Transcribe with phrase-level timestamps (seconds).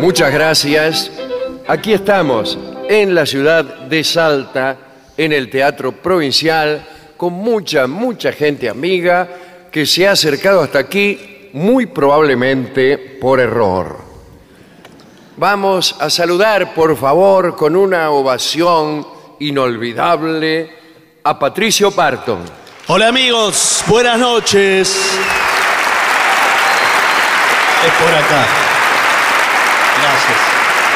[0.00, 1.10] muchas gracias.
[1.68, 4.76] Aquí estamos en la ciudad de Salta,
[5.16, 9.28] en el Teatro Provincial, con mucha, mucha gente amiga
[9.70, 13.98] que se ha acercado hasta aquí muy probablemente por error.
[15.36, 19.06] Vamos a saludar, por favor, con una ovación
[19.38, 20.70] inolvidable
[21.22, 22.40] a Patricio Parton.
[22.88, 24.88] Hola amigos, buenas noches.
[27.86, 28.69] Es por acá.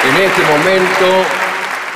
[0.06, 1.24] En este momento,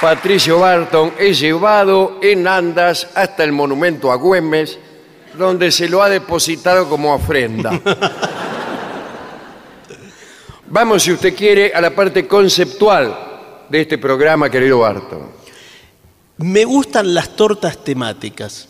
[0.01, 4.79] Patricio Barton es llevado en andas hasta el monumento a Güemes,
[5.37, 7.79] donde se lo ha depositado como ofrenda.
[10.69, 13.15] Vamos, si usted quiere, a la parte conceptual
[13.69, 15.31] de este programa, querido Barton.
[16.39, 18.69] Me gustan las tortas temáticas.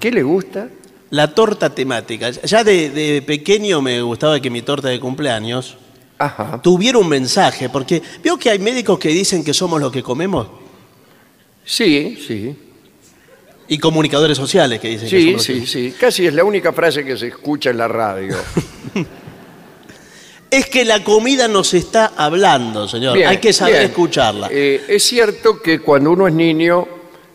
[0.00, 0.68] ¿Qué le gusta?
[1.10, 2.30] La torta temática.
[2.30, 5.78] Ya de, de pequeño me gustaba que mi torta de cumpleaños
[6.18, 6.60] Ajá.
[6.62, 10.46] tuviera un mensaje, porque veo que hay médicos que dicen que somos lo que comemos
[11.64, 12.56] Sí, sí.
[13.68, 15.94] y comunicadores sociales que dicen que Sí, somos lo sí, que sí.
[15.98, 18.36] Casi es la única frase que se escucha en la radio.
[20.48, 23.14] Es que la comida nos está hablando, señor.
[23.16, 23.86] Bien, hay que saber bien.
[23.86, 24.48] escucharla.
[24.50, 26.86] Eh, es cierto que cuando uno es niño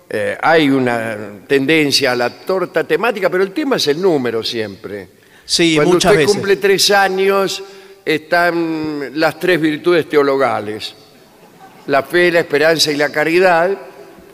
[0.09, 5.09] eh, hay una tendencia a la torta temática, pero el tema es el número siempre.
[5.45, 6.33] sí, cuando muchas usted veces.
[6.35, 7.61] cumple tres años
[8.05, 10.95] están las tres virtudes teologales.
[11.87, 13.71] La fe, la esperanza y la caridad.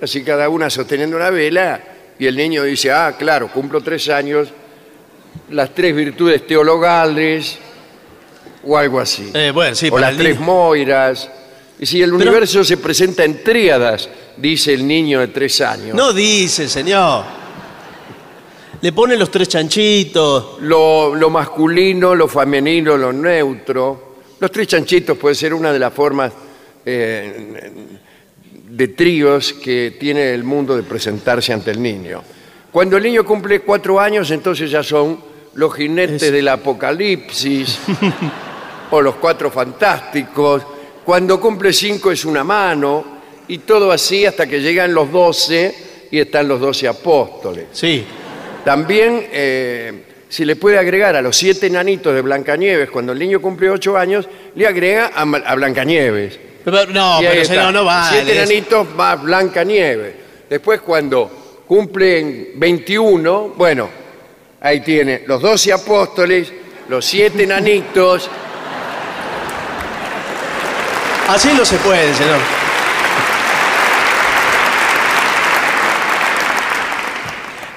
[0.02, 1.82] Así cada una sosteniendo una vela
[2.20, 4.50] y el niño dice, ah, claro, cumplo tres años,
[5.52, 7.58] las tres virtudes teologales
[8.64, 9.32] o algo así.
[9.34, 11.30] Eh, bueno, sí, o las el tres moiras.
[11.80, 15.96] Y si el Pero- universo se presenta en tríadas, dice el niño de tres años.
[15.96, 17.24] No dice, señor.
[18.82, 20.58] Le ponen los tres chanchitos.
[20.62, 24.16] Lo, lo masculino, lo femenino, lo neutro.
[24.40, 26.32] Los tres chanchitos puede ser una de las formas
[26.86, 27.62] eh,
[28.70, 32.22] de tríos que tiene el mundo de presentarse ante el niño.
[32.72, 35.20] Cuando el niño cumple cuatro años, entonces ya son
[35.56, 37.80] los jinetes Es- del apocalipsis
[38.92, 40.62] o los cuatro fantásticos.
[41.04, 43.04] Cuando cumple cinco es una mano
[43.48, 45.74] y todo así hasta que llegan los doce
[46.12, 47.66] y están los doce apóstoles.
[47.72, 48.06] Sí.
[48.68, 49.94] También eh,
[50.28, 53.96] se le puede agregar a los siete enanitos de Blancanieves, cuando el niño cumple ocho
[53.98, 56.38] años, le agrega a, Ma- a Blancanieves.
[56.66, 57.54] Pero- no, Y ahí pero está.
[57.54, 58.18] señor, no vale.
[58.18, 60.16] Siete enanitos más Blanca Nieve.
[60.50, 63.90] Después cuando cumplen 21, bueno,
[64.60, 66.52] ahí tiene los 12 apóstoles,
[66.90, 68.30] los siete enanitos.
[71.30, 72.40] Así no se puede, señor.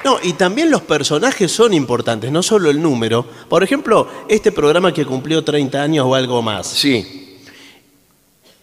[0.04, 3.26] No, y también los personajes son importantes, no solo el número.
[3.48, 6.66] Por ejemplo, este programa que cumplió 30 años o algo más.
[6.66, 7.20] Sí,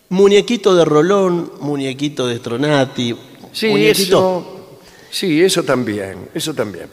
[0.10, 3.14] Muñequito de Rolón, muñequito de Stronati.
[3.52, 3.98] sí, muñequito.
[4.00, 4.70] eso,
[5.12, 6.90] sí, eso también, eso también.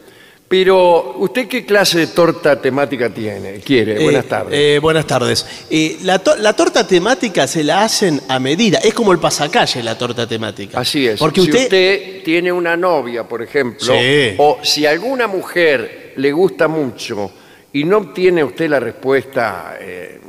[0.47, 3.55] Pero, ¿usted qué clase de torta temática tiene?
[3.61, 3.99] ¿Quiere?
[3.99, 4.53] Eh, Buenas tardes.
[4.53, 5.45] eh, buenas tardes.
[5.71, 8.77] Eh, la, to- la torta temática se la hacen a medida.
[8.77, 10.79] Es como el pasacalle, la torta temática.
[10.79, 11.19] Así es.
[11.19, 14.35] Porque si usted, usted tiene una novia, por ejemplo, Sí.
[14.37, 17.31] o si alguna mujer le gusta mucho
[17.73, 20.19] y no obtiene usted la respuesta eh,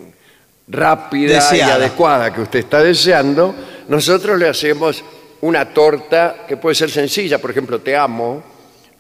[0.69, 3.55] rápida y adecuada que usted está deseando,
[3.89, 5.05] nosotros le hacemos
[5.43, 8.56] una torta que puede ser sencilla, por ejemplo, te amo.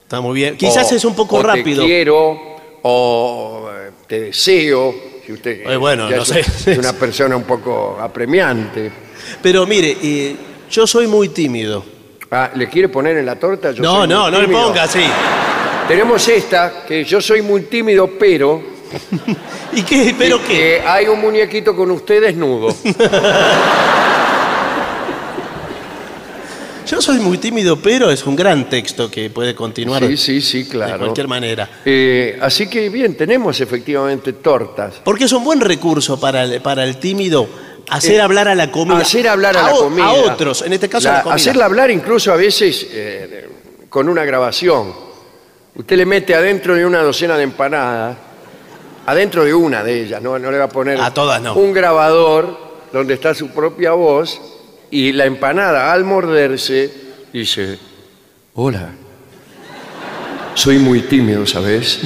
[0.07, 0.57] Está muy bien.
[0.57, 1.83] Quizás o- es un poco o rápido.
[1.83, 2.39] Te quiero
[2.83, 4.95] o eh, te deseo.
[5.27, 6.41] Si usted Eh, bueno, no es, sé.
[6.41, 8.93] es una persona un poco apremiante.
[9.43, 10.37] Pero mire, eh,
[10.71, 11.85] yo soy muy tímido.
[12.31, 13.73] Ah, ¿Le quiere poner en la torta?
[13.73, 15.03] Yo no, soy no, no le ponga así.
[15.89, 18.63] Tenemos esta, que yo soy muy tímido, pero
[19.73, 20.15] ¿Y qué?
[20.17, 20.47] ¿Pero qué?
[20.47, 22.69] que hay un muñequito con usted desnudo.
[26.87, 30.63] Yo soy muy tímido, pero es un gran texto que puede continuar Sí, sí, sí,
[30.63, 30.99] de claro.
[30.99, 31.69] cualquier manera.
[31.85, 35.01] Eh, así que bien, tenemos efectivamente tortas.
[35.05, 37.49] Porque es un buen recurso para el, para el tímido
[37.91, 38.99] hacer Eh, hablar a la comida.
[38.99, 40.05] Hacer hablar a, la o- comida.
[40.07, 41.35] A otros, en este caso a La- la comida.
[41.37, 43.49] Hacerla hablar incluso a veces eh,
[43.89, 44.93] con una grabación.
[45.75, 48.17] Usted le mete adentro de una docena de empanadas,
[49.07, 51.55] adentro de una de ellas, no, no le va a poner A todas no.
[51.57, 52.57] un grabador
[52.93, 54.41] donde está su propia voz
[54.91, 56.91] y la empanada al morderse
[57.33, 57.79] dice,
[58.55, 58.91] hola,
[60.55, 62.01] soy muy tímido, ¿sabes?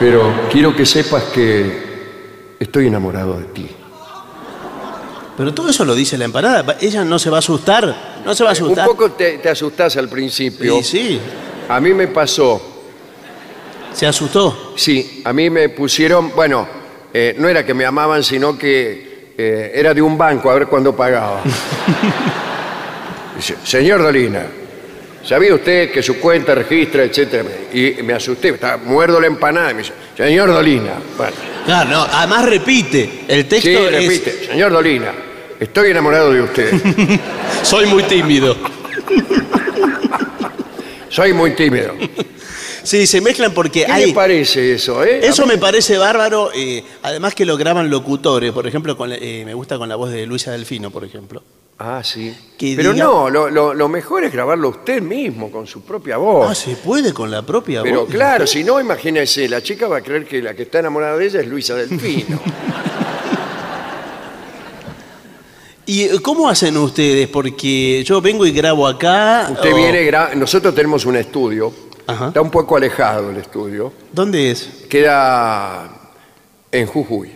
[0.00, 3.66] Pero quiero que sepas que estoy enamorado de ti.
[5.36, 6.76] Pero todo eso lo dice la empanada.
[6.80, 8.20] Ella no se va a asustar.
[8.24, 8.86] No se va a Un asustar.
[8.86, 10.78] poco te, te asustás al principio.
[10.78, 11.20] Y sí,
[11.68, 12.60] A mí me pasó,
[13.92, 14.72] se asustó.
[14.76, 16.66] sí, a mí me pusieron, bueno,
[17.14, 19.07] eh, no era que me amaban, sino que
[19.40, 21.42] eh, era de un banco, a ver cuándo pagaba.
[23.36, 24.42] Dice, señor Dolina,
[25.24, 27.48] ¿sabía usted que su cuenta registra, etcétera?
[27.72, 30.94] Y me asusté, estaba, muerdo la empanada y me dice, señor Dolina.
[31.16, 32.02] Bueno, Claro, no.
[32.02, 33.08] Además repite.
[33.28, 33.92] El texto sí, es.
[33.92, 35.12] repite, señor Dolina,
[35.60, 36.72] estoy enamorado de usted.
[37.62, 38.56] Soy muy tímido.
[41.10, 41.94] Soy muy tímido.
[42.88, 44.06] Sí, se mezclan porque ¿Qué hay.
[44.06, 45.20] le parece eso, eh?
[45.22, 46.50] Eso me parece bárbaro.
[46.54, 48.50] eh, además que lo graban locutores.
[48.52, 51.42] Por ejemplo, con la- eh, me gusta con la voz de Luisa Delfino, por ejemplo.
[51.78, 52.34] Ah, sí.
[52.56, 56.16] Que Pero diga- no, lo, lo- lo mejor es grabarlo usted mismo, con su propia
[56.16, 56.48] voz.
[56.50, 58.10] Ah, se puede con la propia Pero voz.
[58.10, 61.26] claro, si no, imagínese, la chica va a creer que la que está enamorada de
[61.26, 62.40] ella es Luisa Delfino.
[65.86, 67.28] ¿Y eh, cómo hacen ustedes?
[67.28, 69.48] Porque yo vengo y grabo acá.
[69.52, 71.72] Usted o- viene, gra- nosotros tenemos un estudio,
[72.08, 72.28] Ajá.
[72.28, 74.68] está un poco alejado el estudio, ¿Dónde es?
[74.88, 75.88] queda
[76.72, 77.32] en Jujuy.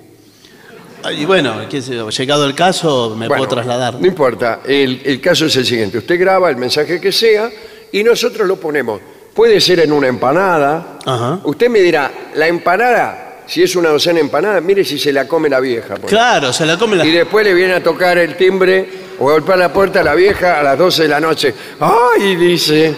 [1.04, 3.94] Ah, Y bueno, qué sé yo, llegado el caso, me Bueno, puedo trasladar.
[4.00, 7.50] No importa, el, el caso es el siguiente, usted graba el mensaje que sea
[7.92, 9.00] y nosotros lo ponemos.
[9.34, 10.98] Puede ser en una empanada.
[11.06, 11.40] Ajá.
[11.44, 15.26] Usted me dirá, la empanada, si es una docena de empanadas, mire si se la
[15.26, 15.94] come la vieja.
[15.96, 17.06] por Claro, se la come la.
[17.06, 20.14] Y después le viene a tocar el timbre o a golpear la puerta a la
[20.14, 21.54] vieja a las 12 de la noche.
[21.80, 22.36] ¡Ay!
[22.36, 22.94] Dice.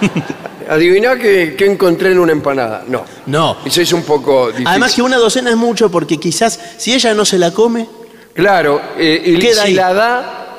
[0.70, 2.84] Adiviná que, que encontré en una empanada.
[2.86, 3.04] No.
[3.26, 3.56] No.
[3.64, 4.68] Eso es un poco difícil.
[4.68, 7.88] Además que una docena es mucho porque quizás si ella no se la come,
[8.32, 9.74] Claro, eh, y Queda si ahí.
[9.74, 10.56] la da,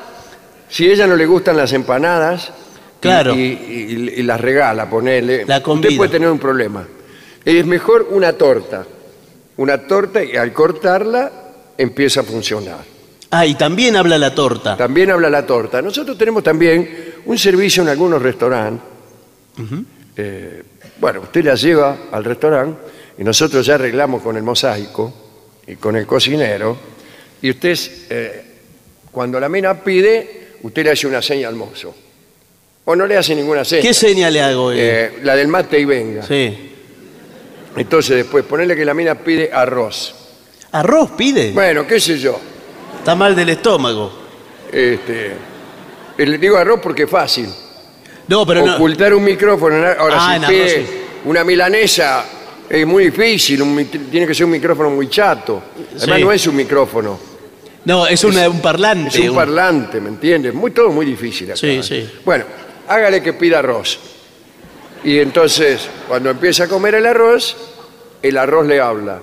[0.68, 3.34] si a ella no le gustan las empanadas, y- Claro.
[3.34, 6.86] y, y- y las regala, ponele, La usted puede tener un problema.
[7.44, 8.84] Es mejor una torta.
[9.56, 11.32] Una torta y al cortarla
[11.78, 12.80] empieza a funcionar.
[13.30, 14.76] ah, y también habla la torta.
[14.76, 15.80] También habla la torta.
[15.80, 18.84] Nosotros tenemos también un servicio en algunos restaurantes.
[20.16, 20.62] Eh,
[20.98, 22.78] bueno, usted la lleva al restaurante
[23.18, 25.12] y nosotros ya arreglamos con el mosaico
[25.66, 26.76] y con el cocinero.
[27.40, 27.78] Y usted,
[28.10, 28.44] eh,
[29.10, 31.94] cuando la mina pide, usted le hace una seña al mozo.
[32.84, 33.82] O no le hace ninguna seña.
[33.82, 34.72] ¿Qué señal le hago?
[34.72, 34.76] eh?
[34.78, 36.22] Eh, la del mate y venga.
[36.22, 36.70] Sí.
[37.76, 40.14] Entonces después, ponerle que la mina pide arroz.
[40.72, 41.52] ¿Arroz pide?
[41.52, 42.38] Bueno, qué sé yo.
[42.98, 44.12] Está mal del estómago.
[44.70, 45.32] Este,
[46.18, 47.48] eh, le digo arroz porque es fácil.
[48.32, 48.74] No, pero no.
[48.76, 49.76] Ocultar un micrófono.
[49.98, 50.96] Ahora, Ah, si en pide arroz, sí.
[51.26, 52.24] una milanesa,
[52.68, 53.60] es muy difícil.
[53.60, 55.62] un tiene que ser un micrófono muy chato.
[55.96, 56.24] Además, Sí.
[56.24, 57.20] no es un micrófono.
[57.84, 59.08] No, es una- un parlante.
[59.10, 60.54] Es un un- parlante, ¿me entiendes?
[60.54, 61.56] Muy, todo muy difícil acá.
[61.58, 62.08] Sí, sí.
[62.24, 62.44] Bueno,
[62.88, 63.98] hágale que pida arroz.
[65.04, 67.54] Y entonces, cuando empieza a comer el arroz,
[68.22, 69.20] el arroz le habla.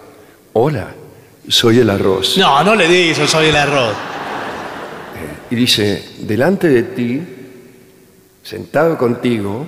[0.54, 0.88] Hola,
[1.48, 2.38] soy el arroz.
[2.38, 3.96] No, no le dice, soy el arroz.
[5.50, 7.22] Y dice, delante de ti,
[8.50, 9.68] sentado contigo,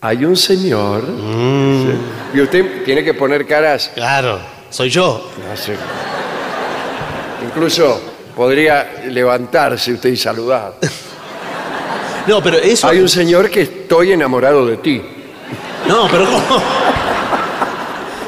[0.00, 1.02] hay un señor.
[1.04, 1.82] Mm.
[1.82, 1.88] Sí.
[2.34, 4.40] Y usted tiene que poner caras, Claro,
[4.70, 5.30] soy yo.
[5.38, 7.46] no.
[7.46, 8.00] Incluso
[8.34, 10.74] podría levantarse usted y saludar.
[12.26, 12.88] No, pero eso.
[12.88, 15.00] Hay un señor que estoy enamorado de ti.
[15.86, 16.60] No, pero ¿cómo?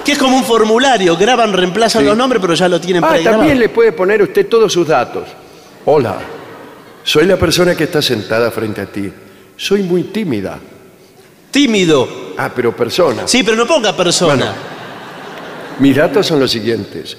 [0.05, 1.17] que es como un formulario.
[1.17, 2.07] Graban, reemplazan Sí.
[2.07, 3.39] los nombres, pero ya lo tienen Ah, pregrabado.
[3.41, 5.25] también le puede poner usted todos sus datos.
[5.85, 6.17] Hola,
[7.03, 9.13] soy la persona que está sentada frente a ti.
[9.59, 10.59] Soy muy tímida.
[11.51, 12.09] Tímido.
[12.39, 13.27] Ah, pero persona.
[13.27, 14.35] Sí, pero no ponga persona.
[14.37, 14.53] Bueno.
[15.81, 17.17] Mis datos son los siguientes.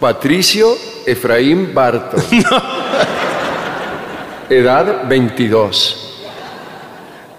[0.00, 0.74] Patricio
[1.06, 2.22] Efraín Barton.
[4.50, 5.98] Edad 22.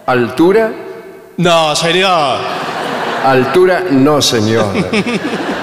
[0.06, 0.72] Altura,
[1.38, 2.38] No, señor.
[3.26, 4.66] altura no señor.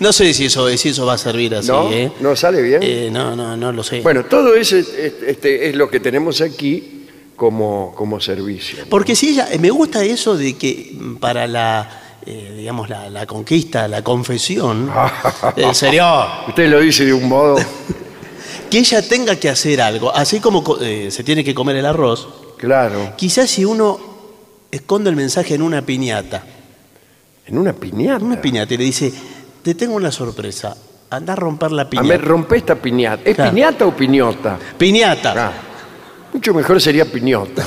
[0.00, 1.90] No sé si eso, si eso va a servir así, ¿No?
[1.90, 2.12] ¿eh?
[2.20, 2.80] ¿No sale bien?
[2.82, 4.00] Eh, no, no, no lo sé.
[4.02, 8.84] Bueno, todo eso es, es- este, es lo que tenemos aquí como, como servicio.
[8.90, 13.08] Porque si ella, eh, me gusta eso de que mm, para la, eh, digamos, la,
[13.08, 14.90] la conquista, la confesión,
[15.56, 16.04] en serio,
[16.48, 17.56] Usted lo dice de un modo,
[18.70, 22.28] que ella tenga que hacer algo, así como co- se tiene que comer el arroz,
[22.58, 23.98] claro, quizás si uno
[24.70, 26.44] esconde el mensaje en una piñata,
[27.46, 28.22] en una piñata.
[28.24, 29.12] una piñata y le dice,
[29.66, 30.76] te tengo una sorpresa,
[31.10, 32.08] anda a romper la A piñata.
[32.08, 33.22] ver, rompe esta piñata.
[33.28, 33.50] ¿Es Claro.
[33.50, 34.56] piñata o piñota?
[34.78, 35.34] Piñata.
[35.36, 35.52] Ah,
[36.32, 37.66] mucho mejor sería piñota.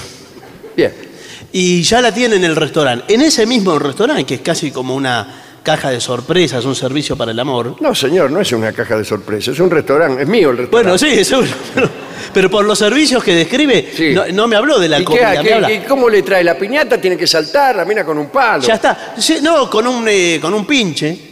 [0.78, 0.94] Bien.
[1.52, 3.14] Y ya la tiene en el restaurante.
[3.14, 7.32] En ese mismo restaurante, que es casi como una caja de sorpresas, un servicio para
[7.32, 7.76] el amor.
[7.82, 10.92] No, señor, no es una caja de sorpresa, es un restaurante, es mío el Bueno,
[10.94, 11.18] restaurante.
[11.18, 11.50] sí, seguro.
[11.76, 11.90] Pero,
[12.34, 14.14] pero por los servicios que describe, Sí.
[14.14, 16.22] no, no me habló de la ¿Y qué, comida, me qué- habla- qué- cómo le
[16.22, 17.00] trae la piñata?
[17.02, 18.64] Tiene que saltar, la mina con un palo.
[18.64, 19.14] Ya está.
[19.18, 21.29] Sí, no, con un, eh, con un pinche.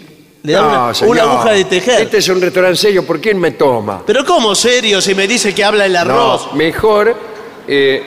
[0.47, 1.11] Le da No, una, señor.
[1.11, 2.01] una aguja de tejer.
[2.03, 4.01] Este es un restaurante serio, ¿por quién me toma?
[4.05, 6.47] Pero ¿cómo serio si me dice que habla el arroz?
[6.51, 7.13] No, mejor
[7.67, 8.01] eh,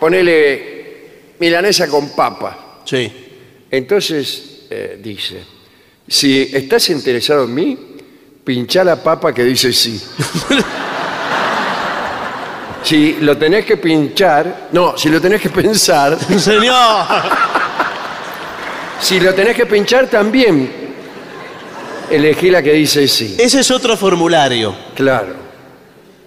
[0.00, 2.80] ponele milanesa con papa.
[2.84, 3.12] Sí.
[3.70, 5.44] Entonces eh, dice,
[6.08, 7.78] si estás interesado en mí,
[8.42, 10.02] pinchá la papa que dice sí.
[12.82, 17.06] si lo tenés que pinchar, no, si lo tenés que pensar, Señor.
[19.00, 20.87] si lo tenés que pinchar también,
[22.10, 23.36] elegí la que dice sí.
[23.38, 24.74] Ese es otro formulario.
[24.94, 25.48] Claro.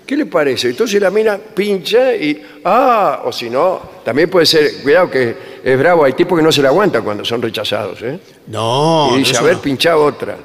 [0.06, 0.70] ¿Qué le parece?
[0.70, 2.42] Entonces la mina pincha y.
[2.66, 4.82] Ah, o si no, también puede ser.
[4.84, 8.20] Cuidado que es bravo, hay tipos que no se la aguantan cuando son rechazados, ¿eh?
[8.48, 9.12] No.
[9.16, 10.36] y dice, no, a es ver, una- pinchá otra.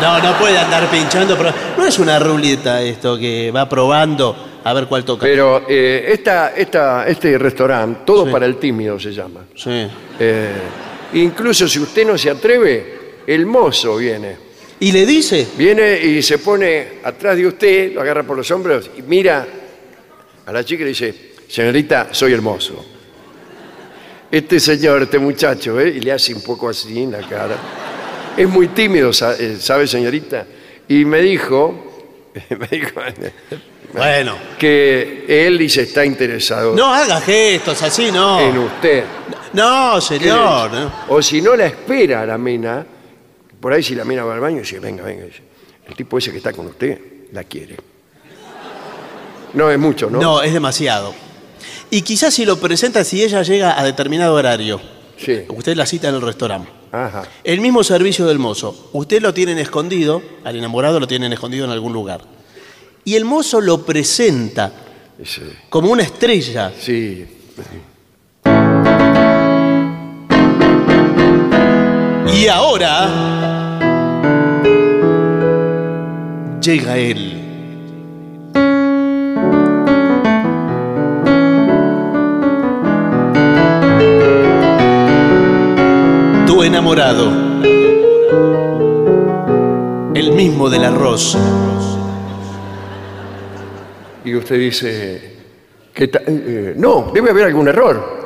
[0.00, 1.36] no, no puede andar pinchando.
[1.36, 5.26] Pero no es una ruleta esto que va probando a ver cuál toca.
[5.26, 8.32] Pero eh, esta, esta, este restaurante, todo Sí.
[8.32, 9.40] para el tímido se llama.
[9.54, 9.86] Sí.
[10.18, 10.50] Eh,
[11.14, 12.97] incluso si usted no se atreve,
[13.28, 14.36] el mozo viene.
[14.80, 15.46] ¿Y le dice?
[15.56, 19.46] Viene y se pone atrás de usted, lo agarra por los hombros y mira
[20.46, 22.84] a la chica y le dice, señorita, soy el mozo.
[24.30, 25.88] Este señor, este muchacho, ¿eh?
[25.96, 27.56] y le hace un poco así en la cara.
[28.36, 30.46] Es muy tímido, eh, ¿sabe, señorita?
[30.88, 32.06] Y me dijo,
[32.50, 33.00] me dijo
[33.92, 34.36] Bueno.
[34.58, 38.38] que él dice está interesado No haga gestos así, no.
[38.40, 39.04] en usted.
[39.54, 40.70] No, ¿Qué señor.
[40.72, 40.92] no.
[41.08, 42.86] O si no la espera la mina,
[43.60, 45.42] por ahí si la mina va al baño y dice, venga, venga, dice,
[45.86, 47.00] el tipo ese que está con usted
[47.32, 47.76] la quiere.
[49.54, 50.20] No es mucho, ¿no?
[50.20, 51.14] No, es demasiado.
[51.90, 54.80] Y quizás si lo presenta, si ella llega a determinado horario,
[55.16, 55.40] Sí.
[55.48, 56.68] usted la cita en el restaurante.
[56.92, 57.24] Ajá.
[57.44, 58.90] El mismo servicio del mozo.
[58.92, 62.20] Usted lo tienen escondido, al enamorado lo tienen escondido en algún lugar.
[63.04, 64.72] Y el mozo lo presenta
[65.70, 66.72] como una estrella.
[66.78, 67.26] sí.
[72.32, 73.08] Y ahora
[76.60, 77.44] llega él.
[86.46, 87.30] Tu enamorado.
[90.14, 91.36] El mismo del arroz.
[94.24, 95.36] Y usted dice,
[95.94, 98.18] ¿qué eh, no, debe haber algún error.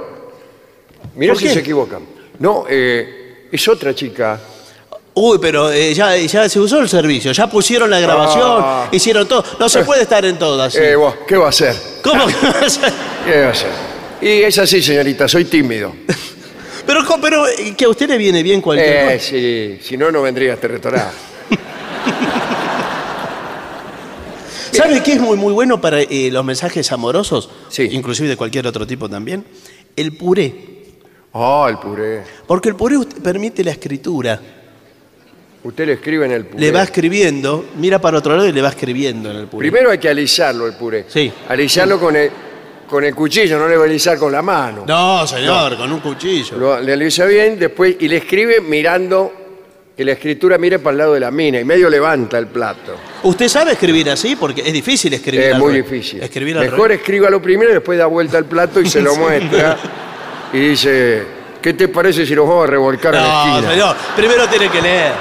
[1.15, 1.55] Mira ¿Por si qué?
[1.55, 2.03] se equivocan.
[2.41, 3.22] No, eh,
[3.53, 4.41] es otra chica.
[5.15, 8.89] Uy, pero eh, ya, ya se usó el servicio, ya pusieron la grabación, Ah.
[8.91, 9.45] hicieron todo.
[9.61, 10.75] No se puede estar en todas.
[10.75, 11.77] Eh, vos, ¿Qué va a hacer?
[12.03, 12.93] ¿Cómo que va a ser?
[13.27, 13.71] ¿Qué va a hacer?
[14.23, 15.95] Y es así, señorita, soy tímido.
[16.87, 19.29] Pero, co- pero eh, que a usted le viene bien cualquier Eh, cosa.
[19.29, 21.15] sí, si no, no vendría a este restaurante.
[24.73, 27.51] ¿Sabe qué es muy, muy bueno para eh, los mensajes amorosos?
[27.69, 27.89] Sí.
[27.93, 29.45] Inclusive de cualquier otro tipo también.
[29.95, 30.72] El puré.
[31.35, 32.23] Ah, el puré.
[32.47, 34.39] Porque el puré permite la escritura.
[35.65, 36.61] Usted le escribe en el puré.
[36.61, 39.69] Le va escribiendo, mira para otro lado y le va escribiendo en el puré.
[39.71, 41.07] Primero hay que alisarlo el puré.
[41.09, 41.33] Sí.
[41.49, 42.31] Alisarlo con el,
[42.89, 44.85] con el cuchillo, no le va a alisar con la mano.
[44.87, 46.57] No, señor, con un cuchillo.
[46.59, 49.33] Lo, le alisa bien, después, y le escribe mirando,
[49.97, 52.97] que la escritura mire para el lado de la mina, y medio levanta el plato.
[53.23, 54.35] ¿Usted sabe escribir así?
[54.37, 55.91] Porque es difícil escribir Es al muy revés.
[55.91, 56.23] difícil.
[56.23, 56.99] Escribir al Mejor revés.
[57.01, 59.79] escríbalo primero y después da vuelta al plato y se lo muestra.
[60.53, 61.23] Y dice,
[61.61, 63.71] ¿qué te parece si los vamos a revolcar a la No, esquina?
[63.73, 65.13] señor, primero tiene que leer.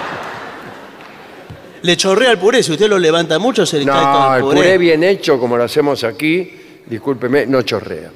[1.84, 4.44] Le chorrea el puré, si usted lo levanta mucho se le cae todo No, el
[4.56, 4.78] puré.
[4.78, 6.52] bien hecho, como lo hacemos aquí,
[6.86, 8.12] discúlpeme, no chorrea.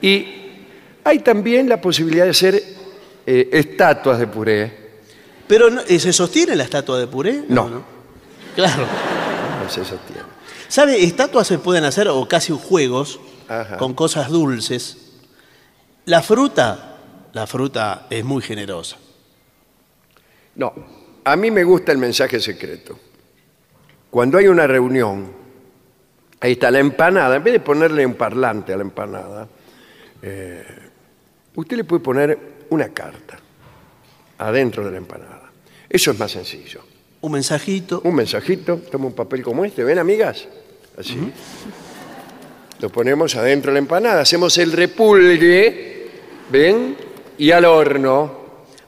[0.00, 0.26] Y
[1.02, 2.62] hay también la posibilidad de hacer
[3.26, 4.80] eh, estatuas de puré.
[5.48, 7.42] Pero no- eh, ¿se sostiene la estatua de puré?
[7.48, 7.82] No.
[8.54, 8.84] Claro.
[9.62, 10.22] No se sostiene.
[10.68, 11.02] ¿Sabe?
[11.02, 13.76] Estatuas se pueden hacer, o casi juegos, Ajá.
[13.76, 14.98] con cosas dulces.
[16.06, 16.96] La fruta,
[17.32, 18.96] la fruta es muy generosa.
[20.56, 20.72] No,
[21.24, 22.98] a mí me gusta el mensaje secreto.
[24.10, 25.32] Cuando hay una reunión,
[26.40, 29.48] ahí está la empanada, en vez de ponerle un parlante a la empanada,
[30.22, 30.64] eh,
[31.54, 32.38] usted le puede poner
[32.70, 33.38] una carta
[34.38, 35.50] adentro de la empanada.
[35.88, 36.82] Eso es más sencillo.
[37.20, 38.00] Un mensajito.
[38.04, 40.48] Un mensajito, toma un papel como este, ¿ven amigas?
[40.98, 41.16] Así.
[42.80, 46.08] Lo ponemos adentro de la empanada, hacemos el repulgue,
[46.50, 46.96] ¿ven?
[47.38, 48.38] Y al horno.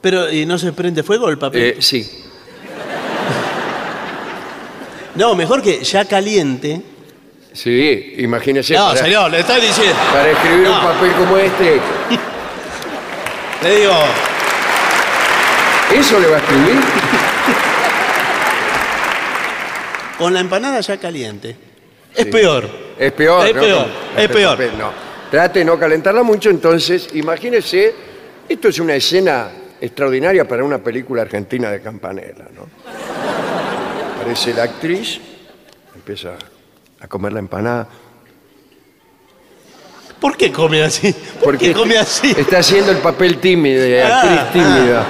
[0.01, 1.63] Pero ¿y no se prende fuego el papel?
[1.63, 2.01] Eh, sí,
[5.15, 6.81] no, mejor que ya caliente.
[7.53, 8.75] sí, imagínese.
[8.75, 9.95] no, para- señor, le estoy diciendo.
[10.13, 11.81] Para escribir un papel como este,
[13.63, 13.93] Le digo,
[15.95, 16.81] ¿eso le va a escribir?
[20.19, 21.57] con la empanada ya caliente.
[22.15, 22.82] Es peor.
[22.99, 23.47] Es peor.
[23.47, 23.61] Es ¿no?
[23.61, 24.51] peor, es peor.
[24.53, 24.91] papel, no.
[25.31, 27.95] Trate de no calentarla mucho, entonces, imagínese,
[28.49, 29.51] esto es una escena
[29.81, 32.67] extraordinaria para una película argentina de Campanella, ¿no?
[34.21, 35.21] Aparece la actriz,
[35.95, 36.35] empieza
[37.01, 37.89] a comer la empanada.
[40.21, 41.13] ¿Por qué come así?
[41.43, 42.31] ¿Por qué come así?
[42.37, 45.07] Está haciendo el papel tímido, de Ah, actriz tímida.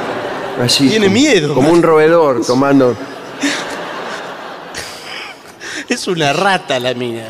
[0.62, 1.54] Así, Tiene como- miedo.
[1.54, 2.96] Como un roedor tomando.
[5.88, 7.24] Es una rata la mina.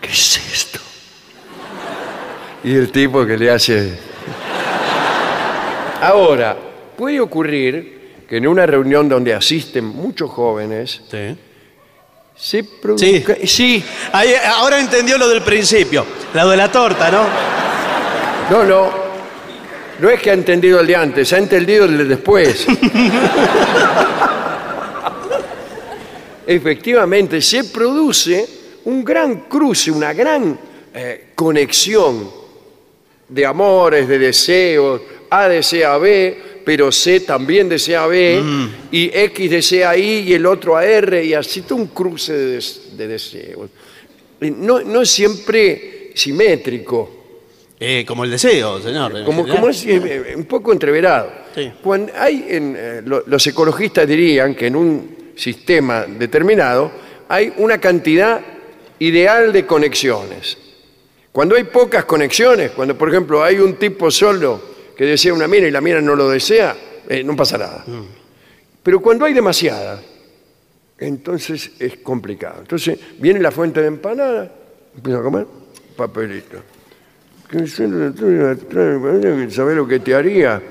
[0.00, 0.78] ¿Qué es esto?
[2.64, 3.98] Y el tipo que le hace...
[6.00, 6.56] Ahora,
[6.96, 11.36] puede ocurrir que en una reunión donde asisten muchos jóvenes, Sí.
[12.34, 13.36] se produzca...
[13.44, 13.84] Sí.
[14.12, 16.06] Ahí, ahora entendió lo del principio.
[16.32, 17.24] Lo de la torta, ¿no?
[18.50, 19.04] No, no.
[20.00, 22.66] No es que ha entendido el de antes, ha entendido el de después.
[26.46, 28.46] Efectivamente, se produce
[28.84, 30.58] un gran cruce, una gran
[30.92, 32.43] eh, conexión
[33.28, 35.00] de amores, de deseos.
[35.30, 38.40] A desea B, pero C también desea B,
[38.92, 42.46] y X desea Y y el otro a R, y así todo un cruce de,
[42.54, 43.70] des- de deseos.
[44.40, 47.10] Y No, no es siempre simétrico.
[47.80, 49.24] Eh, como el deseo, señor.
[49.24, 51.32] Como, como es eh, un poco entreverado.
[51.54, 51.72] Sí.
[51.82, 56.92] Cuando hay en, eh, lo- los ecologistas dirían que en un sistema determinado
[57.28, 58.40] hay una cantidad
[59.00, 60.56] ideal de conexiones.
[61.34, 64.60] Cuando hay pocas conexiones, cuando por ejemplo hay un tipo solo
[64.96, 66.76] que desea una mina y la mina no lo desea,
[67.08, 67.84] eh, no pasa nada.
[68.80, 70.00] Pero cuando hay demasiadas,
[70.96, 72.60] entonces es complicado.
[72.60, 74.48] Entonces viene la fuente de empanada,
[74.94, 75.46] empieza a comer
[75.96, 76.58] papelito.
[79.50, 80.62] ¿Sabes lo que te haría?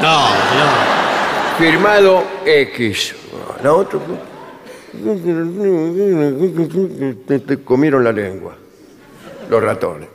[0.00, 1.58] No, señor.
[1.58, 3.16] Firmado X.
[3.64, 3.98] La otra.
[7.26, 8.58] Te comieron la lengua.
[9.48, 10.08] Los ratones.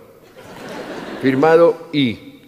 [1.21, 2.41] Firmado I.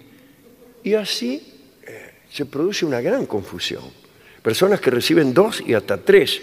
[0.83, 1.41] Y así
[1.85, 3.83] eh, se produce una gran confusión.
[4.41, 6.41] Personas que reciben dos y hasta tres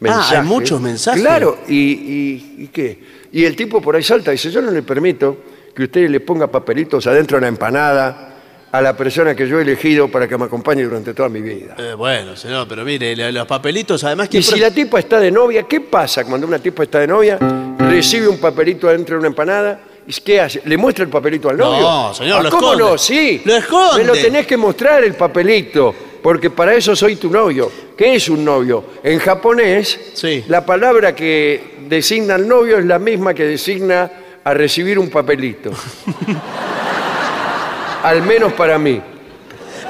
[0.00, 0.32] mensajes.
[0.38, 1.20] Ah, hay muchos mensajes.
[1.22, 2.98] Claro, y, y- ¿y qué?
[3.32, 5.36] Y el tipo por ahí salta y dice, yo no le permito
[5.74, 8.31] que usted le ponga papelitos adentro de la empanada
[8.72, 11.76] a la persona que yo he elegido para que me acompañe durante toda mi vida.
[11.78, 14.38] Eh, bueno, señor, pero mire, le- los papelitos, además que...
[14.38, 17.38] Y si la tipa está de novia, ¿qué pasa cuando una tipa está de novia,
[17.78, 19.80] recibe un papelito adentro de una empanada?
[20.06, 20.62] ¿Y qué hace?
[20.64, 21.80] ¿Le muestra el papelito al novio?
[21.82, 22.92] No, señor, Ah, lo ¿Cómo esconde.
[22.92, 22.98] no?
[22.98, 23.42] Sí.
[23.44, 23.98] Lo esconde.
[24.00, 27.70] Me lo tenés que mostrar el papelito, porque para eso soy tu novio.
[27.96, 28.84] ¿Qué es un novio?
[29.04, 30.44] En japonés, Sí.
[30.48, 34.10] la palabra que designa al novio es la misma que designa
[34.42, 35.70] a recibir un papelito.
[38.02, 39.00] al menos para mí.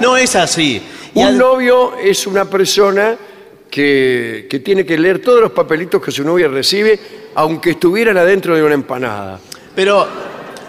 [0.01, 0.83] No es así.
[1.15, 3.17] Y Un al- novio es una persona
[3.71, 6.99] que, que tiene que leer todos los papelitos que su novia recibe,
[7.35, 9.39] aunque estuvieran adentro de una empanada.
[9.75, 10.07] Pero,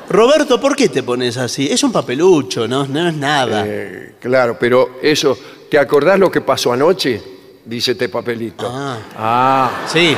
[0.10, 1.68] Roberto, ¿por qué te pones así?
[1.72, 2.86] Es un papelucho, ¿no?
[2.86, 3.64] No es nada.
[3.68, 5.38] Eh, claro, pero eso,
[5.70, 7.22] ¿te acordás lo que pasó anoche?
[7.66, 8.70] Dice este papelito.
[8.70, 8.98] Ah.
[9.18, 10.16] Ah, Sí.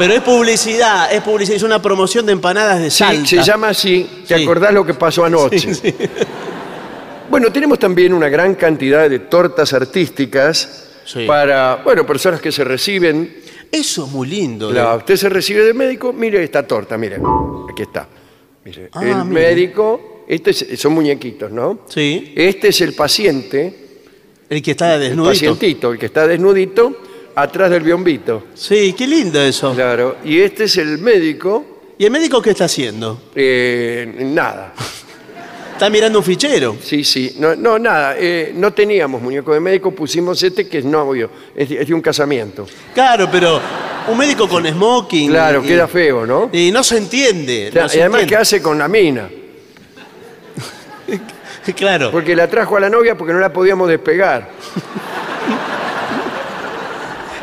[0.00, 3.26] Pero es publicidad, es publicidad, es una promoción de empanadas de sí, Salta.
[3.26, 4.08] se llama así.
[4.26, 4.42] ¿Te Sí.
[4.44, 5.58] acordás lo que pasó anoche?
[5.58, 5.94] Sí, sí.
[7.30, 11.26] Bueno, tenemos también una gran cantidad de tortas artísticas Sí.
[11.26, 13.36] para, bueno, personas que se reciben.
[13.70, 14.72] Eso es muy lindo.
[14.72, 17.18] La- usted se recibe de médico, mire esta torta, mire,
[17.70, 18.08] aquí está.
[18.64, 19.48] Mire, Ah, el mire.
[19.48, 21.80] médico, este es- son muñequitos, ¿no?
[21.88, 22.32] Sí.
[22.36, 23.74] Este es el paciente,
[24.48, 25.30] El que está el desnudito.
[25.30, 26.96] pacientito, el que está desnudito,
[27.42, 28.44] atrás del biombito.
[28.54, 29.74] Sí, qué lindo eso.
[29.74, 31.64] Claro, y este es el médico,
[31.98, 33.20] ¿Y el médico qué está haciendo?
[33.34, 34.72] eh, nada.
[35.80, 36.76] Está mirando un fichero.
[36.82, 40.84] Sí, sí, no, no nada, eh, no teníamos muñeco de médico, pusimos este que es
[40.84, 42.66] novio, es, de- es de un casamiento.
[42.92, 43.58] Claro, pero
[44.08, 45.30] un médico con smoking.
[45.30, 46.50] Claro, y- queda feo, ¿no?
[46.52, 47.70] Y no se entiende.
[47.74, 48.42] No se y además, ¿qué entiende.
[48.42, 49.30] hace con la mina?
[51.76, 52.10] Claro.
[52.10, 54.48] Porque la trajo a la novia porque no la podíamos despegar.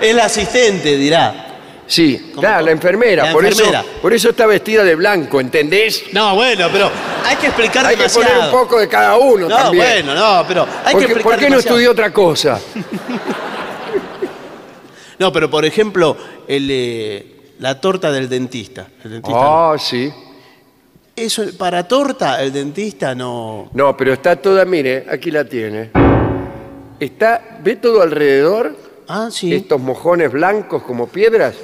[0.01, 1.43] Es la asistente, dirá.
[1.87, 2.65] Sí, ¿Cómo, claro, cómo?
[2.65, 3.79] la enfermera, La por, enfermera.
[3.79, 6.03] Eso, por eso está vestida de blanco, ¿entendés?
[6.11, 6.91] No, bueno, pero
[7.25, 8.27] hay que explicar Hay que demasiado.
[8.27, 10.05] poner un poco de cada uno No, también.
[10.05, 12.59] bueno, no, pero hay ¿Por que explicar por qué no estudió otra cosa?
[15.19, 16.15] No, pero por ejemplo,
[16.47, 17.25] el, eh,
[17.59, 18.85] la torta del dentista.
[19.03, 20.13] El dentista Ah, sí.
[21.15, 23.69] Eso, para torta, el dentista no.
[23.73, 25.89] No, pero está toda, mire, aquí la tiene.
[26.99, 28.75] Está, ¿ve todo alrededor?
[29.07, 29.53] Ah, sí.
[29.53, 31.55] Estos mojones blancos como piedras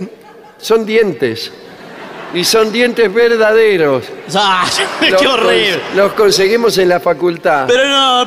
[0.58, 1.51] son dientes.
[2.34, 4.06] Y son dientes verdaderos.
[4.36, 4.65] Ah,
[4.99, 5.73] ¡Qué Los horrible!
[5.75, 7.65] cons- Los conseguimos en la facultad.
[7.67, 8.25] Pero no.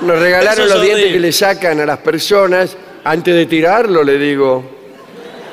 [0.00, 1.12] Nos regalaron los dientes horrible.
[1.12, 4.64] que le sacan a las personas antes de tirarlo, le digo.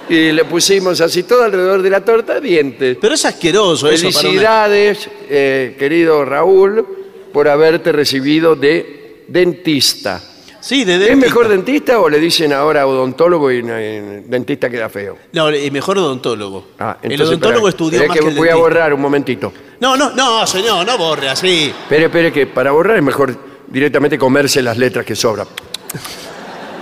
[0.09, 2.97] Y le pusimos así todo alrededor de la torta dientes.
[2.99, 6.85] Pero es asqueroso eso para una- Felicidades, eh, querido Raúl,
[7.31, 10.21] por haberte recibido de dentista.
[10.61, 11.25] Sí, de ¿Es dentista.
[11.25, 15.17] mejor dentista o le dicen ahora odontólogo y eh, dentista queda feo?
[15.33, 16.67] No, y mejor odontólogo.
[16.79, 18.69] Ah, el entonces, odontólogo espera, estudió espera más que que el voy a dentista.
[18.69, 19.53] borrar un momentito.
[19.79, 21.73] No, no, no, señor, no borre así.
[21.81, 23.35] Espere, espere, que para borrar es mejor
[23.67, 25.47] directamente comerse las letras que sobran.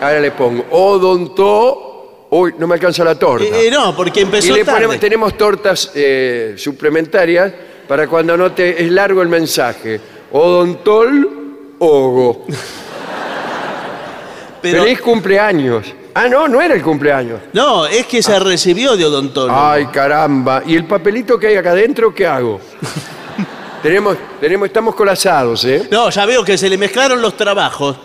[0.01, 2.27] Ahora le pongo odontó.
[2.31, 3.45] Uy, no me alcanza la torta.
[3.45, 4.77] Eh, eh, no, porque y empezó le tarde.
[4.81, 7.51] ponemos, tenemos tortas eh, suplementarias
[7.87, 9.99] para cuando no te es largo el mensaje.
[10.31, 11.37] Odontol
[11.79, 12.45] Ogo.
[14.61, 15.85] Pero- Feliz cumpleaños.
[16.13, 17.39] Ah, no, no era el cumpleaños.
[17.53, 19.57] No, es que se recibió de odontólogo.
[19.57, 20.63] Ay, caramba.
[20.65, 22.59] ¿Y el papelito que hay acá adentro, qué hago?
[23.83, 25.87] tenemos, tenemos, estamos colapsados, ¿eh?
[25.91, 27.95] No, ya veo que se le mezclaron los trabajos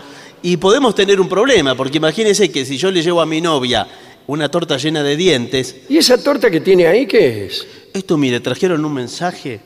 [0.42, 3.86] y podemos tener un problema, porque imagínese que si yo le llevo a mi novia
[4.26, 7.66] una torta llena de dientes, ¿Y esa torta que tiene ahí qué es?
[7.92, 9.60] esto mire, trajeron un mensaje.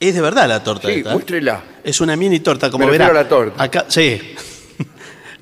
[0.00, 1.12] Es de verdad la torta Sí, esta, ¿eh?
[1.12, 1.62] muéstrela.
[1.84, 3.12] Es una mini torta, como Me verá.
[3.12, 3.62] la torta.
[3.62, 4.20] Acá, sí.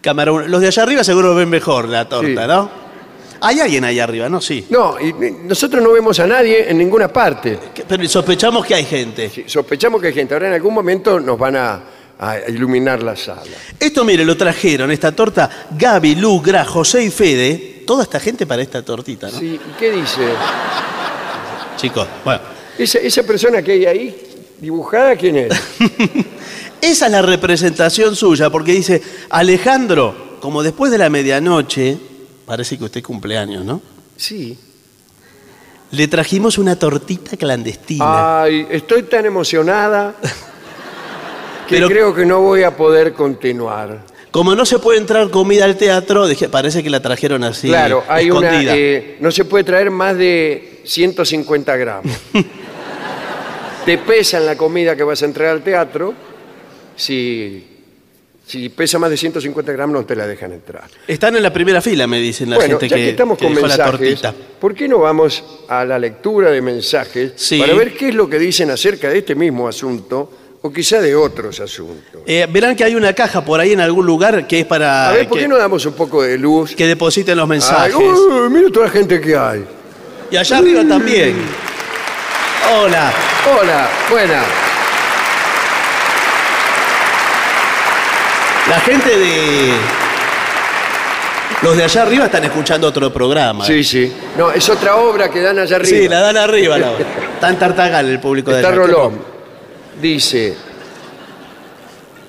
[0.01, 0.33] Cámara.
[0.47, 2.49] Los de allá arriba seguro ven mejor la torta, Sí.
[2.49, 2.71] ¿no?
[3.43, 4.41] Hay alguien allá arriba, ¿no?
[4.41, 4.67] Sí.
[4.69, 7.59] No, y y nosotros no vemos a nadie en ninguna parte.
[7.75, 9.31] Que- Pero sospechamos que hay gente.
[9.31, 10.35] Sí, sospechamos que hay gente.
[10.35, 11.81] Ahora en algún momento nos van a,
[12.19, 13.43] a iluminar la sala.
[13.79, 17.83] Esto, mire, lo trajeron, esta torta, Gaby, Lu, Gra, José y Fede.
[17.87, 19.39] Toda esta gente para esta tortita, ¿no?
[19.39, 20.21] Sí, ¿y ¿Qué dice?
[21.77, 22.41] Chicos, bueno.
[22.79, 24.17] Esa, esa persona que hay ahí,
[24.61, 25.49] dibujada, ¿quién es?
[26.81, 31.97] Esa es la representación suya, porque dice, Alejandro, como después de la medianoche,
[32.47, 33.81] parece que usted cumpleaños, ¿no?
[34.17, 34.57] Sí.
[35.93, 38.43] Le trajimos una tortita clandestina.
[38.43, 40.15] Ay, estoy tan emocionada
[41.69, 44.09] que Pero- creo que no voy a poder continuar.
[44.31, 47.67] Como no se puede entrar comida al teatro, dije, parece que la trajeron así.
[47.67, 48.63] claro, hay una.
[48.63, 52.13] eh, no se puede traer más de 150 gramos.
[53.85, 56.15] Te pesan la comida que vas a entregar al teatro.
[57.01, 57.67] Si,
[58.47, 60.85] si pesa más de 150 gramos, no te la dejan entrar.
[61.07, 63.45] Están en la primera fila, me dicen la bueno, gente ya que, que, estamos que
[63.47, 64.35] con dejó la mensajes, tortita.
[64.61, 67.59] ¿por qué no vamos a la lectura de mensajes Sí.
[67.59, 70.31] para ver qué es lo que dicen acerca de este mismo asunto
[70.63, 72.21] o quizá de otros asuntos?
[72.27, 75.13] Eh, verán que hay una caja por ahí en algún lugar que es para A
[75.13, 76.75] ver, ¿por que, qué no damos un poco de luz?
[76.77, 77.95] que depositen los Ay, mensajes.
[77.97, 79.65] uy, mira toda la gente que hay.
[80.31, 81.35] Y allá arriba también.
[82.77, 83.13] Hola.
[83.59, 84.45] Hola, buena.
[88.71, 89.73] La gente de.
[91.63, 93.65] Los de allá arriba están escuchando otro programa.
[93.65, 94.13] Sí, sí.
[94.39, 95.99] No, es otra obra que dan allá arriba.
[95.99, 96.79] Sí, la dan arriba.
[96.79, 96.93] La...
[96.93, 98.77] Está en Tartagal el público de Está allá.
[98.77, 99.19] Rolón.
[100.01, 100.55] Dice,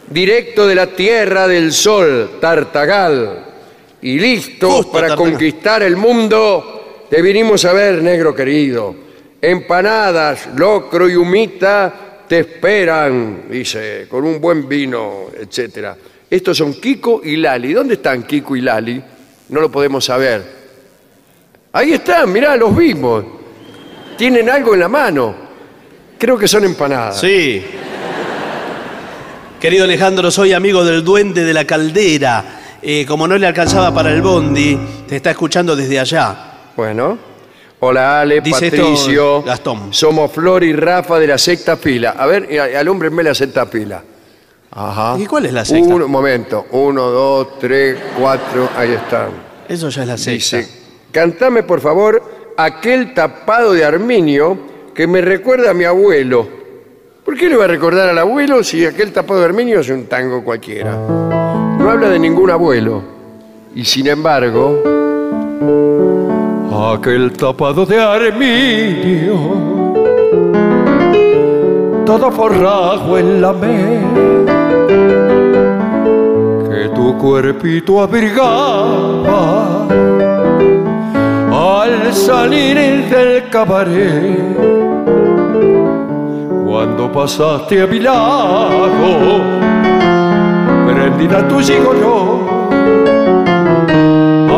[0.10, 3.46] directo de la Tierra del Sol, Tartagal.
[4.02, 5.32] Y listo Justo, para Tartagal.
[5.32, 8.96] conquistar el mundo, te vinimos a ver, negro querido.
[9.40, 11.94] Empanadas, locro y humita
[12.28, 15.98] te esperan, dice, con un buen vino, etcétera.
[16.32, 17.74] Estos son Kiko y Lali.
[17.74, 19.04] ¿Dónde están Kiko y Lali?
[19.50, 20.42] No lo podemos saber.
[21.74, 23.26] Ahí están, mirá, los vimos.
[24.18, 25.36] Tienen algo en la mano.
[26.18, 27.20] Creo que son empanadas.
[27.20, 27.62] Sí.
[29.60, 32.78] Querido Alejandro, soy amigo del duende de la caldera.
[32.82, 36.36] Eh, como no le alcanzaba para el bondi, te está escuchando desde allá.
[36.78, 37.18] Bueno.
[37.82, 39.44] Hola Ale, Dice esto Patricio.
[39.44, 39.94] Gastón.
[39.94, 42.12] Somos Flor y Rafa de la sexta fila.
[42.12, 44.02] A ver, eh, alúmbrenme la sexta fila.
[44.72, 45.18] Ajá.
[45.20, 45.94] ¿Y cuál es la sexta?
[45.94, 46.66] Un momento.
[46.72, 48.70] Uno, dos, tres, cuatro.
[48.78, 49.30] Ahí están.
[49.68, 50.58] Eso ya es la sexta.
[50.58, 50.70] Dice,
[51.12, 52.24] cantame por favor
[52.58, 54.58] aquel tapado de Arminio
[54.94, 56.48] que me recuerda a mi abuelo.
[57.26, 60.06] ¿Por qué le va a recordar al abuelo si aquel tapado de Arminio es un
[60.06, 60.92] tango cualquiera?
[60.92, 63.04] No habla de ningún abuelo.
[63.76, 64.82] Y sin embargo...
[66.94, 69.36] Aquel tapado de Arminio,
[72.06, 73.54] todo forrajo en la
[76.70, 79.88] que tu cuerpito abrigaba
[81.52, 82.78] al salir
[83.10, 84.82] del cabaret.
[86.66, 89.42] Cuando pasaste a mi lado,
[90.88, 92.40] prendida tu gigoló,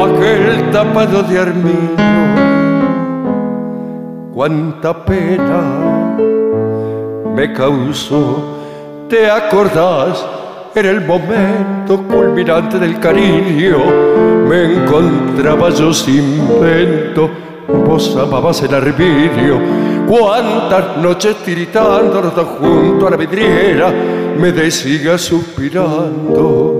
[0.06, 1.98] aquel tapado de armiño,
[4.34, 5.62] cuánta pena
[7.36, 8.63] me causó.
[9.14, 10.26] ¿Te acordás?
[10.74, 13.78] En el momento culminante del cariño
[14.50, 17.30] me encontraba yo sin vento.
[17.86, 19.62] Vos amabas el armiño.
[20.08, 22.24] Cuántas noches tiritando
[22.60, 23.94] junto a la vidriera
[24.36, 26.74] me decía suspirando.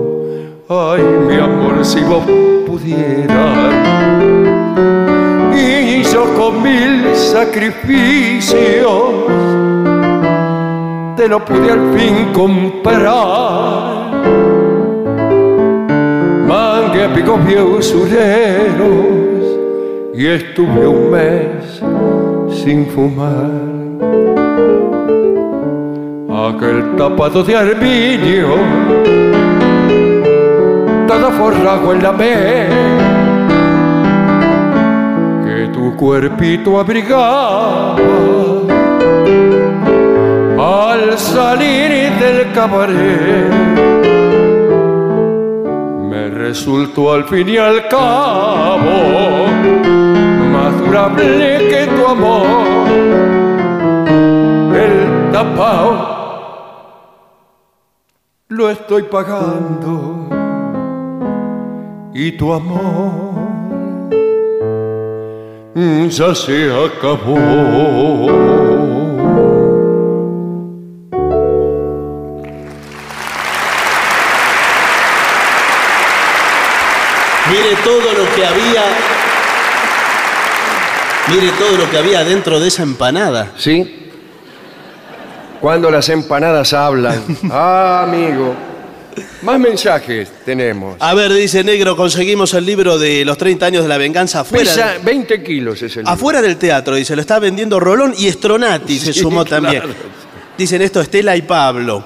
[0.68, 2.24] Ay, mi amor, si vos
[2.66, 3.74] pudieras
[5.54, 8.74] y yo con mil sacrificios
[11.16, 13.04] te lo pude al fin comprar.
[16.46, 17.40] Mangué a picos
[17.78, 19.44] usureros
[20.14, 21.82] y estuve un mes
[22.62, 23.74] sin fumar.
[26.48, 28.48] Aquel tapado de armiño,
[31.06, 32.66] todo forrajo en la me
[35.44, 37.96] que tu cuerpito abrigaba
[40.64, 43.52] al salir del cabaret
[46.10, 48.96] me resultó al fin y al cabo
[50.54, 52.88] más durable que tu amor
[54.86, 55.92] el tapao
[58.48, 60.28] lo estoy pagando
[62.14, 63.34] y tu amor
[66.08, 67.34] ya se acabó.
[77.84, 78.82] Todo lo que había.
[81.28, 83.52] Mire todo lo que había dentro de esa empanada.
[83.56, 84.10] ¿Sí?
[85.60, 87.22] Cuando las empanadas hablan.
[87.50, 88.54] Ah, amigo.
[89.42, 90.96] Más mensajes tenemos.
[90.98, 94.64] A ver, dice Negro, conseguimos el libro de los 30 años de la venganza afuera.
[94.64, 96.12] Pesa 20 kilos ese libro.
[96.12, 99.62] Afuera del teatro, dice, lo está vendiendo Rolón y Stronati se sumó claro.
[99.62, 99.82] también.
[100.58, 102.04] Dicen esto Estela y Pablo.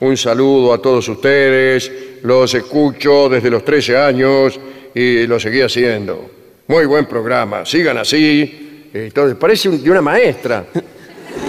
[0.00, 1.90] Un saludo a todos ustedes.
[2.22, 4.58] Los escucho desde los 13 años
[4.94, 6.30] y lo seguí haciendo.
[6.68, 7.64] Muy buen programa.
[7.66, 8.88] Sigan así.
[8.92, 10.64] Entonces, parece un- de una maestra.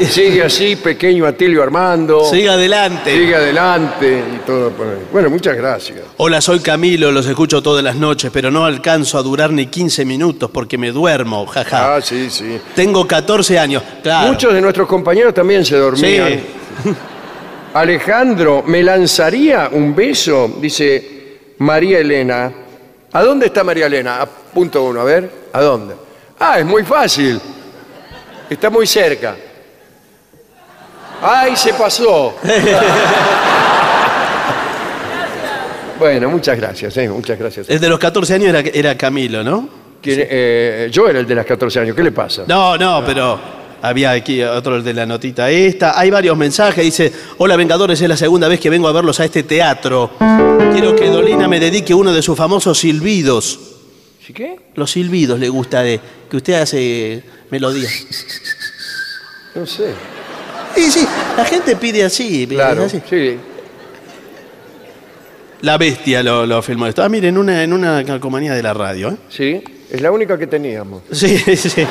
[0.09, 2.25] Sigue así, pequeño Atilio Armando.
[2.25, 3.13] Siga adelante.
[3.13, 4.71] Sigue adelante y todo.
[4.71, 4.97] por ahí.
[5.13, 5.99] Bueno, muchas gracias.
[6.17, 10.03] Hola, soy Camilo, los escucho todas las noches, pero no alcanzo a durar ni 15
[10.03, 11.95] minutos porque me duermo, jaja.
[11.95, 12.59] Ah, sí, sí.
[12.75, 14.31] Tengo 14 años, claro.
[14.33, 16.41] Muchos de nuestros compañeros también se dormían.
[16.83, 16.89] Sí.
[17.73, 20.57] Alejandro, ¿me lanzaría un beso?
[20.59, 22.51] Dice María Elena.
[23.15, 24.21] ¿A dónde está María Elena?
[24.21, 25.31] A punto uno, a ver.
[25.53, 25.95] ¿A dónde?
[26.37, 27.39] Ah, es muy fácil.
[28.49, 29.37] Está muy cerca.
[31.21, 32.35] ¡Ay, se pasó!
[35.97, 37.69] bueno, muchas gracias, eh, muchas gracias.
[37.69, 39.69] El de los 14 años era, era Camilo, ¿no?
[40.01, 42.43] ¿Quién- eh, yo era el de las 14 años, ¿qué le pasa?
[42.47, 43.39] No, no, pero
[43.87, 45.99] había aquí otro de la notita esta.
[45.99, 46.83] Hay varios mensajes.
[46.83, 50.11] Dice, hola Vengadores, es la segunda vez que vengo a verlos a este teatro.
[50.71, 53.59] Quiero que Dolina me dedique uno de sus famosos silbidos.
[54.25, 54.57] ¿Sí qué?
[54.75, 57.89] Los silbidos le gusta de que usted hace melodía.
[59.53, 59.93] No sé.
[60.75, 62.45] Sí, sí, la gente pide así.
[62.45, 63.01] pide Claro, así.
[63.09, 63.37] sí.
[65.61, 67.01] La bestia lo, lo filmó esto.
[67.03, 69.09] Ah, miren, en una, en una calcomanía de la radio.
[69.09, 69.15] ¿eh?
[69.29, 71.03] Sí, es la única que teníamos.
[71.11, 71.85] Sí, sí.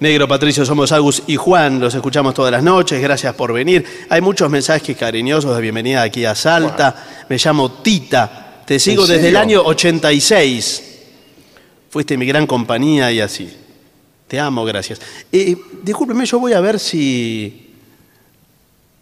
[0.00, 3.84] Negro, Patricio, somos Agus y Juan, los escuchamos todas las noches, gracias por venir.
[4.10, 7.24] Hay muchos mensajes cariñosos de bienvenida aquí a Salta.
[7.28, 10.82] Me llamo Tita, te sigo ¿En desde el año 86.
[11.90, 13.56] Fuiste mi gran compañía y así.
[14.26, 15.00] Te amo, gracias.
[15.30, 17.72] Eh, discúlpeme, yo voy a ver si...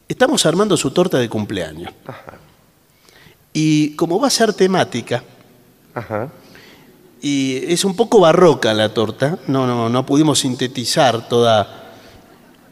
[0.06, 1.90] Estamos armando su torta de cumpleaños.
[3.54, 5.24] Y como va a ser temática,
[5.94, 6.28] Ajá.
[7.22, 11.94] Y es un poco barroca la torta, no, no, no pudimos sintetizar toda...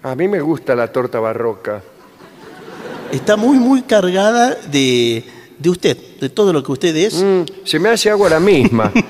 [0.02, 1.82] A mí me gusta la torta barroca.
[3.12, 5.24] Está muy, muy cargada de,
[5.58, 7.22] de usted, de todo lo que usted es.
[7.22, 8.90] Mm, se me hace agua la misma.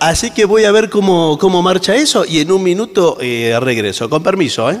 [0.00, 4.08] Así que voy a ver cómo, cómo marcha eso y en un minuto eh, regreso.
[4.08, 4.80] Con permiso, ¿eh?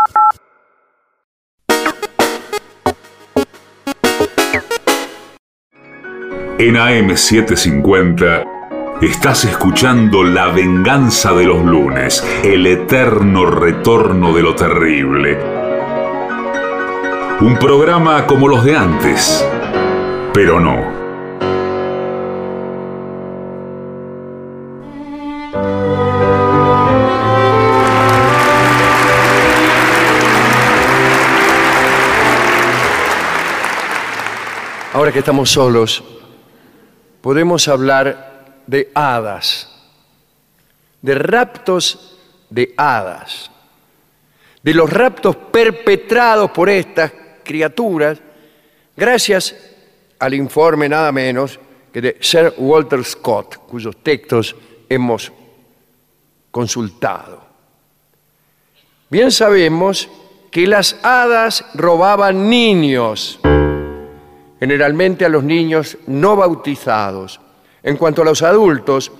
[6.63, 15.39] En AM750 estás escuchando La venganza de los lunes, el eterno retorno de lo terrible.
[17.39, 19.43] Un programa como los de antes,
[20.35, 21.01] pero no.
[34.93, 36.03] Ahora que estamos solos,
[37.21, 39.69] podemos hablar de hadas,
[41.01, 42.17] de raptos
[42.49, 43.49] de hadas,
[44.61, 47.11] de los raptos perpetrados por estas
[47.43, 48.19] criaturas,
[48.95, 49.55] gracias
[50.19, 51.59] al informe nada menos
[51.91, 54.55] que de Sir Walter Scott, cuyos textos
[54.87, 55.31] hemos
[56.51, 57.43] consultado.
[59.09, 60.09] Bien sabemos
[60.51, 63.39] que las hadas robaban niños,
[64.61, 67.41] generalmente a los niños no bautizados.
[67.81, 69.11] En cuanto a los adultos,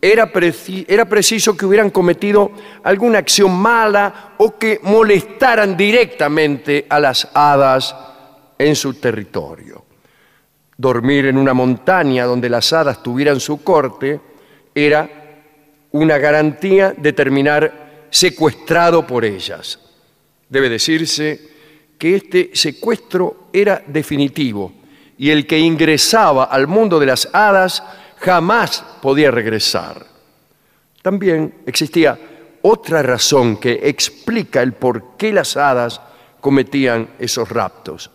[0.00, 2.50] era, preci- era preciso que hubieran cometido
[2.82, 7.94] alguna acción mala o que molestaran directamente a las hadas
[8.58, 9.84] en su territorio.
[10.78, 14.18] Dormir en una montaña donde las hadas tuvieran su corte
[14.74, 15.10] era
[15.92, 19.78] una garantía de terminar secuestrado por ellas.
[20.48, 21.50] Debe decirse
[21.98, 24.72] que este secuestro era definitivo
[25.18, 27.82] y el que ingresaba al mundo de las hadas
[28.18, 30.06] jamás podía regresar.
[31.02, 32.18] También existía
[32.62, 36.00] otra razón que explica el por qué las hadas
[36.40, 38.10] cometían esos raptos.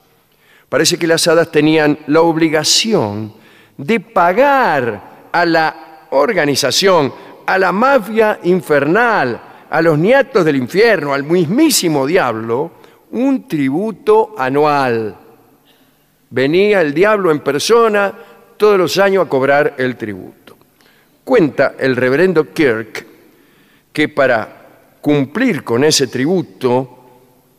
[0.68, 3.34] Parece que las hadas tenían la obligación
[3.78, 7.14] de pagar a la organización,
[7.46, 12.72] a la mafia infernal, a los nietos del infierno, al mismísimo diablo,
[13.12, 15.16] un tributo anual.
[16.32, 18.14] Venía el diablo en persona
[18.56, 20.58] todos los años a cobrar el tributo.
[21.26, 23.06] Cuenta el reverendo Kirk
[23.92, 27.00] que para cumplir con ese tributo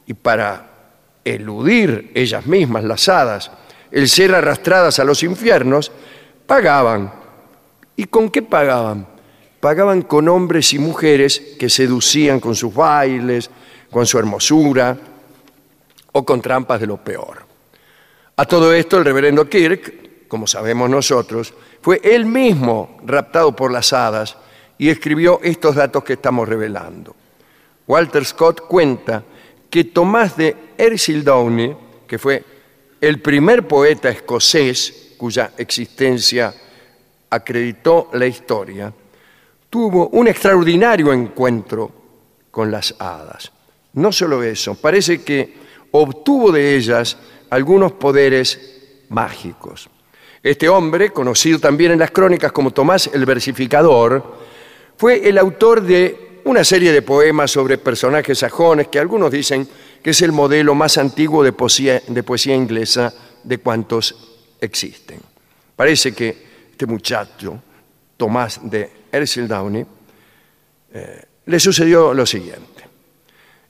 [0.07, 0.71] y para
[1.23, 3.51] eludir ellas mismas, las hadas,
[3.91, 5.93] el ser arrastradas a los infiernos,
[6.47, 7.13] pagaban.
[7.95, 9.07] ¿Y con qué pagaban?
[9.61, 13.51] Pagaban con hombres y mujeres que seducían con sus bailes,
[13.91, 14.97] con su hermosura
[16.13, 17.52] o con trampas de lo peor.
[18.43, 23.93] A todo esto el reverendo Kirk, como sabemos nosotros, fue él mismo raptado por las
[23.93, 24.37] hadas
[24.77, 27.15] y escribió estos datos que estamos revelando.
[27.87, 29.23] Walter Scott cuenta
[29.71, 30.57] que Tomás de
[31.23, 32.43] Downey, que fue
[33.01, 36.53] el primer poeta escocés cuya existencia
[37.31, 38.93] acreditó la historia,
[39.71, 41.93] tuvo un extraordinario encuentro
[42.51, 43.53] con las hadas.
[43.93, 45.55] No solo eso, parece que
[45.93, 47.17] obtuvo de ellas
[47.53, 49.91] algunos poderes mágicos.
[50.43, 54.39] Este hombre, conocido también en las crónicas como Tomás el Versificador,
[54.97, 59.69] fue el autor de una serie de poemas sobre personajes sajones que algunos dicen
[60.03, 63.13] que es el modelo más antiguo de poesía, de poesía inglesa
[63.45, 65.21] de cuantos existen.
[65.77, 67.63] Parece que este muchacho,
[68.17, 68.91] Tomás de
[69.47, 69.85] Downey,
[70.95, 72.83] eh, le sucedió lo siguiente.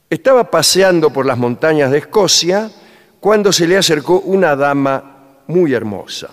[0.09, 2.71] Estaba paseando por las montañas de Escocia
[3.23, 6.29] cuando se le acercó una dama muy hermosa.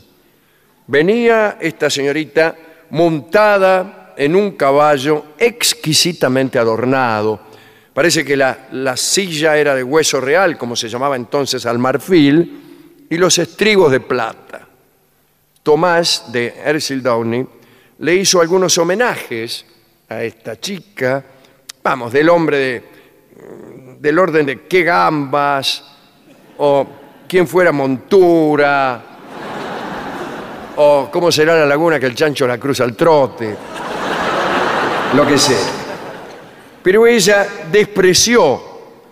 [0.88, 2.56] Venía esta señorita
[2.90, 7.42] montada en un caballo exquisitamente adornado.
[7.94, 13.06] Parece que la, la silla era de hueso real, como se llamaba entonces al marfil,
[13.08, 14.68] y los estribos de plata.
[15.62, 16.56] Tomás de
[17.04, 17.46] Downey
[18.00, 19.64] le hizo algunos homenajes
[20.10, 21.24] a esta chica,
[21.84, 22.84] vamos, del hombre de,
[24.00, 25.84] del orden de qué gambas,
[26.60, 26.88] o
[27.28, 29.02] quién fuera montura,
[30.76, 33.56] o cómo será la laguna que el chancho la cruza al trote,
[35.14, 35.68] lo que sea.
[36.82, 38.62] Pero ella despreció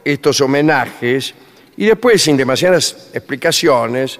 [0.03, 1.33] estos homenajes
[1.75, 4.19] y después, sin demasiadas explicaciones,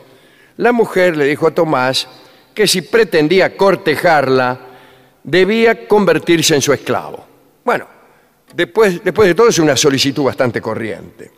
[0.58, 2.08] la mujer le dijo a Tomás
[2.54, 4.60] que si pretendía cortejarla,
[5.24, 7.26] debía convertirse en su esclavo.
[7.64, 7.88] Bueno,
[8.54, 11.32] después, después de todo es una solicitud bastante corriente.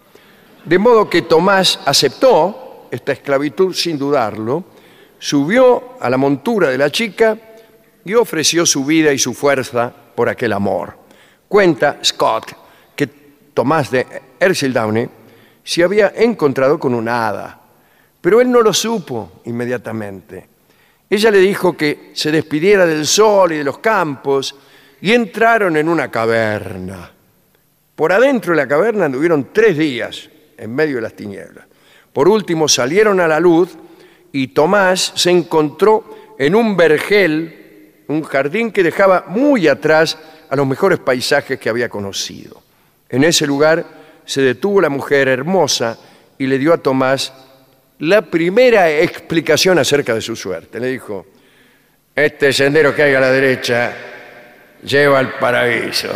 [0.66, 4.64] De modo que Tomás aceptó esta esclavitud sin dudarlo,
[5.18, 7.38] subió a la montura de la chica
[8.04, 10.98] y ofreció su vida y su fuerza por aquel amor.
[11.48, 12.54] Cuenta Scott
[12.96, 13.08] que
[13.54, 14.06] Tomás de
[14.74, 15.10] Downey
[15.64, 17.62] se había encontrado con una hada,
[18.20, 20.48] pero él no lo supo inmediatamente.
[21.10, 24.56] Ella le dijo que se despidiera del sol y de los campos
[25.02, 27.12] y entraron en una caverna.
[27.96, 30.30] Por adentro de la caverna anduvieron tres días
[30.60, 31.66] en medio de las tinieblas.
[32.14, 33.70] Por último salieron a la luz
[34.32, 40.18] y Tomás se encontró en un vergel, un jardín que dejaba muy atrás
[40.50, 42.62] a los mejores paisajes que había conocido.
[43.10, 43.86] En ese lugar
[44.26, 45.98] se detuvo la mujer hermosa
[46.38, 47.34] y le dio a Tomás
[48.00, 50.80] la primera explicación acerca de su suerte.
[50.80, 51.26] Le dijo,
[52.16, 53.94] este sendero que hay a la derecha
[54.84, 56.10] lleva al paraíso.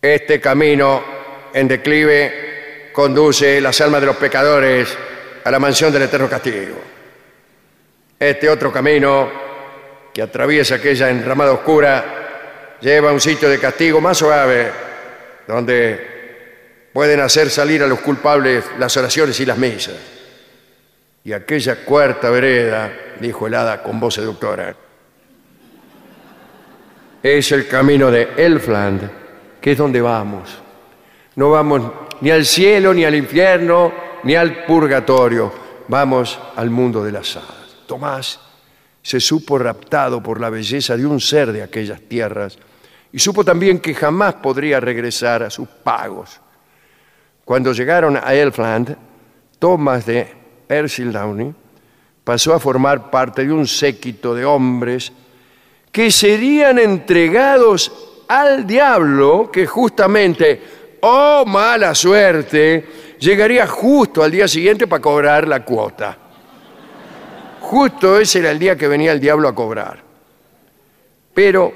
[0.00, 1.19] Este camino
[1.52, 4.96] en declive conduce las almas de los pecadores
[5.44, 6.76] a la mansión del eterno castigo.
[8.18, 9.30] Este otro camino
[10.12, 14.70] que atraviesa aquella enramada oscura lleva a un sitio de castigo más suave,
[15.46, 19.96] donde pueden hacer salir a los culpables las oraciones y las misas.
[21.24, 24.74] Y aquella cuarta vereda, dijo el hada con voz seductora,
[27.22, 29.10] es el camino de Elfland,
[29.60, 30.62] que es donde vamos.
[31.36, 31.82] No vamos
[32.20, 33.92] ni al cielo, ni al infierno,
[34.24, 35.52] ni al purgatorio.
[35.88, 37.76] Vamos al mundo de las hadas.
[37.86, 38.40] Tomás
[39.02, 42.58] se supo raptado por la belleza de un ser de aquellas tierras
[43.12, 46.40] y supo también que jamás podría regresar a sus pagos
[47.50, 48.96] cuando llegaron a Elfland,
[49.58, 50.28] Thomas de
[50.68, 51.52] Downey
[52.22, 55.12] pasó a formar parte de un séquito de hombres
[55.90, 57.90] que serían entregados
[58.28, 60.62] al diablo que justamente,
[61.00, 66.16] oh mala suerte, llegaría justo al día siguiente para cobrar la cuota.
[67.60, 70.02] Justo ese era el día que venía el diablo a cobrar.
[71.32, 71.72] Pero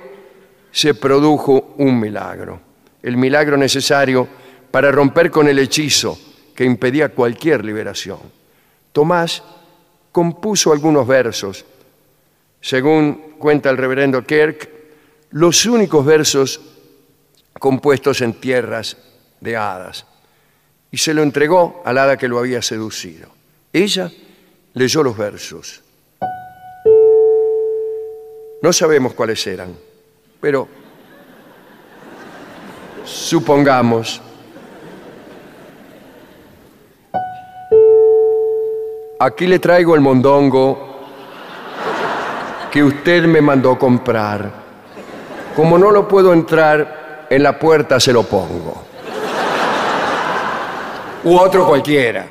[0.72, 2.60] se produjo un milagro,
[3.02, 4.26] el milagro necesario
[4.70, 6.18] para romper con el hechizo
[6.54, 8.18] que impedía cualquier liberación.
[8.92, 9.42] Tomás
[10.10, 11.64] compuso algunos versos.
[12.60, 14.68] Según cuenta el reverendo Kirk,
[15.30, 16.60] los únicos versos
[17.58, 18.96] compuestos en tierras
[19.44, 20.06] de hadas.
[20.90, 23.28] Y se lo entregó al hada que lo había seducido.
[23.72, 24.10] Ella
[24.72, 25.82] leyó los versos.
[28.62, 29.76] No sabemos cuáles eran,
[30.40, 30.66] pero
[33.04, 34.22] supongamos
[39.16, 41.00] Aquí le traigo el mondongo
[42.70, 44.50] que usted me mandó comprar.
[45.56, 48.93] Como no lo puedo entrar, en la puerta se lo pongo.
[51.24, 52.26] U otro cualquiera.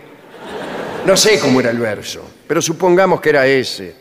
[1.06, 3.96] No sé cómo era el verso, pero supongamos que era ese.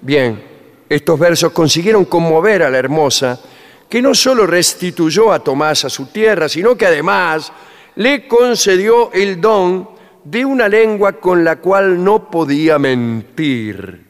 [0.00, 0.42] Bien,
[0.88, 3.40] estos versos consiguieron conmover a la hermosa,
[3.88, 7.52] que no solo restituyó a Tomás a su tierra, sino que además
[7.94, 9.88] le concedió el don
[10.24, 14.04] de una lengua con la cual no podía mentir.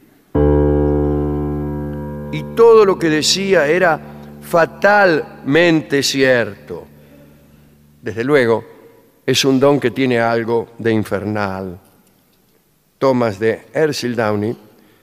[2.31, 3.99] Y todo lo que decía era
[4.41, 6.87] fatalmente cierto.
[8.01, 8.72] Desde luego,
[9.25, 11.79] es un don que tiene algo de infernal.
[12.97, 13.63] Thomas de
[14.15, 14.57] Downey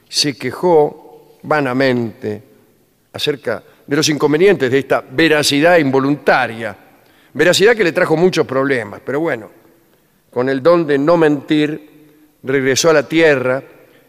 [0.09, 2.43] se quejó vanamente
[3.13, 6.77] acerca de los inconvenientes de esta veracidad involuntaria,
[7.35, 9.51] veracidad que le trajo muchos problemas, pero bueno,
[10.31, 11.91] con el don de no mentir,
[12.43, 13.63] regresó a la tierra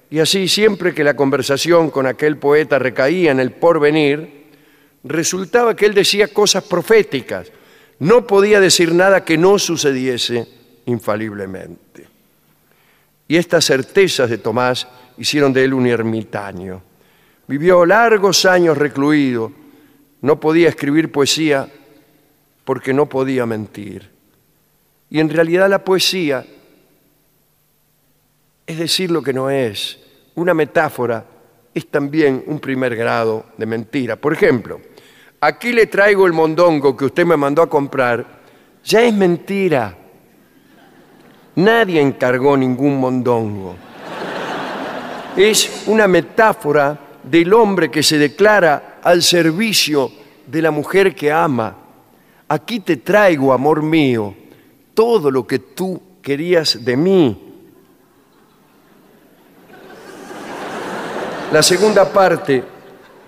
[0.09, 4.41] y así siempre que la conversación con aquel poeta recaía en el porvenir,
[5.03, 7.51] resultaba que él decía cosas proféticas,
[8.01, 10.47] no podía decir nada que no sucediese
[10.87, 12.07] infaliblemente.
[13.27, 14.87] Y estas certezas de Tomás
[15.19, 16.81] hicieron de él un ermitaño.
[17.47, 19.51] Vivió largos años recluido,
[20.21, 21.69] no podía escribir poesía
[22.65, 24.09] porque no podía mentir.
[25.11, 26.43] Y en realidad la poesía
[28.65, 29.99] es decir lo que no es.
[30.33, 31.23] Una metáfora
[31.71, 34.15] es también un primer grado de mentira.
[34.15, 34.81] Por ejemplo,
[35.41, 38.25] aquí le traigo el mondongo que usted me mandó a comprar,
[38.83, 39.97] ya es mentira.
[41.55, 43.75] Nadie encargó ningún mondongo.
[45.35, 50.11] Es una metáfora del hombre que se declara al servicio
[50.45, 51.75] de la mujer que ama.
[52.47, 54.33] Aquí te traigo, amor mío,
[54.93, 57.47] todo lo que tú querías de mí.
[61.51, 62.63] La segunda parte,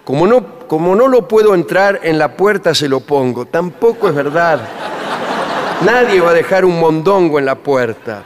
[0.04, 3.46] como no, como no lo puedo entrar en la puerta, se lo pongo.
[3.46, 4.62] Tampoco es verdad.
[5.86, 8.24] Nadie va a dejar un mondongo en la puerta.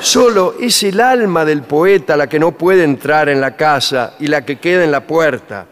[0.00, 4.26] Solo es el alma del poeta la que no puede entrar en la casa y
[4.26, 5.66] la que queda en la puerta.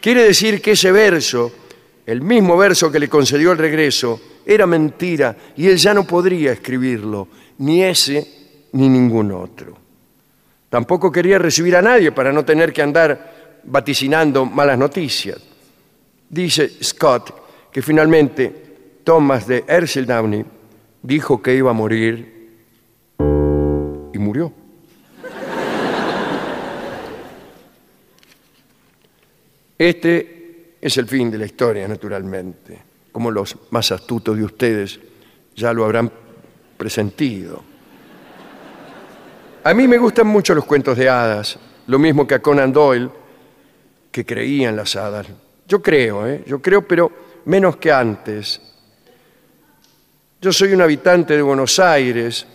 [0.00, 1.52] Quiere decir que ese verso,
[2.06, 6.52] el mismo verso que le concedió el regreso, era mentira y él ya no podría
[6.52, 7.28] escribirlo,
[7.58, 8.26] ni ese
[8.72, 9.76] ni ningún otro.
[10.68, 15.38] Tampoco quería recibir a nadie para no tener que andar vaticinando malas noticias.
[16.28, 19.64] Dice Scott que finalmente Thomas de
[20.06, 20.44] Downey
[21.02, 22.50] dijo que iba a morir
[24.12, 24.52] y murió.
[29.78, 35.00] Este es el fin de la historia, naturalmente como los más astutos de ustedes
[35.54, 36.10] ya lo habrán
[36.76, 37.62] presentido.
[39.64, 43.10] A mí me gustan mucho los cuentos de hadas, lo mismo que a Conan Doyle,
[44.10, 45.26] que creía en las hadas.
[45.66, 46.42] Yo creo, ¿eh?
[46.46, 47.10] yo creo, pero
[47.44, 48.60] menos que antes.
[50.40, 52.46] Yo soy un habitante de Buenos Aires,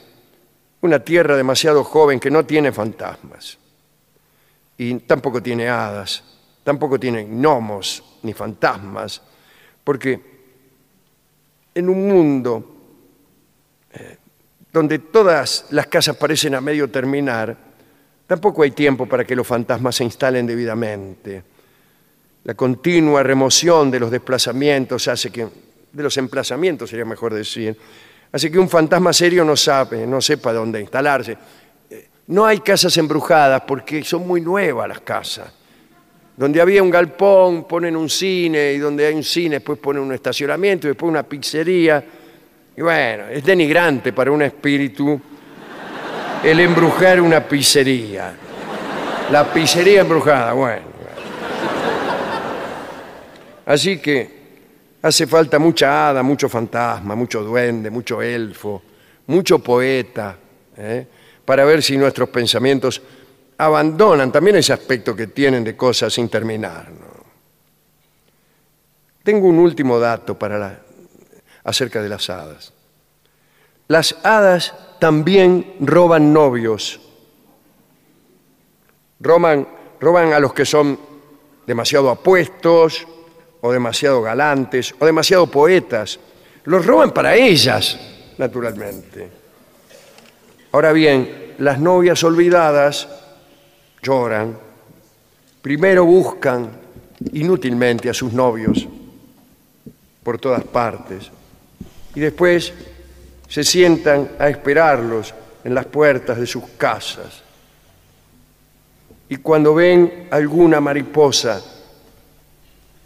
[0.82, 3.58] una tierra demasiado joven que no tiene fantasmas.
[4.78, 6.24] Y tampoco tiene hadas,
[6.64, 9.22] tampoco tiene gnomos ni fantasmas,
[9.84, 10.36] porque
[11.74, 12.76] en un mundo
[13.94, 14.18] eh,
[14.72, 17.56] donde todas las casas parecen a medio terminar,
[18.28, 21.44] tampoco hay tiempo para que los fantasmas se instalen debidamente.
[22.46, 25.48] La continua remoción de los desplazamientos hace que,
[25.92, 27.76] de los emplazamientos sería mejor decir,
[28.32, 31.38] hace que un fantasma serio no sabe, no sepa dónde instalarse.
[31.90, 35.52] Eh, no hay casas embrujadas porque son muy nuevas las casas.
[36.38, 40.14] Donde había un galpón ponen un cine y donde hay un cine después ponen un
[40.14, 42.04] estacionamiento y después una pizzería.
[42.76, 45.20] Y bueno, es denigrante para un espíritu
[46.46, 48.36] el embrujar una pizzería.
[49.32, 50.86] La pizzería embrujada, bueno.
[53.66, 54.30] Así que
[55.02, 58.84] hace falta mucha hada, mucho fantasma, mucho duende, mucho elfo,
[59.26, 60.38] mucho poeta,
[60.78, 61.08] ¿eh?
[61.44, 63.02] para ver si nuestros pensamientos
[63.58, 66.86] abandonan también ese aspecto que tienen de cosas sin terminar.
[69.24, 70.82] Tengo un último dato para
[71.64, 72.72] acerca de las hadas.
[73.88, 77.00] Las hadas también roban novios.
[79.20, 79.68] Roban,
[80.00, 81.00] roban a los que son
[81.66, 83.08] demasiado apuestos
[83.62, 86.20] o demasiado galantes o demasiado poetas.
[86.66, 88.00] Los roban para ellas,
[88.38, 89.30] naturalmente.
[90.72, 93.08] Ahora bien, las novias olvidadas
[94.02, 94.58] lloran,
[95.62, 96.70] primero buscan
[97.34, 98.88] inútilmente a sus novios
[100.24, 101.32] por todas partes
[102.14, 102.74] y después
[103.56, 105.34] se sientan a esperarlos
[105.64, 107.42] en las puertas de sus casas.
[109.30, 111.64] Y cuando ven alguna mariposa,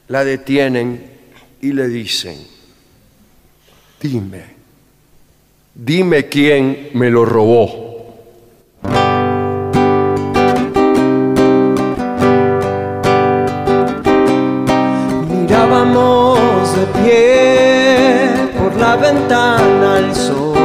[0.07, 1.19] la detienen
[1.61, 2.35] y le dicen,
[4.01, 4.43] dime,
[5.75, 8.15] dime quién me lo robó.
[15.29, 17.28] Mirábamos de pie
[18.95, 20.55] ventana al sol,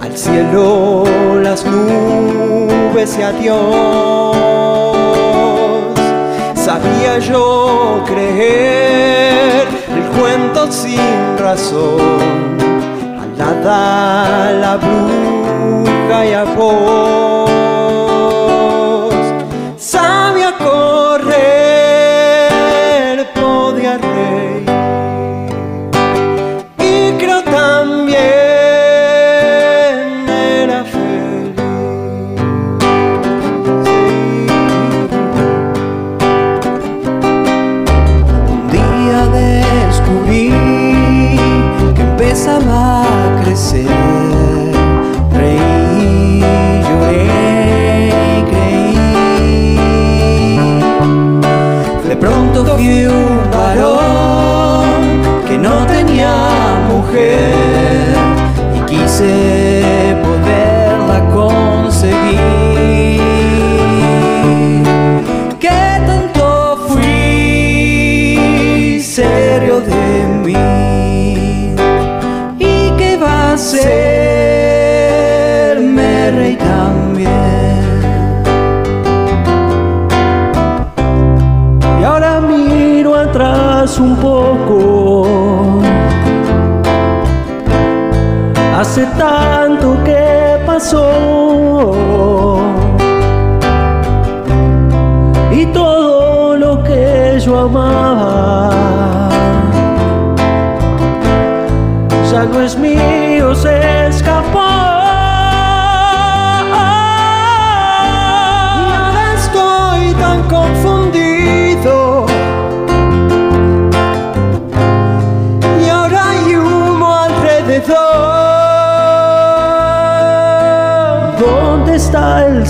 [0.00, 1.04] al cielo
[1.42, 4.36] las nubes y adiós.
[6.54, 12.58] Sabía yo creer el cuento sin razón,
[13.20, 17.35] alada la bruja y a vos.
[89.04, 91.10] Tanto que pasó.
[95.52, 98.70] Y todo lo que yo amaba
[102.32, 102.95] ya no es mío,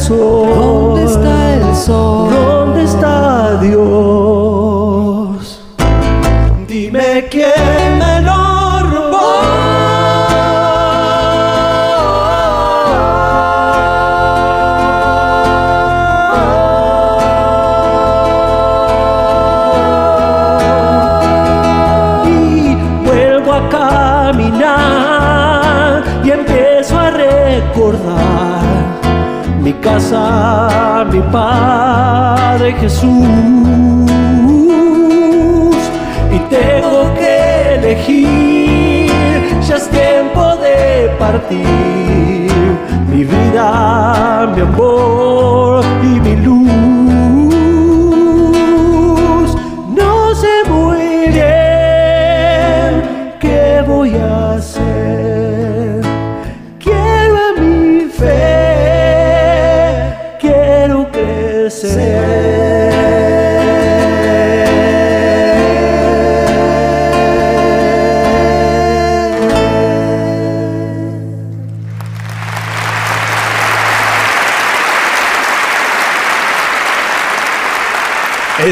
[0.06, 0.54] sol?
[0.54, 2.30] ¿Dónde está el sol?
[2.32, 4.15] ¿Dónde está Dios?
[32.66, 33.28] Padre Jesús.
[36.32, 39.10] Y tengo que elegir,
[39.68, 42.50] ya es tiempo de partir.
[43.08, 45.75] Mi vida, mi amor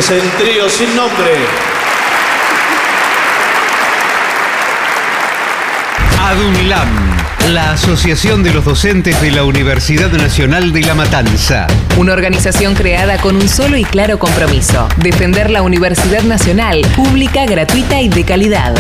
[0.05, 1.32] Es el trío sin nombre.
[6.20, 6.88] ADUNLAM,
[7.55, 11.66] la Asociación de los Docentes de la Universidad Nacional de La Matanza.
[11.96, 18.02] Una organización creada con un solo y claro compromiso, defender la Universidad Nacional, pública, gratuita
[18.02, 18.74] y de calidad.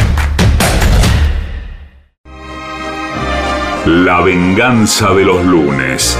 [3.86, 6.18] La venganza de los lunes.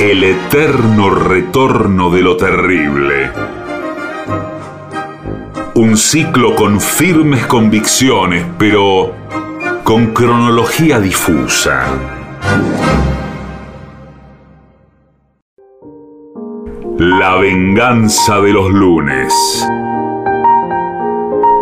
[0.00, 3.30] El eterno retorno de lo terrible.
[5.76, 9.12] Un ciclo con firmes convicciones, pero
[9.82, 11.86] con cronología difusa.
[16.96, 19.68] La venganza de los lunes.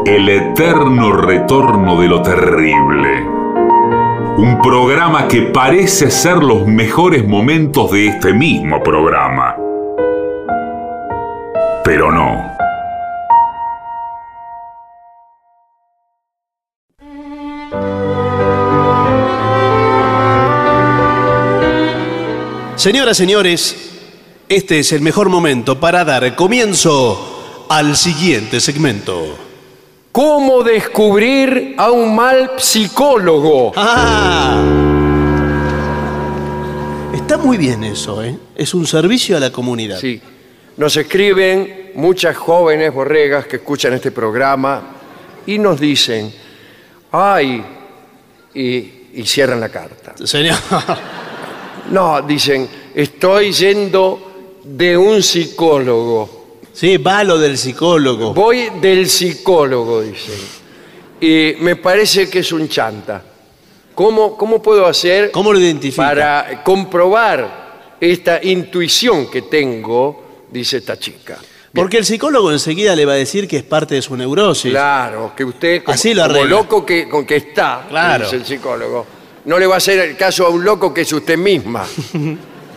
[0.04, 3.26] El eterno retorno de lo terrible.
[4.36, 9.41] Un programa que parece ser los mejores momentos de este mismo programa.
[22.82, 23.76] Señoras, señores,
[24.48, 29.38] este es el mejor momento para dar comienzo al siguiente segmento.
[30.10, 33.72] ¿Cómo descubrir a un mal psicólogo?
[33.76, 34.60] ¡Ah!
[37.14, 38.36] Está muy bien eso, ¿eh?
[38.56, 40.00] Es un servicio a la comunidad.
[40.00, 40.20] Sí.
[40.76, 44.82] Nos escriben muchas jóvenes borregas que escuchan este programa
[45.46, 46.34] y nos dicen,
[47.12, 47.64] ay,
[48.52, 48.60] y,
[49.14, 50.14] y cierran la carta.
[50.26, 50.58] Señor.
[51.92, 56.58] No, dicen, estoy yendo de un psicólogo.
[56.72, 58.32] Sí, va lo del psicólogo.
[58.32, 60.34] Voy del psicólogo, dicen.
[61.20, 63.22] Y me parece que es un chanta.
[63.94, 66.02] ¿Cómo, cómo puedo hacer ¿Cómo lo identifica?
[66.08, 70.46] para comprobar esta intuición que tengo?
[70.50, 71.38] Dice esta chica.
[71.74, 74.70] Porque el psicólogo enseguida le va a decir que es parte de su neurosis.
[74.70, 78.24] Claro, que usted, como, Así lo como loco que, con que está, Claro.
[78.24, 79.06] dice el psicólogo,
[79.44, 81.84] no le va a hacer el caso a un loco que es usted misma.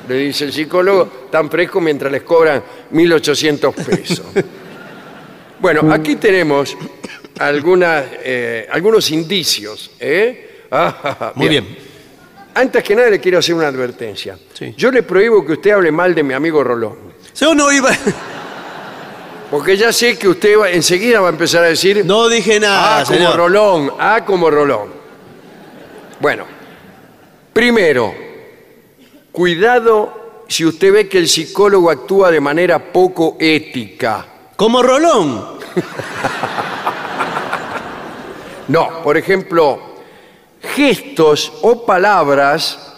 [0.07, 2.61] le dice el psicólogo, tan fresco mientras les cobran
[2.93, 4.25] 1.800 pesos.
[5.59, 6.75] bueno, aquí tenemos
[7.39, 9.91] algunas, eh, algunos indicios.
[9.99, 10.65] ¿eh?
[10.71, 11.77] Ah, Muy bien.
[12.55, 14.37] Antes que nada le quiero hacer una advertencia.
[14.53, 14.73] Sí.
[14.77, 16.95] Yo le prohíbo que usted hable mal de mi amigo Rolón.
[17.37, 17.91] Yo no iba.
[19.51, 22.03] Porque ya sé que usted va- enseguida va a empezar a decir...
[22.05, 23.35] No dije nada, Ah, como señor.
[23.37, 24.89] Rolón, ah, como Rolón.
[26.19, 26.45] Bueno,
[27.55, 28.13] primero,
[29.31, 34.25] cuidado si usted ve que el psicólogo actúa de manera poco ética.
[34.57, 35.55] Como Rolón.
[38.67, 39.79] No, por ejemplo,
[40.75, 42.95] gestos o palabras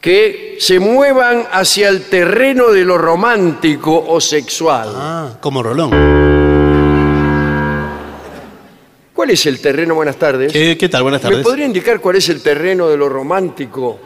[0.00, 4.92] que se muevan hacia el terreno de lo romántico o sexual.
[4.94, 6.37] Ah, como Rolón.
[9.18, 9.96] ¿Cuál es el terreno?
[9.96, 10.52] Buenas tardes.
[10.52, 11.02] ¿Qué, qué tal?
[11.02, 11.44] Buenas ¿Me tardes.
[11.44, 13.98] podría indicar cuál es el terreno de lo romántico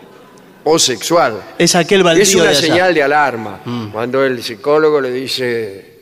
[0.64, 1.38] o sexual?
[1.58, 2.52] Es aquel baldío Es una de.
[2.52, 2.54] Mm.
[2.58, 3.60] señal de alarma.
[3.92, 5.96] Cuando el psicólogo le dice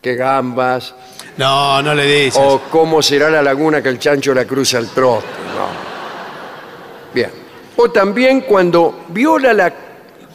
[0.00, 0.94] que gambas
[1.36, 2.40] No, no le dices.
[2.42, 5.26] o cómo será la laguna que el chancho la cruza al trote.
[5.54, 5.68] No.
[7.12, 7.30] Bien.
[7.76, 9.74] O también cuando viola la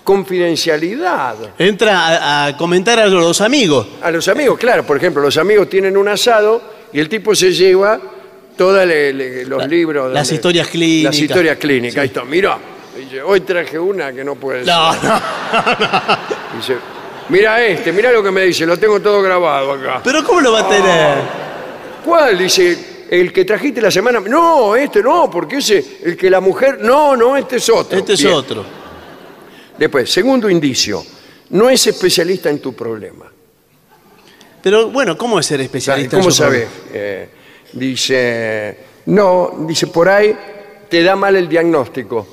[0.04, 1.36] confidencialidad.
[1.58, 3.88] Entra a, a comentar a los amigos.
[4.04, 7.52] A los amigos, claro, por ejemplo, los amigos tienen un asado y el tipo se
[7.52, 8.00] lleva
[8.58, 10.12] todos los libros.
[10.14, 11.14] las donde- historias clínicas.
[11.16, 11.98] Las historias clínicas.
[11.98, 12.58] Ahí está, mira.
[12.98, 15.04] Dice, hoy traje una que no puede No, ser.
[15.04, 15.20] no.
[16.58, 16.76] Dice,
[17.30, 20.02] mira este, mira lo que me dice, lo tengo todo grabado acá.
[20.04, 21.18] Pero ¿cómo lo va a tener?
[22.06, 22.38] ¿Cuál?
[22.38, 24.20] Dice, el que trajiste la semana.
[24.20, 26.80] No, este no, porque ese, el que la mujer.
[26.82, 27.98] No, no, este es otro.
[27.98, 28.34] Este es Bien.
[28.36, 28.64] otro.
[29.78, 31.04] Después, segundo indicio,
[31.50, 33.26] no es especialista en tu problema.
[34.64, 36.18] Pero bueno, ¿cómo es ser especialista?
[36.18, 36.68] ¿Cómo sabes?
[36.92, 37.28] Eh,
[37.74, 40.36] dice, no, dice, por ahí
[40.90, 42.26] te da mal el diagnóstico.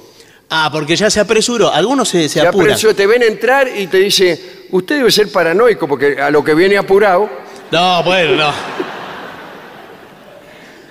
[0.49, 1.71] Ah, porque ya se apresuró.
[1.73, 2.71] Algunos se, se Te, apuran.
[2.71, 6.55] aprecio- te ven entrar y te dice, usted debe ser paranoico porque a lo que
[6.55, 7.29] viene apurado
[7.71, 8.53] No, bueno, no.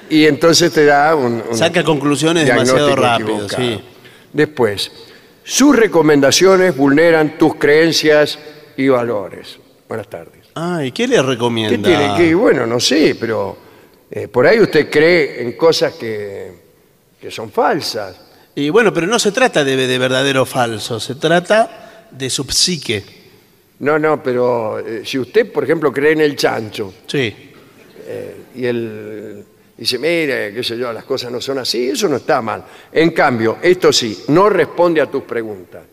[0.10, 3.80] y entonces te da un, un Saca conclusiones demasiado rápido, sí.
[4.34, 4.92] Después,
[5.44, 8.38] sus recomendaciones vulneran tus creencias
[8.78, 9.58] y valores.
[9.88, 10.39] Buenas tardes.
[10.62, 11.78] Ay, ¿qué le recomienda?
[11.78, 12.36] ¿Qué tiene que?
[12.36, 13.58] Bueno, no sé, pero
[14.12, 16.52] eh, por ahí usted cree en cosas que,
[17.22, 18.20] que son falsas.
[18.56, 22.44] Y bueno, pero no se trata de, de verdadero o falso, se trata de su
[22.44, 23.04] psique.
[23.80, 27.34] No, no, pero eh, si usted, por ejemplo, cree en el chancho Sí.
[28.56, 29.46] y él
[29.78, 32.66] dice, mire, qué sé yo, las cosas no son así, eso no está mal.
[32.92, 35.84] En cambio, esto sí, no responde a tus preguntas.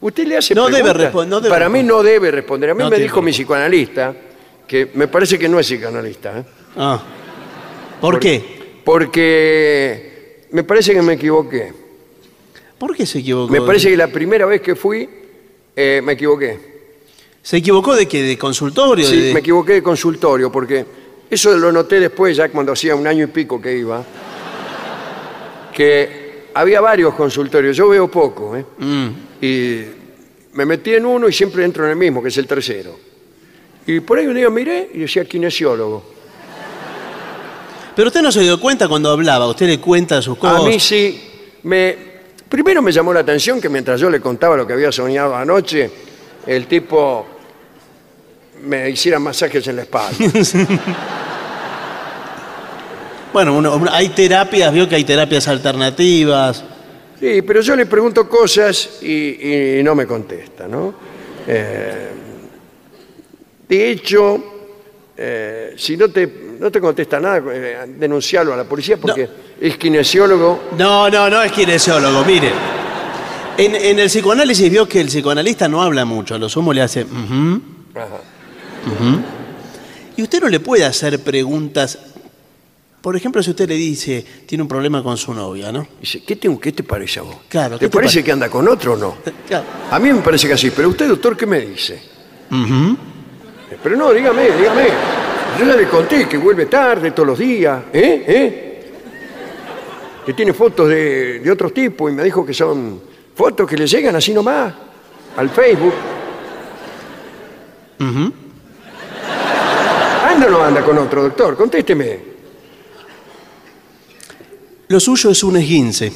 [0.00, 1.12] Usted le hace No debe preguntas.
[1.12, 2.70] respon- no debe Para mí no debe responder.
[2.70, 4.14] A mí No me tiene dijo mi psicoanalista,
[4.66, 6.44] que me parece que no es psicoanalista, ¿eh?
[6.76, 7.02] Ah.
[8.00, 8.80] ¿Por, qué?
[8.84, 11.72] porque me parece que me equivoqué.
[12.78, 13.52] ¿Por qué se equivocó?
[13.52, 15.08] Me parece que la primera vez que fui,
[15.74, 16.78] eh, me equivoqué.
[17.42, 18.22] ¿Se equivocó de qué?
[18.22, 19.04] ¿De consultorio?
[19.04, 19.32] Sí, de...
[19.34, 20.84] me equivoqué de consultorio, porque
[21.28, 24.04] eso lo noté después, ya cuando hacía un año y pico que iba,
[25.72, 28.64] que había varios consultorios, yo veo poco, ¿eh?
[28.78, 29.08] Mm.
[29.40, 29.84] Y
[30.52, 32.98] me metí en uno y siempre entro en el mismo, que es el tercero.
[33.86, 36.04] Y por ahí un día miré y decía kinesiólogo.
[37.96, 40.60] Pero usted no se dio cuenta cuando hablaba, usted le cuenta sus cosas.
[40.60, 41.20] A mí sí,
[41.64, 41.96] me,
[42.48, 45.90] primero me llamó la atención que mientras yo le contaba lo que había soñado anoche,
[46.46, 47.26] el tipo
[48.62, 50.16] me hiciera masajes en la espalda.
[53.32, 56.64] Bueno, uno- hay terapias, vio que hay terapias alternativas.
[57.20, 60.94] Sí, pero yo le pregunto cosas y, y no me contesta, ¿no?
[61.46, 62.08] Eh,
[63.68, 64.44] de hecho,
[65.16, 69.28] eh, si no te, no te contesta nada, eh, denunciarlo a la policía porque
[69.60, 70.68] es kinesiólogo.
[70.78, 72.52] No, no, no es kinesiólogo, mire.
[73.56, 76.82] En, en el psicoanálisis vio que el psicoanalista no habla mucho, a lo sumo le
[76.82, 77.02] hace...
[77.02, 77.60] "Ujú".
[77.96, 78.20] Ajá.
[80.16, 81.98] Y usted no le puede hacer preguntas.
[83.00, 85.86] Por ejemplo, si usted le dice, tiene un problema con su novia, ¿no?
[86.00, 87.36] Dice, ¿qué te, qué te parece a vos?
[87.48, 89.16] Claro, ¿Te, ¿qué te parece pare- que anda con otro o no?
[89.46, 89.64] Claro.
[89.90, 92.02] A mí me parece que así, pero usted, doctor, ¿qué me dice?
[92.50, 92.96] Ujú.
[93.82, 94.86] Pero no, dígame, dígame.
[95.58, 98.24] Yo ya le conté que vuelve tarde todos los días, ¿eh?
[98.26, 98.64] ¿eh?
[100.26, 103.00] Que tiene fotos de, de otros tipos y me dijo que son
[103.34, 104.74] fotos que le llegan así nomás
[105.36, 105.94] al Facebook.
[110.26, 111.56] ¿Anda o no anda con otro, doctor?
[111.56, 112.37] Contésteme.
[114.88, 116.12] Lo suyo es un esguince.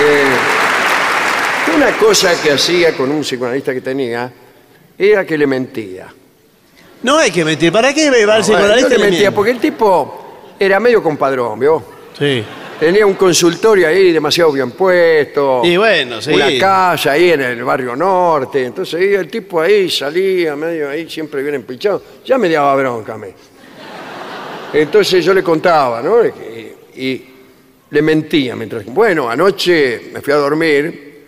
[0.00, 4.30] Eh, una cosa que hacía con un psicoanalista que tenía
[4.98, 6.06] era que le mentía.
[7.02, 7.72] No hay que mentir.
[7.72, 8.88] ¿Para qué va Bueno, yo psicoanalista?
[8.90, 9.32] le y le mentía miente?
[9.34, 11.82] porque el tipo era medio compadrón, ¿vio?
[12.18, 12.44] Sí.
[12.78, 15.62] Tenía un consultorio ahí demasiado bien puesto.
[15.64, 16.32] Y bueno, sí.
[16.32, 18.64] Una casa ahí en el barrio norte.
[18.64, 22.02] Entonces ahí el tipo ahí salía, medio ahí, siempre bien empichado.
[22.24, 23.28] Ya me daba bronca a mí.
[24.74, 26.22] Entonces yo le contaba, ¿no?
[26.24, 27.34] Y, y
[27.90, 28.84] le mentía mientras.
[28.84, 31.24] Bueno, anoche me fui a dormir.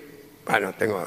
[0.46, 1.02] Bueno, tengo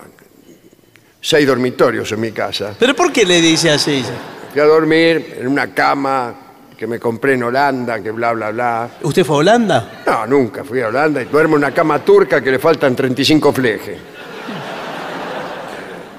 [1.21, 2.75] seis dormitorios en mi casa.
[2.79, 4.03] ¿Pero por qué le dice así?
[4.51, 6.40] Fui a dormir en una cama
[6.82, 8.89] que me compré en Holanda, que bla, bla, bla.
[9.03, 10.01] ¿Usted fue a Holanda?
[10.03, 13.53] No, nunca fui a Holanda y duermo en una cama turca que le faltan 35
[13.53, 13.97] flejes.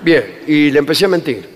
[0.02, 1.48] Bien, y le empecé a mentir.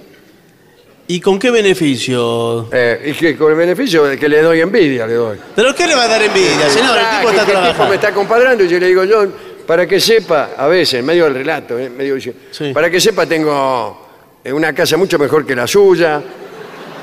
[1.07, 2.69] ¿Y con qué beneficio?
[2.73, 5.39] Eh, y que con el beneficio de que le doy envidia, le doy.
[5.55, 6.99] ¿Pero qué le va a dar envidia, señor?
[6.99, 7.95] El tipo está que el tipo me trabajando.
[7.95, 9.25] está compadrando y yo le digo, yo,
[9.69, 12.17] para que sepa, a veces, en medio del relato, eh, medio
[12.51, 12.73] Sí.
[12.75, 14.09] para que sepa, tengo
[14.43, 16.21] eh, una casa mucho mejor que la suya.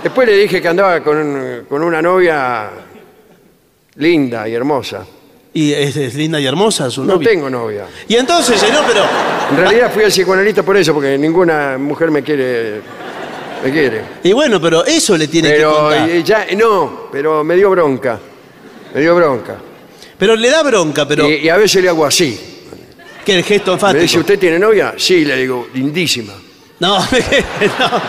[0.04, 2.70] Después le dije que andaba con, con una novia
[3.95, 5.06] linda y hermosa.
[5.54, 7.30] ¿Y es, es linda y hermosa su No novia?
[7.30, 7.86] tengo novia.
[8.08, 9.04] Y entonces, señor, pero...
[9.51, 12.82] En realidad fui al psicoanalista por eso, porque ninguna mujer me quiere.
[13.64, 14.01] Me quiere.
[14.24, 16.10] Y bueno, pero eso le tiene que Pero contar.
[16.10, 18.20] eh, ya, no, pero me dio bronca.
[18.93, 19.56] Me dio bronca.
[20.18, 21.30] Pero le da bronca, pero...
[21.30, 22.38] Y, y a veces le hago así.
[23.24, 24.01] ¿Qué el gesto Me enfático?
[24.01, 24.95] dice, ¿usted tiene novia?
[24.97, 26.34] Sí, le digo, lindísima.
[26.80, 28.01] No, no.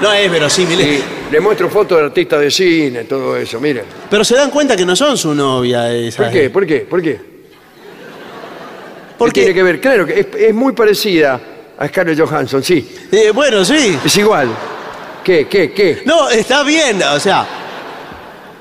[0.00, 0.80] No es verosímil.
[0.80, 3.84] Y le muestro fotos de artistas de cine, todo eso, mire.
[4.08, 6.24] Pero se dan cuenta que no son su novia esa.
[6.24, 6.50] ¿Por qué?
[6.50, 6.80] ¿Por qué?
[6.80, 7.20] ¿Por qué?
[9.18, 9.54] ¿Por ¿Qué tiene qué?
[9.54, 9.80] que ver?
[9.80, 11.38] Claro, que es, es muy parecida
[11.78, 12.96] a Scarlett Johansson, sí.
[13.12, 13.98] Eh, bueno, sí.
[14.04, 14.48] Es igual.
[15.22, 15.46] ¿Qué?
[15.46, 15.72] ¿Qué?
[15.72, 16.02] ¿Qué?
[16.06, 17.46] No, está bien, o sea,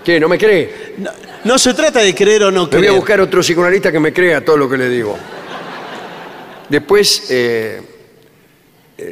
[0.03, 0.19] ¿Qué?
[0.19, 0.95] ¿No me cree?
[0.97, 1.09] no,
[1.45, 2.89] no se trata de creer o no Me voy creer.
[2.91, 5.17] a buscar otro psicoanalista que me crea todo lo que le digo.
[6.67, 7.81] Después, eh, eh,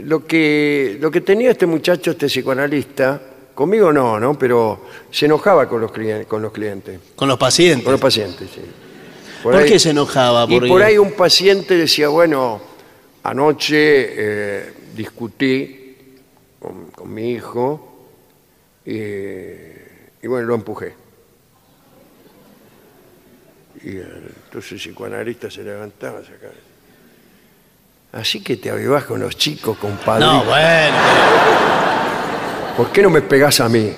[0.04, 3.22] lo, que, lo que tenía este muchacho, este psicoanalista,
[3.54, 4.38] conmigo no, ¿no?
[4.38, 7.84] Pero se enojaba con los, clien- con los clientes, Con los pacientes.
[7.84, 8.62] con los pacientes, sí.
[9.44, 10.46] ¿Por qué se enojaba?
[10.50, 12.60] Y por ahí un paciente decía, bueno,
[13.24, 15.96] anoche eh, discutí
[16.60, 18.08] con, con mi hijo
[18.86, 20.94] y, y bueno, lo empujé.
[23.84, 26.54] Y el- entonces el psicoanalista se levantaba, sacaba.
[28.20, 30.26] Así que te avivás con los chicos, compadre.
[30.26, 30.98] No, bueno.
[32.76, 33.94] ¿Por qué no me pegás a mí?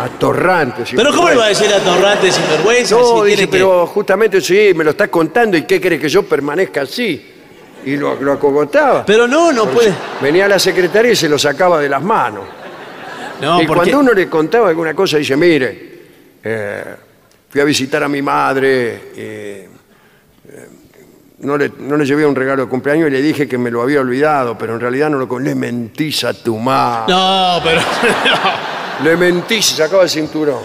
[0.00, 0.82] Atorrante.
[0.94, 2.96] Pero ¿cómo le va a decir a Torrante sin vergüenza?
[2.96, 6.08] No, si dice, que- pero justamente sí, me lo estás contando y ¿qué crees que
[6.08, 7.30] yo permanezca así?
[7.86, 9.04] Y lo, lo acogotaba.
[9.06, 9.94] Pero no, no puede.
[10.20, 12.44] Venía la secretaria y se lo sacaba de las manos.
[13.40, 13.90] No, y porque...
[13.92, 15.92] cuando uno le contaba alguna cosa, dice, mire,
[16.42, 16.84] eh,
[17.48, 19.68] fui a visitar a mi madre, eh,
[21.44, 23.82] no, le, no le llevé un regalo de cumpleaños y le dije que me lo
[23.82, 27.12] había olvidado, pero en realidad no lo con Le mentís a tu madre.
[27.12, 27.80] No, pero...
[29.04, 30.62] Le mentís, se sacaba el cinturón.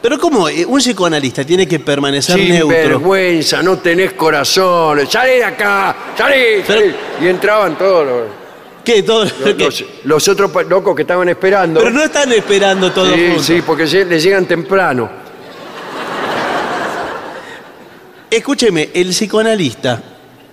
[0.00, 0.48] Pero ¿cómo?
[0.48, 2.68] Eh, Un psicoanalista tiene que permanecer Sin neutro.
[2.76, 6.94] vergüenza, no tenés corazón, salí de acá, salí, Pero- salí.
[7.22, 8.22] Y entraban todos los,
[8.84, 9.02] ¿Qué?
[9.02, 9.24] Todo...
[9.24, 9.54] los- ¿qué?
[9.64, 11.80] los- los otros pa- locos que estaban esperando.
[11.80, 13.44] Pero no están esperando todos sí, juntos.
[13.46, 15.25] sí, porque se- les llegan temprano.
[18.36, 20.02] Escúcheme, el psicoanalista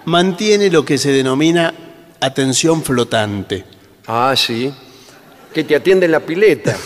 [0.06, 1.74] mantiene lo que se denomina
[2.22, 3.66] atención flotante.
[4.08, 4.74] Ah, sí.
[5.54, 6.78] Que te atienden la pileta.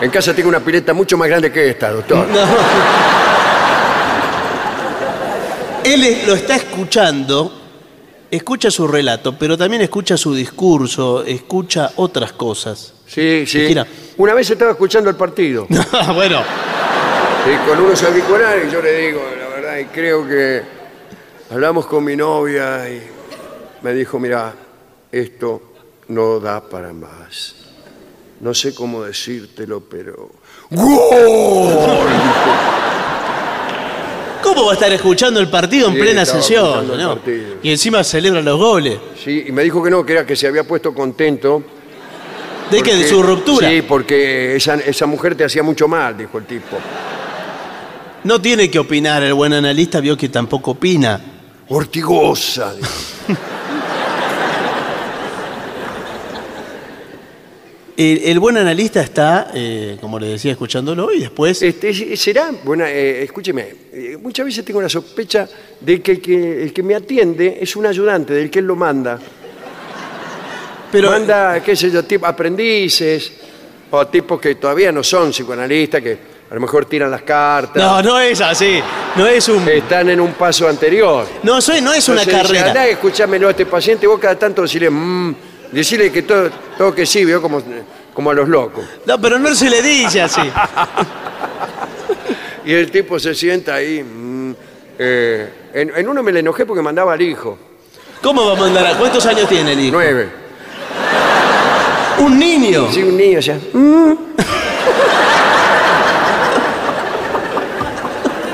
[0.00, 2.26] En casa tengo una pileta mucho más grande que esta, doctor.
[2.26, 2.40] No.
[5.84, 7.52] Él lo está escuchando,
[8.32, 12.94] escucha su relato, pero también escucha su discurso, escucha otras cosas.
[13.06, 13.76] Sí, sí.
[14.16, 15.68] Una vez estaba escuchando el partido.
[16.14, 16.42] bueno,
[17.44, 20.62] Sí, con unos auriculares yo le digo, la verdad, y creo que
[21.50, 23.02] hablamos con mi novia y
[23.82, 24.54] me dijo, mira,
[25.12, 25.60] esto
[26.08, 27.54] no da para más.
[28.40, 30.30] No sé cómo decírtelo, pero...
[30.70, 31.68] ¡Gol!
[34.42, 36.64] ¿cómo va a estar escuchando el partido en Sí, plena estaba sesión?
[36.66, 37.14] escuchando el no?
[37.14, 37.54] partido.
[37.62, 38.98] Y encima celebra los goles.
[39.22, 41.62] Sí, y me dijo que no, que era que se había puesto contento.
[42.70, 42.94] ¿De qué?
[42.94, 43.68] ¿De su ruptura?
[43.68, 46.76] Sí, porque esa, esa mujer te hacía mucho mal, dijo el tipo.
[48.24, 51.20] No tiene que opinar, el buen analista vio que tampoco opina.
[51.68, 52.74] Ortigosa.
[57.96, 61.62] El, el buen analista está, eh, como le decía, escuchándolo y después...
[61.62, 65.48] Este, será, bueno, eh, escúcheme, eh, muchas veces tengo la sospecha
[65.80, 68.74] de que el, que el que me atiende es un ayudante, del que él lo
[68.74, 69.16] manda.
[70.90, 73.32] pero, manda, qué sé yo, tipo, aprendices
[73.92, 78.02] o tipos que todavía no son psicoanalistas, que a lo mejor tiran las cartas, no,
[78.02, 78.80] no es así.
[79.16, 79.68] No es un...
[79.68, 81.26] están en un paso anterior.
[81.42, 82.68] No, soy, no es una Entonces dice, carrera.
[82.68, 85.34] Andá, escúchamelo a este paciente, vos cada tanto decirle, mmm,
[85.72, 87.62] decirle que todo, todo que sí, veo como,
[88.12, 88.84] como a los locos.
[89.06, 90.42] No, pero no se le dice así.
[92.66, 94.02] Y el tipo se sienta ahí.
[94.02, 94.52] mm,
[94.98, 97.58] eh, en, en uno me le enojé porque mandaba al hijo,
[98.22, 98.94] ¿Cómo va a mandar a...
[98.96, 99.92] ¿Cuántos años tiene el hijo?
[99.92, 100.28] nueve.
[102.20, 102.90] Un niño.
[102.90, 103.58] Sí, un niño ya.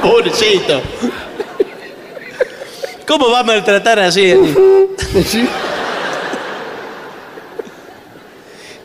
[0.09, 0.81] Pobrecito.
[3.07, 4.35] ¿Cómo va a maltratar así?
[5.25, 5.49] Sí.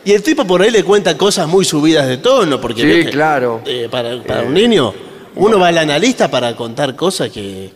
[0.03, 3.61] Y el tipo por ahí le cuenta cosas muy subidas de tono, porque Sí, claro.
[3.65, 4.93] eh, para, para un niño,
[5.35, 7.71] uno va al analista para contar cosas que,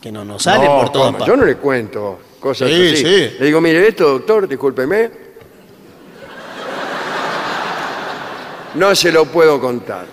[0.00, 1.28] que no nos salen No, por todas partes.
[1.28, 2.96] Yo no le cuento cosas Sí, así.
[2.96, 3.36] sí.
[3.38, 5.10] Le digo, mire, esto, doctor, discúlpeme.
[8.74, 10.06] No se lo puedo contar.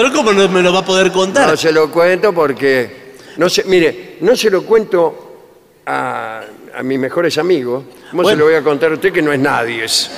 [0.00, 1.50] Pero ¿cómo no me lo va a poder contar?
[1.50, 3.10] No se lo cuento porque.
[3.36, 5.42] No se, mire, no se lo cuento
[5.84, 6.40] a,
[6.74, 7.84] a mis mejores amigos.
[8.10, 8.38] ¿Cómo se Bueno.
[8.38, 9.84] lo voy a contar a usted que no es nadie?
[9.84, 10.10] Es-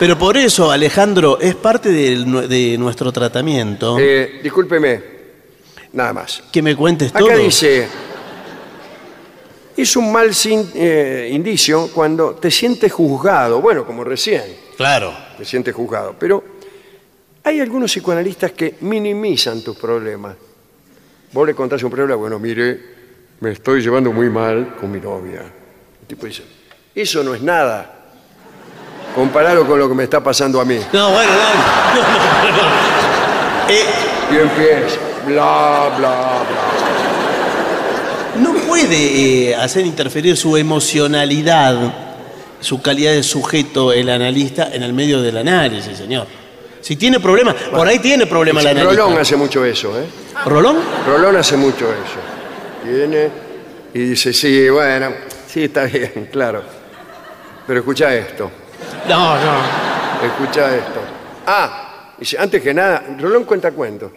[0.00, 5.00] Pero por eso, Alejandro, es parte del de, nuestro tratamiento Eh, discúlpeme.
[5.92, 6.42] Nada más.
[6.50, 7.36] que me cuentes Acá todo.
[7.36, 7.86] dice,
[9.76, 14.42] es un mal sin- eh, indicio cuando te sientes juzgado, bueno, como recién,
[14.76, 15.12] Claro.
[15.38, 16.49] te sientes juzgado, pero
[17.44, 20.36] hay algunos psicoanalistas que minimizan tus problemas.
[21.32, 22.80] Vos le contás un problema, bueno, mire,
[23.40, 25.40] me estoy llevando muy mal con mi novia.
[26.00, 26.42] El tipo dice,
[26.94, 27.98] eso no es nada,
[29.14, 30.78] comparado con lo que me está pasando a mí.
[30.92, 31.38] No, bueno, no.
[31.94, 32.02] no,
[32.50, 33.70] no, no.
[33.72, 33.84] Eh,
[34.32, 38.42] Y empieza, bla, bla, bla.
[38.42, 41.94] no puede eh, hacer interferir su emocionalidad,
[42.60, 46.26] su calidad de sujeto, el analista, en el medio del análisis, señor.
[46.80, 49.02] Si tiene problemas, por ahí tiene problemas el analista.
[49.02, 50.04] Rolón hace mucho eso, ¿eh?
[50.46, 50.78] ¿Rolón?
[51.06, 52.88] Rolón hace mucho eso.
[52.90, 53.28] Viene
[53.92, 55.12] y dice, sí, bueno,
[55.46, 56.62] sí, está bien, claro.
[57.66, 58.50] Pero escucha esto,
[59.08, 60.26] No, no.
[60.26, 61.00] escucha esto.
[61.46, 64.10] Ah, dice, antes que nada, Rolón cuenta cuentos.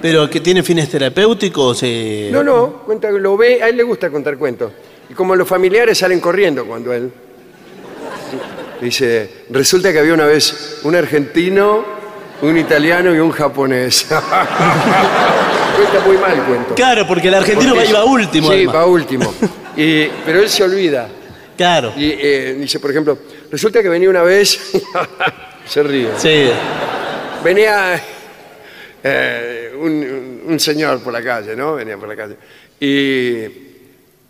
[0.00, 1.80] ¿Pero que tiene fines terapéuticos?
[1.82, 4.72] eh, No, no, cuenta, lo ve, a él le gusta contar cuentos.
[5.10, 7.10] Y como los familiares salen corriendo cuando él...
[8.80, 11.84] Dice, resulta que había una vez un argentino,
[12.42, 14.06] un italiano y un japonés.
[15.76, 16.74] cuenta muy mal el cuento.
[16.74, 18.48] Claro, porque el argentino Porque va, iba último.
[18.48, 18.74] Sí, además.
[18.74, 19.34] va último.
[19.76, 21.08] Y- pero él se olvida.
[21.56, 21.92] Claro.
[21.96, 23.18] Y eh, dice, por ejemplo,
[23.50, 24.58] resulta que venía una vez,
[25.66, 26.50] se ríe, Sí.
[27.42, 27.98] venía
[29.02, 31.76] eh, un, un señor por la calle, ¿no?
[31.76, 32.36] Venía por la calle.
[32.78, 33.46] Y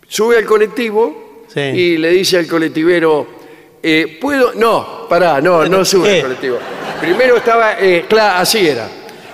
[0.07, 1.59] sube al colectivo Sí.
[1.61, 3.36] y le dice al colectivero,
[3.83, 4.53] eh, ¿puedo?
[4.55, 6.15] No, pará, no, no sube ¿Qué?
[6.17, 6.57] al colectivo.
[6.99, 8.87] Primero estaba, eh, claro, así era.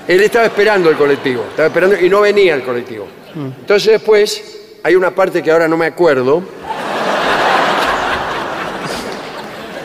[0.07, 3.07] Él estaba esperando el colectivo, estaba esperando y no venía el colectivo.
[3.35, 6.43] Entonces después hay una parte que ahora no me acuerdo.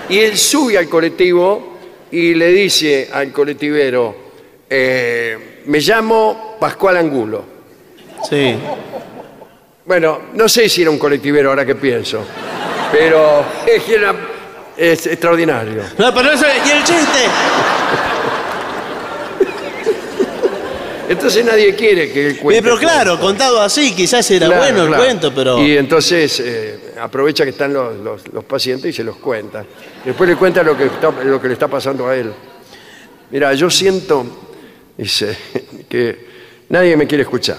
[0.09, 1.76] Y él sube al colectivo
[2.11, 4.14] y le dice al colectivero,
[4.68, 7.44] eh, me llamo Pascual Angulo.
[8.28, 8.56] Sí.
[9.84, 12.24] Bueno, no sé si era un colectivero ahora que pienso,
[12.90, 14.14] pero es, que era-
[14.79, 15.83] es extraordinario.
[15.99, 17.18] No, pero eso, ¿y el chiste?
[21.09, 22.59] Entonces nadie quiere que él cuente.
[22.59, 25.03] Eh, pero claro, contado así, quizás era Claro, bueno el claro.
[25.05, 25.59] cuento, pero.
[25.64, 29.64] Y entonces eh, aprovecha que están los, los- los pacientes y se los cuenta.
[30.05, 32.31] Después le cuenta lo que, está- lo que le está pasando a él.
[33.31, 34.26] Mira, yo siento,
[34.99, 35.35] dice,
[35.89, 36.26] que
[36.68, 37.57] nadie me quiere escuchar.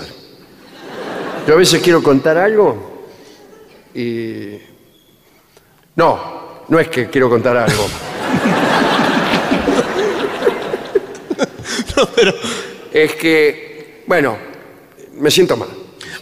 [1.48, 3.08] Yo a veces quiero contar algo
[3.96, 4.60] y...
[5.96, 7.88] No, no es que quiero contar algo.
[11.96, 12.34] No, pero-
[12.94, 14.38] Es que, bueno,
[15.20, 15.68] me siento mal.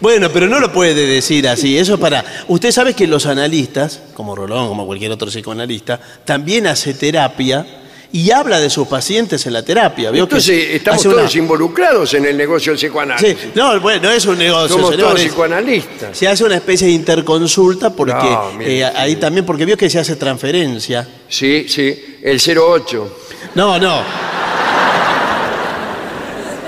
[0.01, 1.77] Bueno, pero no lo puede decir así.
[1.77, 2.23] Eso es para.
[2.47, 7.65] Usted sabe que los analistas, como Rolón, como cualquier otro psicoanalista, también hace terapia
[8.11, 10.11] y habla de sus pacientes en la terapia.
[10.11, 13.37] ¿Vio que Entonces estamos hace una- todos involucrados en el negocio del psicoanálisis.
[13.41, 14.69] Sí, no, bueno, no es un negocio.
[14.77, 16.17] Somos señor, todos psicoanalistas.
[16.17, 19.89] Se hace una especie de interconsulta porque No, mire, eh, ahí también, porque vio que
[19.89, 21.07] se hace transferencia.
[21.27, 23.17] Sí, sí, el 08.
[23.55, 24.01] No, no.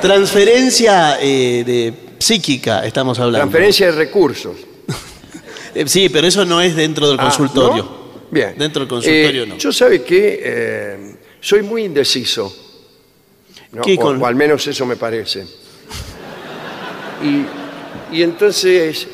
[0.02, 3.40] Transferencia eh, de psíquica, estamos hablando.
[3.40, 4.56] Transferencia de recursos.
[5.76, 7.84] Eh, sí, pero eso no es dentro del Ah, consultorio.
[7.84, 8.00] ¿no?
[8.32, 8.56] Bien.
[8.58, 9.58] Dentro del consultorio Eh, no.
[9.58, 12.54] Yo sabe que eh, soy muy indeciso.
[13.72, 13.82] ¿no?
[13.82, 15.46] ¿Qué o, al menos eso me parece.
[17.24, 19.08] Y, y entonces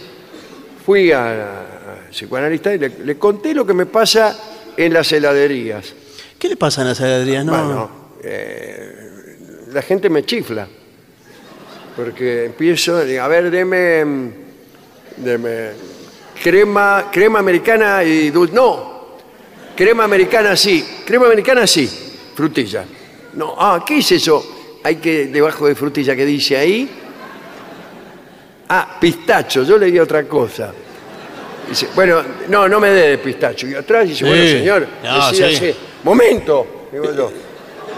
[0.86, 4.38] fui a- al psicoanalista y le, le conté lo que me pasa
[4.78, 5.94] en las heladerías.
[6.40, 7.46] ¿Qué le pasa a las heladerías?
[7.46, 7.52] No.
[7.52, 7.92] Bueno,
[8.24, 10.68] eh, la gente me chifla.
[11.96, 14.32] Porque empiezo, digo, a ver, deme, mm,
[15.18, 15.70] deme
[16.44, 18.54] crema, crema americana y dulce.
[18.54, 19.16] No,
[19.76, 21.90] crema americana sí, crema americana sí,
[22.36, 22.86] frutilla.
[23.34, 24.78] No, ah, ¿qué es eso?
[24.84, 26.90] Hay que, debajo de frutilla que dice ahí.
[28.70, 30.72] Ah, pistacho, yo le di otra cosa.
[31.70, 33.68] Dice, bueno, no, no me dé de pistacho.
[33.68, 34.26] Y atrás dice, Sí.
[34.26, 35.80] bueno, señor, No, decídase, sí.
[36.04, 37.32] momento, digo yo.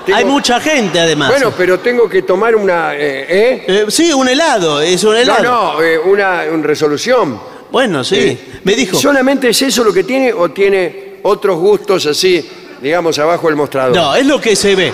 [0.05, 1.29] Tengo- Hay mucha gente además.
[1.29, 3.63] Bueno, pero tengo que tomar una, eh, ¿eh?
[3.67, 5.43] Eh, sí, un helado, es un helado.
[5.43, 7.39] No, no, eh, una, una resolución.
[7.69, 8.15] Bueno, sí.
[8.15, 8.97] Eh, Me dijo.
[8.97, 12.45] ¿Solamente es eso lo que tiene o tiene otros gustos así,
[12.82, 13.95] digamos, abajo del mostrador?
[13.95, 14.91] No, es lo que se ve.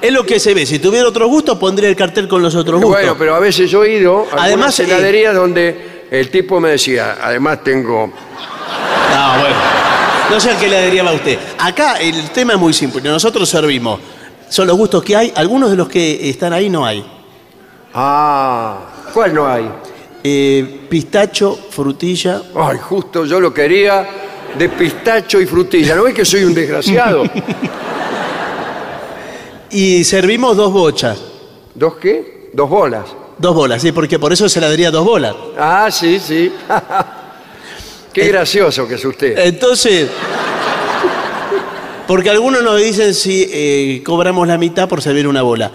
[0.00, 0.66] Es lo que se ve.
[0.66, 3.00] Si tuviera otro gusto, pondría el cartel con los otros gustos.
[3.00, 6.70] Bueno, pero a veces yo he ido a Además, eh, heladerías donde el tipo me
[6.70, 8.06] decía, además tengo...
[8.06, 9.56] No, bueno.
[10.30, 11.38] No sé a qué le diría a usted.
[11.58, 13.00] Acá el tema es muy simple.
[13.02, 14.00] Nosotros servimos.
[14.48, 15.32] Son los gustos que hay.
[15.36, 17.04] Algunos de los que están ahí no hay.
[17.94, 18.78] Ah,
[19.14, 19.70] ¿cuál no hay?
[20.22, 22.42] Eh, pistacho, frutilla.
[22.56, 24.25] Ay, justo yo lo quería
[24.58, 25.94] de pistacho y frutilla.
[25.96, 27.24] ¿No ves que soy un desgraciado?
[29.70, 31.20] Y servimos dos bochas.
[31.74, 32.50] ¿Dos qué?
[32.52, 33.04] Dos bolas.
[33.38, 35.34] Dos bolas, sí, porque por eso se la daría dos bolas.
[35.58, 36.52] Ah, sí, sí.
[38.12, 39.36] Qué Eh, gracioso que es usted.
[39.38, 40.08] Entonces,
[42.06, 45.70] porque algunos nos dicen si eh, cobramos la mitad por servir una bola.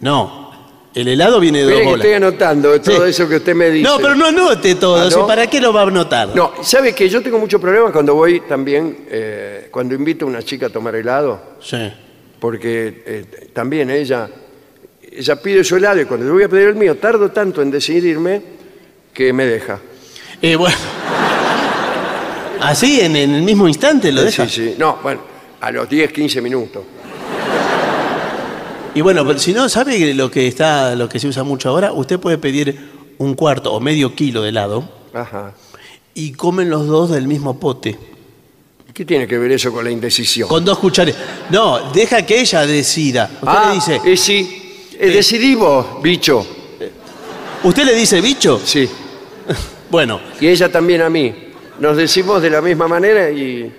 [0.00, 0.47] No,
[0.94, 2.04] el helado viene de Mire dos que bolas.
[2.06, 3.10] estoy anotando todo Sí.
[3.10, 3.88] eso que usted me dice.
[3.88, 4.96] No, pero no anote todo.
[5.22, 5.26] ¿Ah.
[5.26, 6.34] ¿Para qué lo va a anotar?
[6.34, 10.42] No, ¿sabe que yo tengo muchos problemas cuando voy también, eh, cuando invito a una
[10.42, 11.40] chica a tomar helado?
[11.60, 11.92] Sí.
[12.40, 14.28] Porque eh, también ella,
[15.12, 17.70] ella pide su helado y cuando yo voy a pedir el mío, tardo tanto en
[17.70, 18.42] decidirme
[19.12, 19.78] que me deja.
[20.40, 20.76] Eh, bueno.
[22.60, 24.46] Así, en, en el mismo instante lo deja.
[24.48, 24.74] Sí, sí.
[24.78, 25.20] No, bueno,
[25.60, 26.82] a los 10, 15 minutos.
[28.98, 31.92] Y bueno, pero si no, ¿sabe lo que está, lo que se usa mucho ahora?
[31.92, 32.76] Usted puede pedir
[33.18, 35.52] un cuarto o medio kilo de helado Ajá.
[36.14, 37.96] y comen los dos del mismo pote.
[38.88, 40.48] ¿Y ¿Qué tiene que ver eso con la indecisión?
[40.48, 41.14] Con dos cucharas.
[41.50, 43.30] No, deja que ella decida.
[43.34, 44.00] Usted ah, le dice.
[44.04, 44.88] eh, sí.
[44.98, 46.44] Eh, decidí vos, bicho.
[47.62, 48.60] ¿Usted le dice bicho?
[48.64, 48.88] Sí.
[49.90, 51.32] Bueno, Y ella también a mí.
[51.78, 53.72] Nos decimos de la misma manera y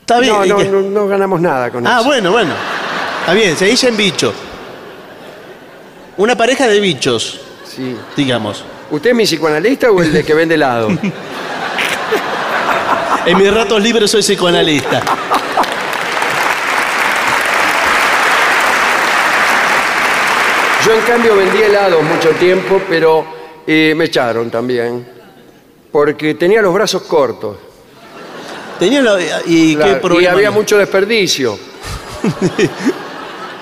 [0.00, 0.34] está bien.
[0.34, 2.08] no, ¿y no, no, no ganamos nada con Ah, eso.
[2.08, 2.52] bueno, bueno.
[3.30, 4.34] Está bien, se dicen bicho.
[6.16, 7.96] Una pareja de bichos, Sí.
[8.16, 8.64] digamos.
[8.90, 10.88] ¿Usted es mi psicoanalista o el de que vende helado?
[13.26, 15.00] En mis ratos libres soy psicoanalista.
[20.86, 23.24] Yo en cambio vendí helado mucho tiempo, pero
[23.66, 25.06] eh, me echaron también.
[25.92, 27.56] Porque tenía los brazos cortos.
[28.78, 30.22] Tenía la- ¿Y Claro, qué problema?
[30.22, 30.50] y había?
[30.50, 31.58] mucho desperdicio.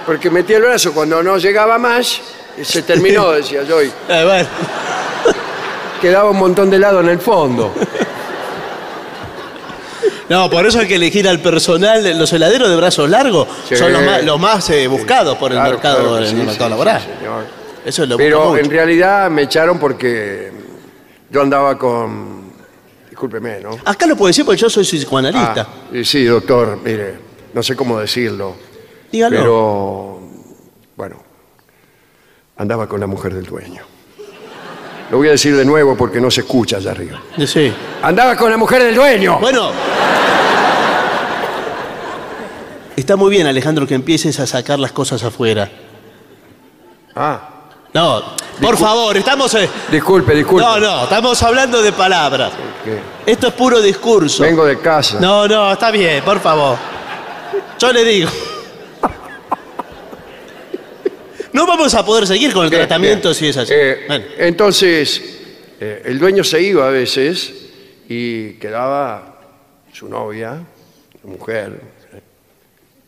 [0.09, 2.19] Porque metía el brazo cuando no llegaba más,
[2.59, 4.49] y se terminó, decía yo, y bueno.
[6.01, 7.75] quedaba un montón de helado en el fondo.
[10.31, 12.19] No, por eso hay que elegir al personal.
[12.19, 13.77] Los heladeros de brazos largos Sí.
[13.77, 16.35] son los más, los más, eh, buscados por el Claro, mercado, claro que en sí,
[16.37, 17.03] el sí, mercado sí, laboral.
[17.19, 17.45] señor.
[17.85, 20.51] Eso es lo Pero en realidad me echaron porque
[21.31, 22.49] yo andaba con...
[23.11, 23.77] Discúlpeme, ¿no?
[23.85, 25.67] Acá lo puedo decir porque yo soy psicoanalista.
[25.69, 27.19] Ah, y sí, doctor, mire,
[27.53, 28.68] no sé cómo decirlo.
[29.13, 29.37] Dígalo.
[29.39, 30.21] Pero,
[30.97, 31.17] bueno,
[32.57, 33.83] andaba con la mujer del dueño.
[35.11, 37.19] Lo voy a decir de nuevo porque no se escucha allá arriba.
[37.47, 37.73] Sí.
[38.03, 39.39] Andaba con la mujer del dueño.
[39.41, 39.71] Bueno.
[42.97, 45.71] Está muy bien, Alejandro, que empieces a sacar las cosas afuera.
[47.15, 47.49] Ah,
[47.95, 48.23] No,
[48.61, 49.55] por favor, estamos.
[49.55, 50.63] eh, disculpe, disculpe.
[50.65, 52.53] No, no, estamos hablando de palabras.
[52.85, 52.99] que
[53.31, 54.43] Esto es puro discurso.
[54.43, 55.19] vengo de casa.
[55.21, 56.77] No, no, está bien, por favor.
[57.79, 58.29] Yo le digo.
[61.53, 63.35] No vamos a poder seguir con el Bien, tratamiento bien.
[63.35, 63.73] si es así.
[63.75, 64.25] Eh, Bueno.
[64.37, 65.23] Entonces,
[65.81, 67.53] eh, el dueño se iba a veces
[68.09, 69.41] y quedaba
[69.93, 70.61] su novia,
[71.23, 71.81] su mujer,
[72.13, 72.21] eh,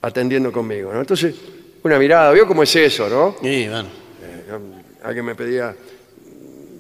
[0.03, 0.93] atendiendo conmigo.
[0.93, 1.01] ¿no?
[1.01, 1.35] Entonces,
[1.83, 3.37] una mirada, ¿vio cómo es eso, no?
[3.43, 3.89] Sí, bueno.
[5.03, 5.75] Alguien me pedía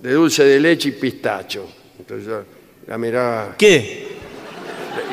[0.02, 1.66] de dulce de leche y pistacho.
[1.98, 2.44] Entonces yo
[2.86, 4.08] la miraba ¿Qué?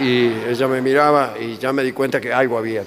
[0.01, 2.83] y ella me miraba y ya me di cuenta que algo había.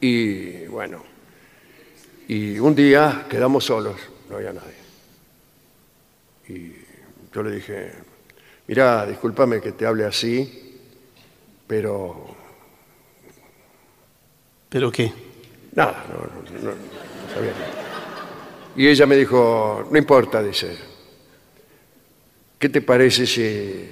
[0.00, 1.02] Y bueno,
[2.28, 3.96] Y un día quedamos solos,
[4.30, 4.74] no había nadie.
[6.48, 6.74] Y
[7.34, 7.92] yo le dije,
[8.66, 10.80] mirá, discúlpame que te hable así,
[11.66, 12.34] pero
[14.68, 15.12] ¿Pero qué?
[15.72, 17.72] nada, no, no- no- no sabía nada.
[18.76, 20.76] Y ella me dijo, no importa, dice,
[22.58, 23.88] ¿qué te parece si,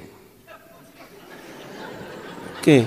[2.63, 2.85] ¿Qué?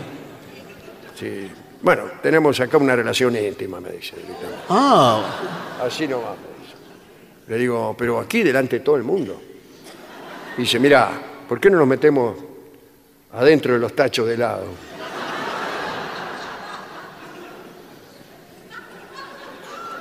[1.17, 1.49] si-
[1.85, 4.15] bueno, tenemos acá una relación íntima, me dice.
[4.17, 4.57] directamente.
[4.69, 5.21] Ah,
[5.85, 6.75] Así no va, me dice.
[7.47, 9.39] Le digo, pero aquí delante de todo el mundo.
[10.57, 11.09] Dice, mira,
[11.47, 12.35] ¿por qué no nos metemos
[13.33, 14.65] adentro de los tachos de helado?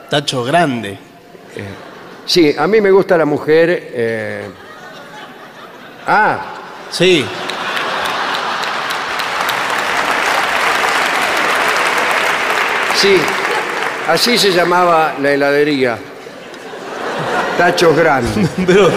[0.08, 0.98] tacho grande.
[2.26, 3.68] Sí, a mí me gusta la mujer.
[3.92, 4.48] eh,
[6.06, 6.50] Ah,
[6.90, 7.24] Sí.
[12.94, 13.16] Sí,
[14.08, 15.98] así se llamaba la heladería.
[17.58, 18.48] Tachos grandes.
[18.66, 18.88] Pero,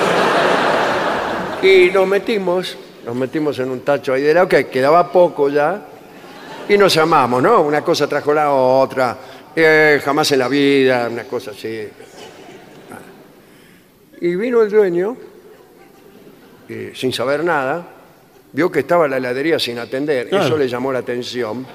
[1.62, 5.82] Y nos metimos, nos metimos en un tacho ahí de helado que quedaba poco ya.
[6.70, 7.62] Y nos llamamos, ¿no?
[7.62, 9.18] Una cosa trajo la otra.
[9.56, 11.88] eh, jamás en la vida, una cosa así.
[14.20, 15.16] Y vino el dueño,
[16.68, 17.86] eh, sin saber nada,
[18.52, 20.28] vio que estaba la heladería sin atender.
[20.30, 20.46] Claro.
[20.46, 21.66] Eso le llamó la atención.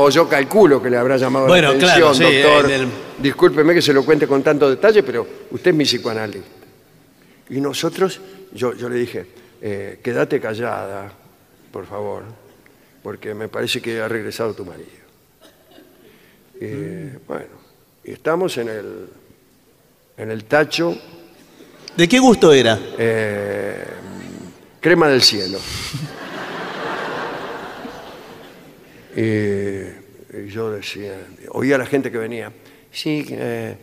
[0.00, 2.70] O yo calculo que le habrá llamado Bueno, la atención, claro, sí, doctor.
[2.70, 2.88] el-
[3.18, 6.48] Discúlpeme que se lo cuente con tanto detalle, pero usted es mi psicoanalista.
[7.50, 8.20] Y nosotros,
[8.52, 9.26] yo, yo le dije,
[9.60, 11.10] eh, quédate callada,
[11.72, 12.22] por favor,
[13.02, 14.88] porque me parece que ha regresado tu marido.
[16.60, 17.46] Eh, Bueno,
[18.04, 19.08] y estamos en el,
[20.16, 20.96] en el tacho
[21.96, 22.78] ¿de qué gusto era?
[22.98, 23.84] eh,
[24.80, 25.58] crema del cielo.
[29.18, 29.82] y,
[30.32, 31.14] y yo decía,
[31.50, 32.52] oía a la gente que venía,
[32.92, 33.74] sí, eh,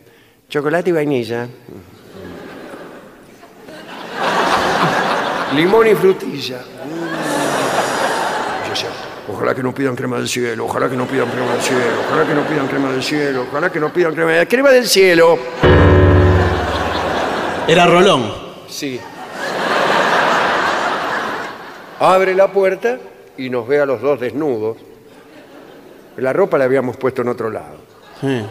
[0.48, 1.46] chocolate y vainilla.
[5.54, 6.62] Limón y frutilla.
[8.64, 8.88] Yo decía,
[9.28, 12.26] ojalá que no pidan crema del cielo, ojalá que no pidan crema del cielo, ojalá
[12.26, 15.38] que no pidan crema del cielo, ojalá que no pidan crema del crema del cielo.
[17.68, 18.32] Era Rolón.
[18.68, 18.98] Sí.
[22.00, 22.96] Abre la puerta
[23.36, 24.85] y nos ve a los dos desnudos.
[26.18, 27.78] La ropa la habíamos puesto en otro lado.
[28.20, 28.46] Sí.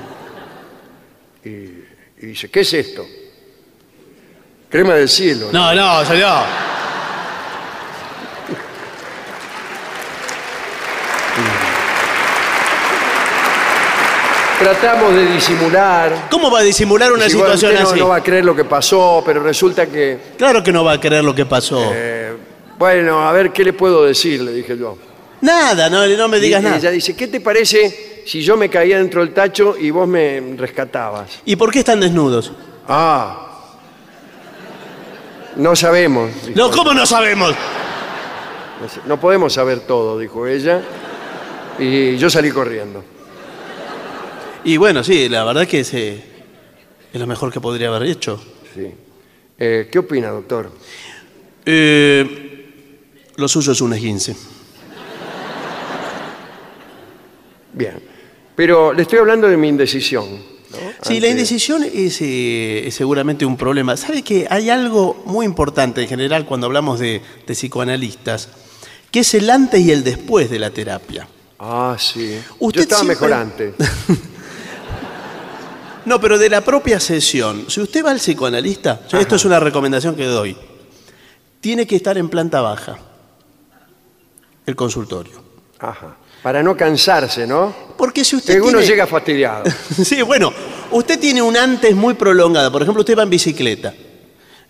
[1.45, 3.05] Y, y dice, ¿qué es esto?
[4.69, 5.47] Crema del cielo.
[5.51, 6.43] No, no, señor.
[14.59, 16.27] Tratamos de disimular.
[16.31, 17.99] ¿Cómo va a disimular una Dice, "Bueno, situación usted no, así?
[17.99, 20.17] no va a creer lo que pasó, pero resulta que...
[20.37, 21.91] Claro que no va a creer lo que pasó.
[21.93, 22.33] eh,
[22.79, 24.41] bueno, a ver, ¿qué le puedo decir?
[24.41, 24.97] Le dije yo.
[25.45, 26.77] Nada, no, no me digas y nada.
[26.77, 30.41] ella dice, ¿qué te parece si yo me caía dentro del tacho y vos me
[30.57, 31.39] rescatabas?
[31.45, 32.51] ¿Y por qué están desnudos?
[32.87, 33.41] Ah.
[35.55, 36.31] No sabemos.
[36.47, 36.75] dijo No, ella.
[36.75, 37.53] ¿cómo no sabemos?
[39.05, 40.81] No podemos saber todo, dijo ella.
[41.77, 43.03] Y yo salí corriendo.
[44.63, 46.23] Y bueno, sí, la verdad que es, eh,
[47.13, 48.41] es lo mejor que podría haber hecho.
[48.73, 48.91] Sí.
[49.59, 50.71] Eh, ¿Qué opina, doctor?
[51.65, 52.71] Eh,
[53.35, 54.35] lo suyo es un esguince.
[57.75, 57.99] Bien.
[58.55, 60.25] Pero le estoy hablando de mi indecisión.
[60.71, 60.77] ¿no?
[61.01, 63.95] Sí, la indecisión es, eh, es seguramente un problema.
[63.97, 68.49] ¿Sabe que hay algo muy importante en general cuando hablamos de, de psicoanalistas,
[69.11, 71.27] que es el antes y el después de la terapia?
[71.59, 72.39] Ah, sí.
[72.59, 73.73] Usted yo estaba siempre- mejor antes.
[76.05, 77.65] No, pero de la propia sesión.
[77.67, 80.55] Si usted va al psicoanalista, esto es una recomendación que doy,
[81.59, 82.99] tiene que estar en planta baja,
[84.67, 85.41] el consultorio.
[85.79, 86.15] Ajá.
[86.45, 87.73] Para no cansarse, ¿no?
[87.97, 89.63] Porque si usted Que uno llega fastidiado.
[90.03, 90.53] Sí, bueno,
[90.91, 92.71] usted tiene un antes muy prolongado.
[92.71, 93.91] Por ejemplo, usted va en bicicleta.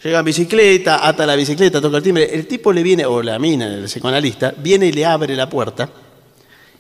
[0.02, 2.34] Llega en bicicleta, ata la bicicleta, toca el timbre.
[2.34, 5.90] El tipo le viene, o la mina, el psicoanalista, viene y le abre la puerta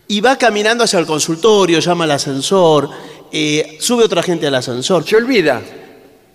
[0.07, 2.89] y va caminando hacia el consultorio, llama al ascensor,
[3.33, 5.05] eh, sube otra gente al ascensor.
[5.05, 5.61] Se olvida.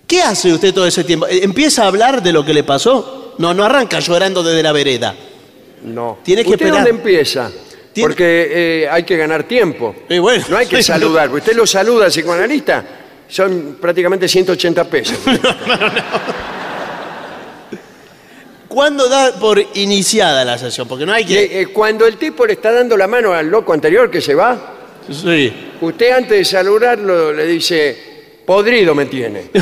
[0.06, 1.26] ¿Qué hace usted todo ese tiempo?
[1.30, 3.36] ¿Empieza a hablar de lo que le pasó?
[3.38, 5.14] No, no arranca llorando desde la vereda.
[5.82, 6.18] No.
[6.22, 6.84] Tiene que ¿Usted esperar.
[6.84, 7.50] dónde empieza?
[7.92, 8.48] Tiene- Porque
[8.84, 9.94] eh, hay que ganar tiempo.
[10.08, 11.28] Y bueno, no hay que sí, saludar.
[11.28, 12.84] porque Usted lo saluda al psicoanalista,
[13.28, 15.18] son prácticamente 180 pesos.
[18.68, 20.86] ¿Cuándo da por iniciada la sesión?
[20.86, 21.60] Porque no hay Y, que...
[21.62, 24.74] eh, cuando el tipo le está dando la mano al loco anterior que se va,
[25.10, 25.52] Sí.
[25.80, 27.96] usted antes de saludarlo le dice,
[28.46, 29.50] podrido me tiene.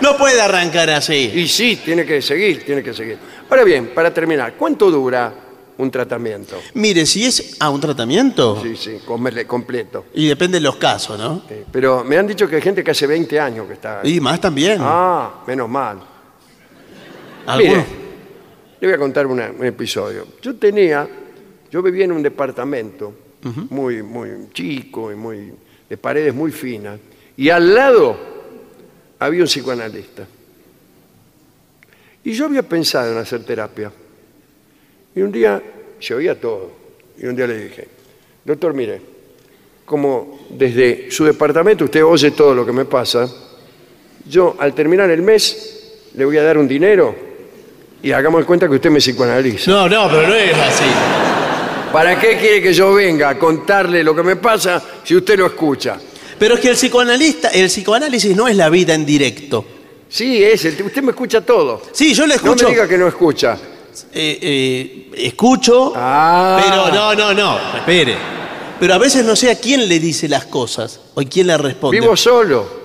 [0.00, 1.30] No puede arrancar así.
[1.34, 3.18] Y sí, tiene que seguir, tiene que seguir.
[3.50, 5.32] Ahora bien, para terminar, ¿cuánto dura
[5.78, 6.56] un tratamiento.
[6.74, 10.04] Mire, si es a un tratamiento, Sí, sí, comerle completo.
[10.14, 11.42] y depende de los casos, ¿no?
[11.48, 14.00] Sí, Pero me han dicho que hay gente que hace 20 años que está...
[14.04, 14.76] Y más también.
[14.80, 15.98] Ah, menos mal.
[17.46, 17.86] Algunos- Mire,
[18.80, 20.26] le voy a contar una- un episodio.
[20.42, 21.08] Yo tenía,
[21.70, 23.14] yo vivía en un departamento
[23.70, 25.50] muy, muy chico y muy
[25.88, 27.00] de paredes muy finas,
[27.38, 28.16] y al lado
[29.18, 30.26] había un psicoanalista.
[32.24, 33.90] Y yo había pensado en hacer terapia.
[35.14, 35.62] Y un día
[35.98, 36.70] se oía todo.
[37.18, 37.88] Y un día le dije,
[38.44, 39.00] doctor, mire,
[39.84, 43.28] como desde su departamento usted oye todo lo que me pasa,
[44.26, 47.14] yo al terminar el mes le voy a dar un dinero
[48.02, 49.70] y hagamos cuenta que usted me psicoanaliza.
[49.70, 50.84] No, no, pero no es así.
[51.92, 55.46] ¿Para qué quiere que yo venga a contarle lo que me pasa si usted lo
[55.46, 55.98] escucha?
[56.38, 59.64] Pero es que el psicoanalista, el psicoanálisis no es la vida en directo.
[60.10, 61.80] Sí, es, el- usted me escucha todo.
[61.92, 62.64] Sí, yo le No escucho.
[62.66, 63.56] me diga que no escucha.
[64.12, 66.60] eh, eh, escucho, Ah.
[66.62, 68.16] pero no, no, no, espere.
[68.80, 71.56] Pero a veces no sé a quién le dice las cosas o a quién le
[71.56, 72.00] responde.
[72.00, 72.80] Vivo solo.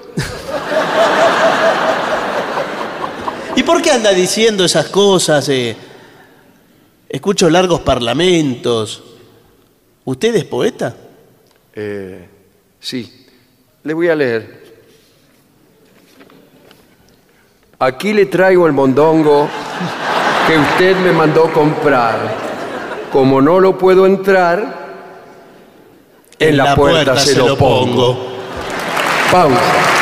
[3.55, 5.47] ¿Y por qué anda diciendo esas cosas?
[5.49, 5.75] eh?
[7.07, 9.01] Escucho largos parlamentos.
[10.03, 10.95] ¿Usted es poeta?
[11.73, 12.27] Eh,
[12.79, 13.25] sí,
[13.83, 14.64] le voy a leer.
[17.77, 19.49] Aquí le traigo el mondongo
[20.47, 22.15] que usted me mandó comprar.
[23.11, 24.85] Como no lo puedo entrar,
[26.39, 28.17] en, la, puerta, se, lo pongo.
[29.31, 29.95] Pausa.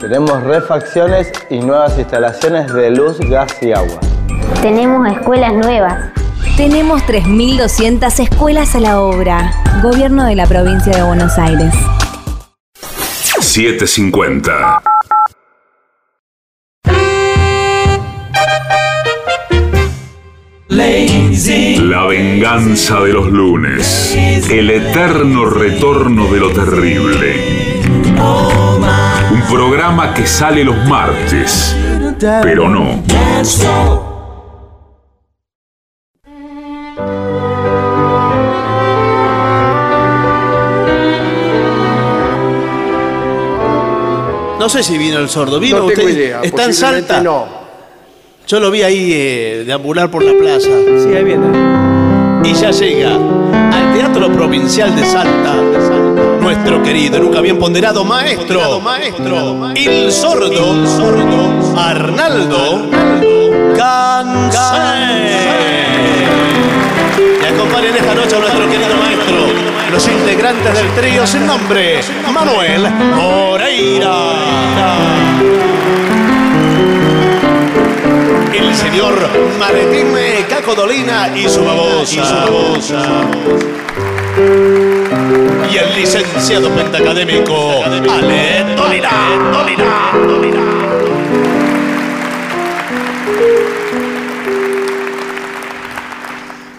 [0.00, 4.00] Tenemos refacciones y nuevas instalaciones de luz, gas y agua.
[4.62, 6.10] Tenemos escuelas nuevas.
[6.56, 9.52] Tenemos 3.200 escuelas a la obra.
[9.82, 11.74] Gobierno de la provincia de Buenos Aires.
[13.40, 14.82] 750.
[21.90, 24.16] La venganza de los lunes.
[24.50, 27.60] El eterno retorno de lo terrible.
[29.30, 31.76] Un programa que sale los martes,
[32.42, 33.00] pero no.
[44.58, 45.58] No sé si vino el sordo.
[45.58, 46.16] ¿Vino No tengo usted?
[46.16, 46.40] idea.
[46.42, 47.22] ¿Está en posiblemente Salta?
[47.22, 47.46] No.
[48.46, 50.68] Yo lo vi ahí eh, deambular por la plaza.
[51.02, 51.46] Sí, ahí viene.
[52.44, 55.54] Y ya llega al Teatro Provincial de Salta,
[56.52, 62.90] nuestro querido, nunca bien ponderado maestro, maestro, el sordo, sordo, Arnaldo
[63.76, 64.58] Cansé.
[67.40, 69.36] Y acompañan esta noche a nuestro querido maestro,
[69.92, 72.00] los integrantes del trío sin nombre,
[72.32, 74.12] Manuel Moreira.
[78.52, 79.14] El señor
[79.56, 80.16] Martín
[80.48, 82.44] Caco Dolina y su babosa.
[85.72, 88.00] Y el licenciado pentacadémico Ale
[88.76, 89.10] Dolina.
[89.52, 90.12] Dolina.
[90.26, 90.60] Dolina.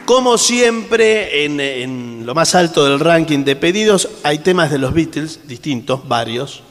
[0.05, 4.93] Como siempre, en, en lo más alto del ranking de pedidos hay temas de los
[4.93, 6.63] Beatles, distintos, varios.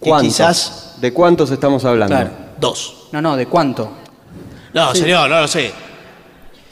[0.00, 0.28] Que ¿Cuántos?
[0.32, 2.14] quizás ¿De cuántos estamos hablando?
[2.14, 2.30] Claro.
[2.60, 3.08] dos.
[3.12, 3.90] No, no, ¿de cuánto?
[4.72, 5.72] No, señor, no lo sé.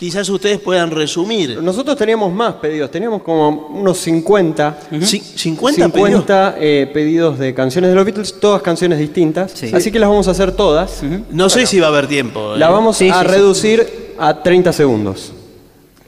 [0.04, 1.62] Quizás ustedes puedan resumir.
[1.62, 4.78] Nosotros teníamos más pedidos, teníamos como unos 50.
[5.00, 9.54] Ci- 50 50 eh, pedidos de canciones de los Beatles, todas canciones distintas.
[9.72, 11.02] Así que las vamos a hacer todas.
[11.30, 12.54] No sé si va a haber tiempo.
[12.54, 12.58] ¿eh?
[12.58, 13.32] La vamos Sí, a sí, sí.
[13.32, 15.32] reducir a 30 segundos.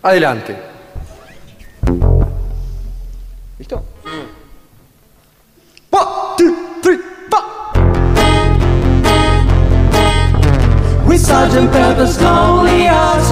[0.03, 0.55] Adelante.
[3.59, 3.83] ¿Listo?
[11.07, 13.31] With Sergeant Pepper's Lonely Hearts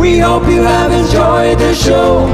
[0.00, 2.24] we hope you have enjoyed the show.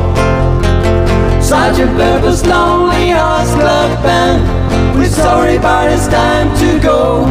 [1.43, 7.27] Sergeant Pepper's Lonely Hearts Club Band, we're sorry but it's time to go.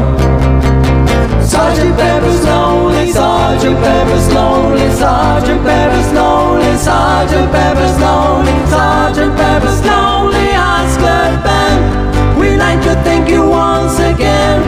[1.41, 10.49] Sergeant Pepper's Lonely, Sergeant Pepper's Lonely, Sergeant Pepper's Lonely, Sergeant Pepper's Lonely, Sergeant Pepper's Lonely
[10.51, 14.59] Hearts Club Band, we'd like to thank you once again.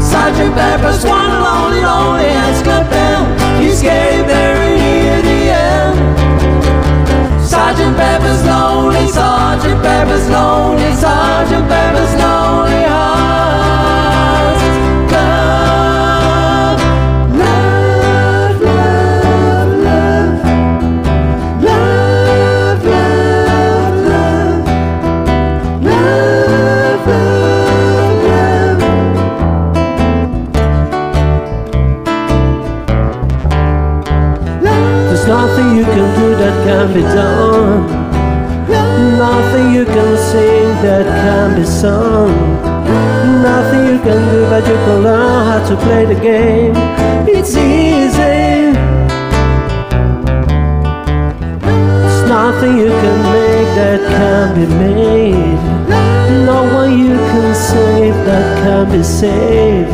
[0.00, 2.95] Sergeant Pepper's one only lonely Hearts Club Band.
[3.86, 5.40] Getting very near the
[5.70, 5.96] end.
[7.46, 12.25] Sergeant Pepper's lonely, Sergeant Pepper's lonely, Sergeant Pepper's lonely
[36.96, 37.86] be done.
[39.18, 42.32] Nothing you can sing that can be sung.
[43.42, 46.72] Nothing you can do, but you can learn how to play the game.
[47.28, 48.72] It's easy.
[52.34, 55.60] Nothing you can make that can be made.
[56.48, 59.92] No one you can save that can be saved.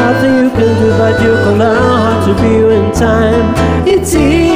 [0.00, 3.46] Nothing you can do, but you can learn how to be in time.
[3.86, 4.47] It's easy.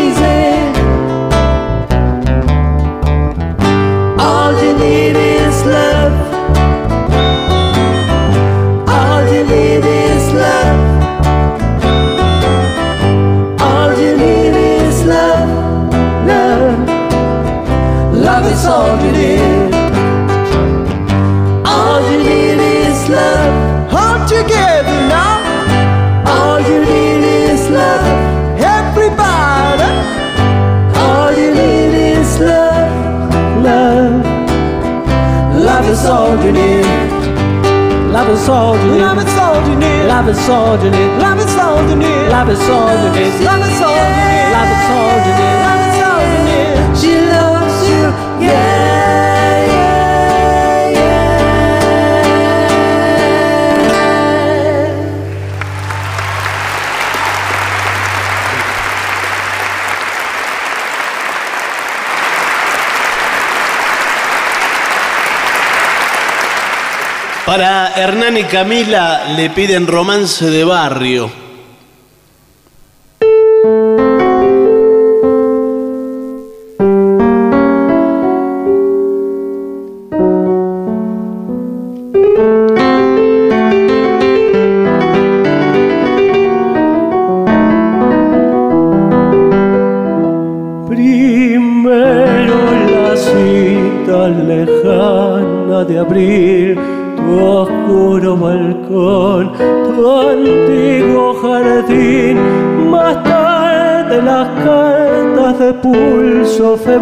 [40.47, 41.97] soldier, love a soldier,
[42.29, 44.22] love a soldier, love a soldier.
[67.97, 71.42] Hernán y Camila le piden romance de barrio.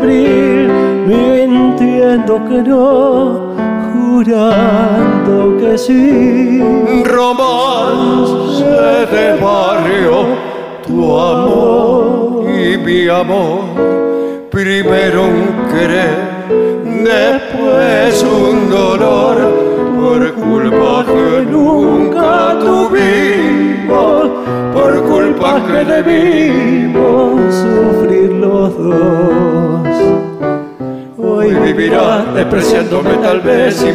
[0.01, 0.71] abril,
[1.43, 2.90] entiendo que no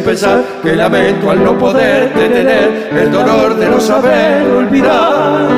[0.06, 5.48] pensar que lamento al no poder detener el dolor de no saber olvidar.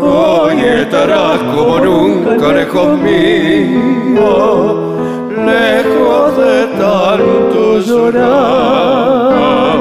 [0.00, 4.94] Hoy estarás como nunca lejos mío,
[5.44, 9.80] lejos de tanto llorar.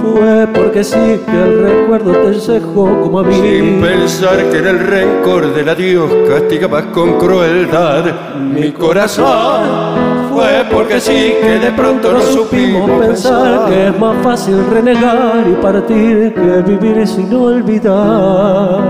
[0.00, 3.34] Fue porque sí que el recuerdo te cejó como a mí.
[3.34, 10.11] Sin pensar que en el rencor del adiós castigabas con crueldad mi corazón.
[10.32, 15.54] Fue porque sí que de pronto no supimos pensar que es más fácil renegar y
[15.62, 18.82] partir que vivir sin olvidar.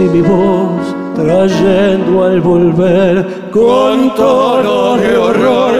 [0.00, 5.72] Y mi voz, trayendo al volver con tono de horror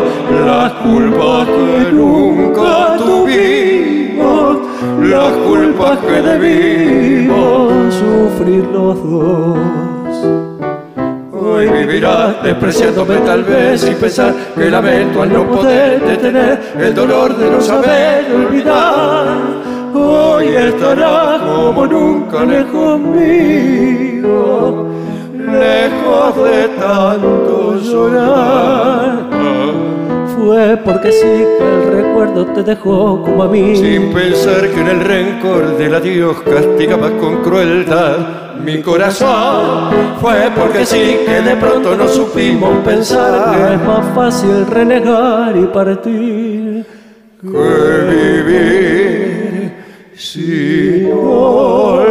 [0.44, 4.58] las culpas que nunca tuvimos,
[5.02, 9.58] las culpas que debimos sufrir los dos.
[11.32, 17.36] Hoy vivirás despreciándome tal vez sin pensar que lamento al no poder detener el dolor
[17.36, 19.59] de no saber olvidar.
[20.02, 24.86] Hoy estarás como nunca lejos mío,
[25.34, 29.30] lejos de tanto llorar.
[30.34, 33.76] Fue porque sí que el recuerdo te dejó como a mí.
[33.76, 38.16] Sin pensar que en el rencor del adiós castigabas con crueldad
[38.64, 39.90] mi corazón.
[40.20, 45.66] Fue porque sí que de pronto no supimos pensar que es más fácil renegar y
[45.66, 46.86] partir
[47.40, 48.99] que vivir
[50.20, 52.10] sin olvidar.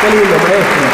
[0.00, 0.88] Qué lindo, maestro.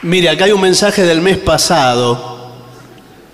[0.00, 2.38] Mire, acá hay un mensaje del mes pasado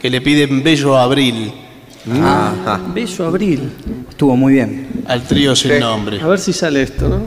[0.00, 1.63] que le piden Bello Abril.
[2.10, 3.70] Ah, Bello Abril.
[4.08, 5.04] Estuvo muy bien.
[5.06, 6.20] Al trío sin nombre.
[6.20, 7.20] A ver si sale esto, ¿no?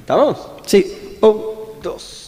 [0.00, 0.38] ¿Estamos?
[0.66, 0.86] Sí.
[1.20, 1.36] Un,
[1.82, 2.21] dos,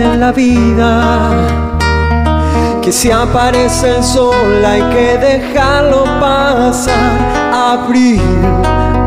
[0.00, 1.30] en la vida
[2.82, 6.94] que si aparece el sol hay que dejarlo pasar.
[7.52, 8.22] Abril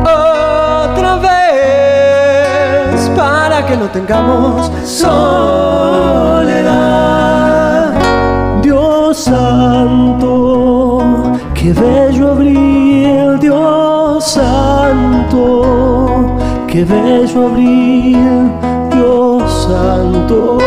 [0.02, 5.14] otra vez para que no tengamos soledad.
[8.62, 11.02] Dios santo,
[11.56, 15.42] qué bello abril, Dios santo,
[16.68, 18.52] qué bello abril,
[19.84, 20.58] Santo,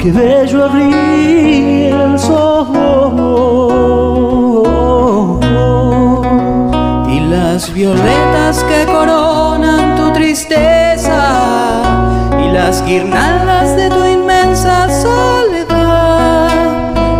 [0.00, 4.24] qué bello abril sos vos.
[7.08, 11.22] Y las violetas que coronan tu tristeza
[12.42, 16.48] y las guirnaldas de tu inmensa soledad.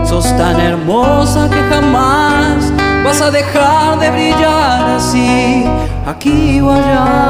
[0.05, 2.73] Sos tan hermosa que jamás
[3.05, 5.69] vas a dejar de brillar así,
[6.05, 7.30] aquí o allá,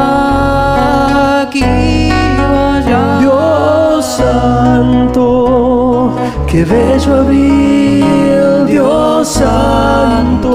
[6.50, 10.52] qué bello abril, Dios santo,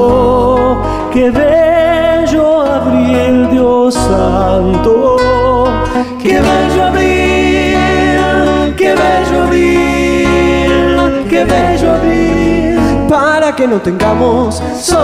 [1.14, 5.16] qué bello abril, Dios santo,
[6.22, 15.00] qué bello abril, qué bello abril, qué bello abril, para que no tengamos soledad,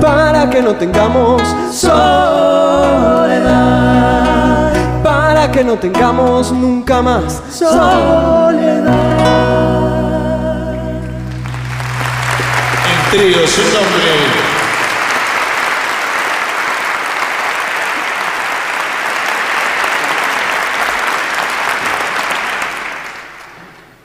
[0.00, 1.42] para que no tengamos
[1.72, 2.12] soledad,
[5.52, 8.50] para que no tengamos nunca más soledad.
[12.88, 14.02] El trío sin nombre.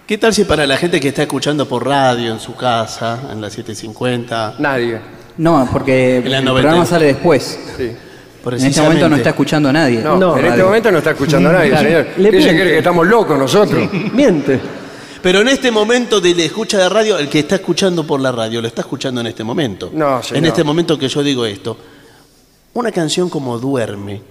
[0.06, 3.42] ¿Qué tal si para la gente que está escuchando por radio en su casa, en
[3.42, 4.56] la 750?
[4.60, 5.02] Nadie.
[5.38, 6.54] No, porque el 90.
[6.54, 7.60] programa sale después.
[7.76, 8.07] Sí.
[8.54, 10.02] En este momento no está escuchando nadie.
[10.02, 11.88] No, en este momento no está escuchando a nadie, Claro.
[11.88, 12.08] señor.
[12.18, 12.62] Le ¿Qué se miente.
[12.62, 13.90] cree que estamos locos nosotros?
[14.14, 14.60] Miente.
[15.22, 18.32] Pero en este momento de la escucha de radio, el que está escuchando por la
[18.32, 19.90] radio, lo está escuchando en este momento.
[19.94, 20.38] No, señor.
[20.38, 21.78] En este momento que yo digo esto.
[22.74, 24.22] Una canción como Duerme.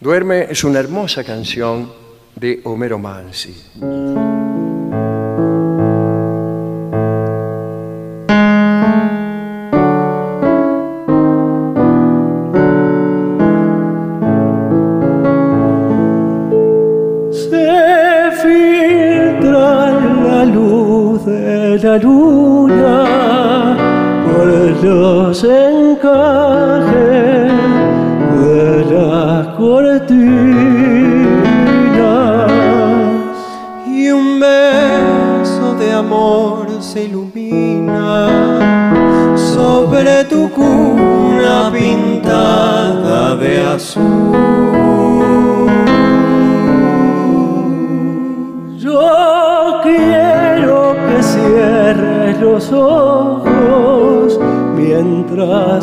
[0.00, 1.92] Duerme es una hermosa canción
[2.34, 3.54] de Homero Mansi.
[21.98, 23.76] luna
[24.24, 24.46] por
[24.84, 26.92] los encajes
[28.42, 30.10] de las cortinas
[33.86, 38.28] y un beso de amor se ilumina
[39.36, 44.33] sobre tu cuna pintada de azul.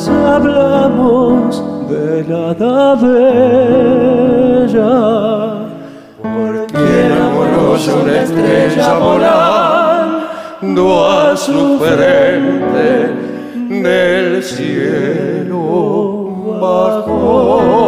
[0.09, 2.53] Hablamos de la
[2.95, 3.31] bella.
[6.21, 12.89] Por quien amorosa una estrella volando a su frente
[13.69, 15.59] del cielo
[16.61, 17.81] bajó.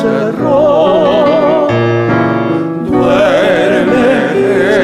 [0.00, 1.68] Encerró.
[2.86, 4.12] Duerme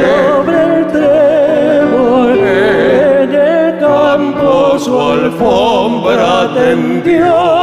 [0.05, 7.56] sobre el trébol en el campo su alfombra tendió.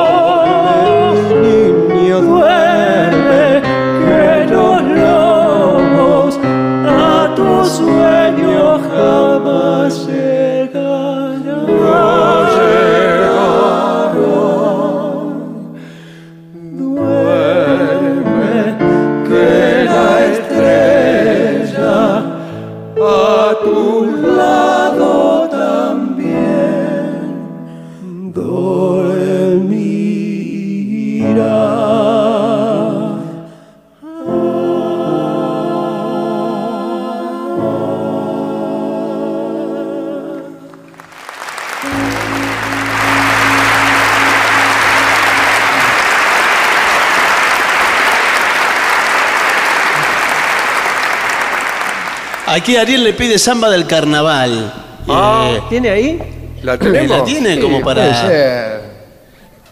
[52.56, 54.72] Aquí Ariel le pide samba del carnaval.
[55.08, 56.20] Eh, ¿Tiene ahí?
[56.62, 57.18] ¿La tenemos?
[57.18, 58.82] ¿La tiene Sí, como para- puede ser.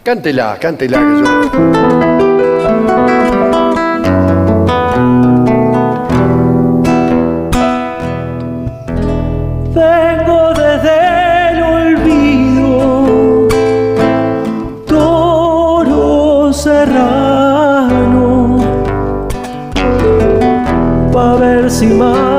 [0.02, 0.98] Cántela, cántela.
[0.98, 2.42] Que yo...
[9.74, 13.48] Vengo desde el olvido,
[14.86, 17.38] toro serrano,
[21.12, 22.31] pa' ver si mato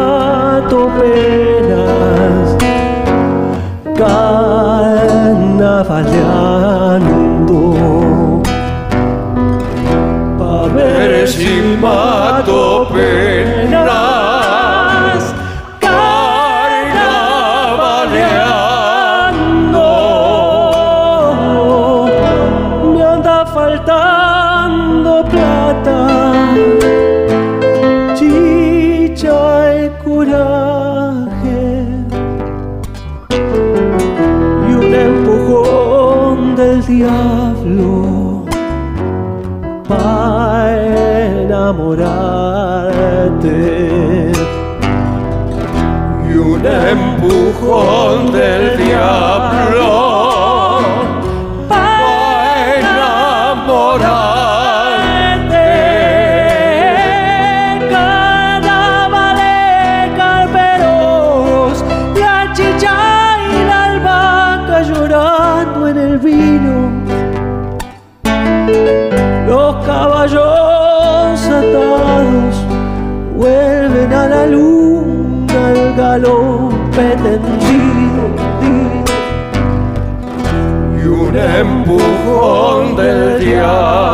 [83.55, 84.12] del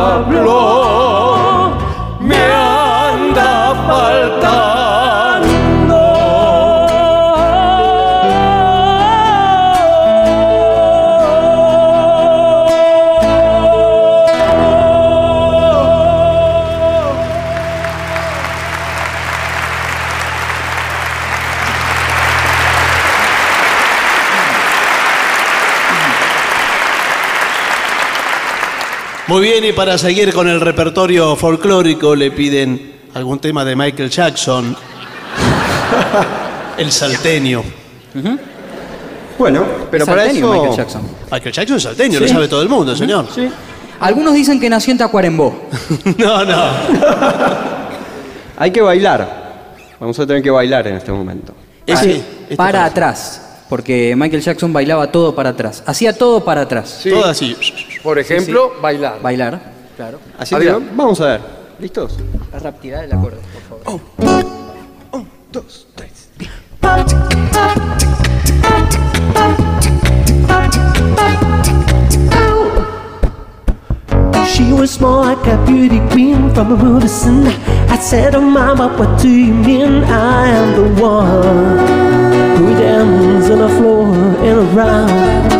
[29.70, 34.76] y para seguir con el repertorio folclórico le piden algún tema de Michael Jackson.
[36.78, 37.62] el salteño.
[39.38, 40.62] Bueno, pero para salteño, eso...
[40.62, 41.02] Michael Jackson.
[41.30, 42.24] Michael Jackson es salteño, Sí.
[42.24, 43.26] lo sabe todo el mundo, señor.
[44.00, 45.68] Algunos dicen que nació en Tacuarembó.
[46.18, 46.64] no, no.
[48.56, 49.68] Hay que bailar.
[50.00, 51.54] Vamos a tener que bailar en este momento.
[51.86, 52.22] Sí,
[52.56, 53.42] para atrás.
[53.68, 55.84] Porque Michael Jackson bailaba todo para atrás.
[55.86, 56.98] Hacía todo para atrás.
[57.02, 57.10] Sí.
[57.10, 57.56] Todo así.
[58.02, 58.82] Por ejemplo, sí, sí.
[58.82, 59.22] bailar.
[59.22, 59.60] Bailar,
[59.96, 60.18] claro.
[60.38, 61.40] Así que vamos a ver.
[61.78, 62.18] ¿Listos?
[62.52, 64.00] La rapidez del acorde, por favor.
[65.12, 65.16] Oh.
[65.16, 66.30] Un, dos, tres.
[74.46, 77.46] She was small like a beauty queen from a movie scene.
[77.88, 80.04] I said, Oh, mama, what do you mean?
[80.04, 81.78] I am the one
[82.58, 85.59] who dances on the floor and around.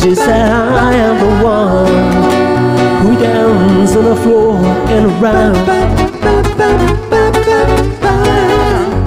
[0.00, 1.86] She said, I am the one
[3.02, 4.56] who dances on the floor
[4.94, 5.56] and around.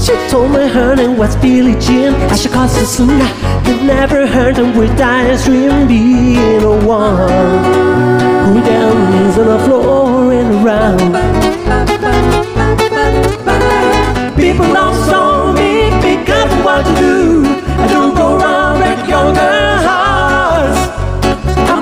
[0.01, 2.13] She told me her name was Billie Jean.
[2.29, 3.21] I should call soon.
[3.21, 7.63] I've never heard them with eyes dream being the one
[8.47, 11.13] who dances on the floor and around.
[14.35, 17.45] People don't saw me, because careful what you do.
[17.79, 19.39] I don't go around break younger
[19.87, 20.10] hearts.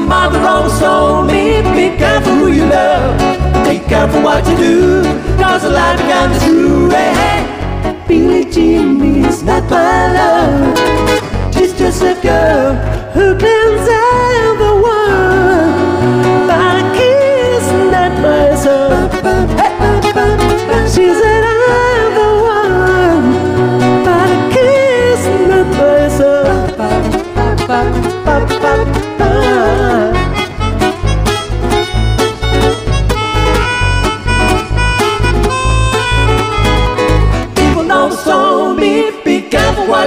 [0.10, 3.14] My mother always told me, be careful who you love.
[3.64, 5.04] Be careful what you do,
[5.38, 6.90] cause the life becomes true.
[6.90, 8.04] Hey, hey.
[8.08, 11.54] Billie Jean is not my love.
[11.54, 12.74] She's just a girl
[13.14, 14.29] who claims I'm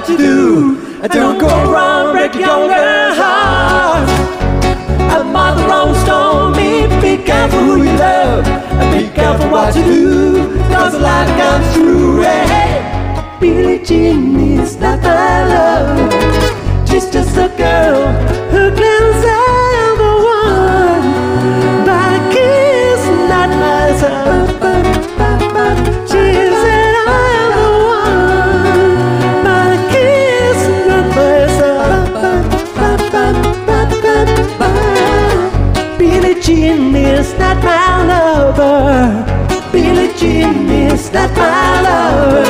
[0.03, 1.09] what you do.
[1.09, 4.13] Don't go around breaking younger hearts.
[5.15, 8.45] A mother always told me, be careful who you love.
[8.47, 12.21] And be careful what you do, cause a life comes true.
[12.23, 13.39] Hey, hey.
[13.41, 16.89] Billie Jean is not my love.
[16.89, 18.03] She's just a girl
[40.23, 42.47] Jean is not my lover.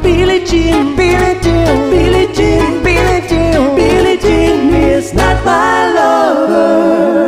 [0.00, 7.18] Billie Jean, Billie Jean, Billie Jean, Billie Jean, Billie Jean is not my lover.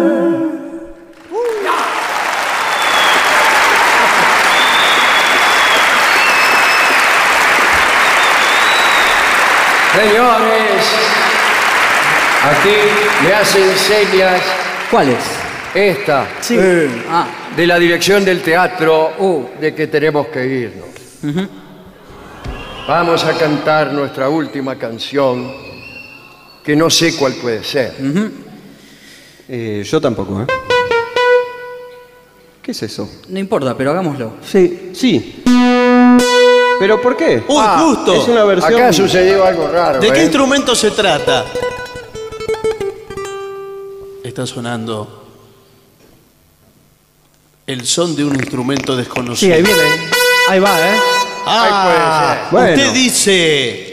[9.96, 10.84] Señores,
[12.50, 12.78] aquí
[13.24, 14.42] me hacen señas.
[14.92, 15.49] ¿Cuáles?
[15.74, 16.28] Esta.
[16.40, 16.56] Sí.
[16.58, 17.26] Eh, Ah.
[17.56, 20.88] De la dirección del teatro, de que tenemos que irnos.
[22.86, 25.52] Vamos a cantar nuestra última canción,
[26.64, 27.94] que no sé cuál puede ser.
[29.48, 30.46] Eh, yo tampoco, ¿eh?
[32.62, 33.08] ¿Qué es eso?
[33.28, 34.34] No importa, pero hagámoslo.
[34.44, 35.42] Sí, sí.
[36.78, 37.42] ¿Pero por qué?
[37.48, 38.14] Uy, Ah, justo.
[38.14, 38.74] Es una versión...
[38.74, 40.00] Acá sucedió algo raro.
[40.00, 40.24] ¿De qué ¿eh?
[40.24, 41.44] instrumento se trata?
[44.24, 45.19] Está sonando
[47.72, 49.36] el son de un instrumento desconocido.
[49.36, 50.10] Sí, ahí viene.
[50.48, 51.00] Ahí va, ¿eh?
[51.46, 52.86] Ah, puede ser.
[52.86, 53.86] usted dice.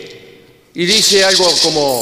[0.74, 2.02] Y dice algo como...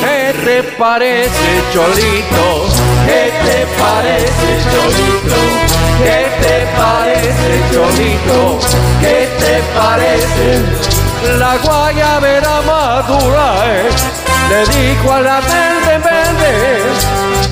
[0.00, 2.66] ¿Qué te parece, Cholito?
[3.06, 5.40] ¿Qué te parece, Cholito?
[6.02, 8.58] ¿Qué te parece, Cholito?
[9.00, 11.38] ¿Qué te parece?
[11.38, 13.88] La guayabera madura eh,
[14.48, 16.15] le dijo a la verde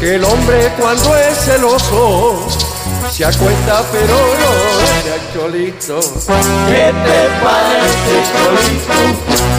[0.00, 2.46] que el hombre cuando es celoso
[3.10, 4.52] se acuesta pero no
[4.86, 6.00] se cholito.
[6.00, 8.98] ¿Qué te parece, Cholito?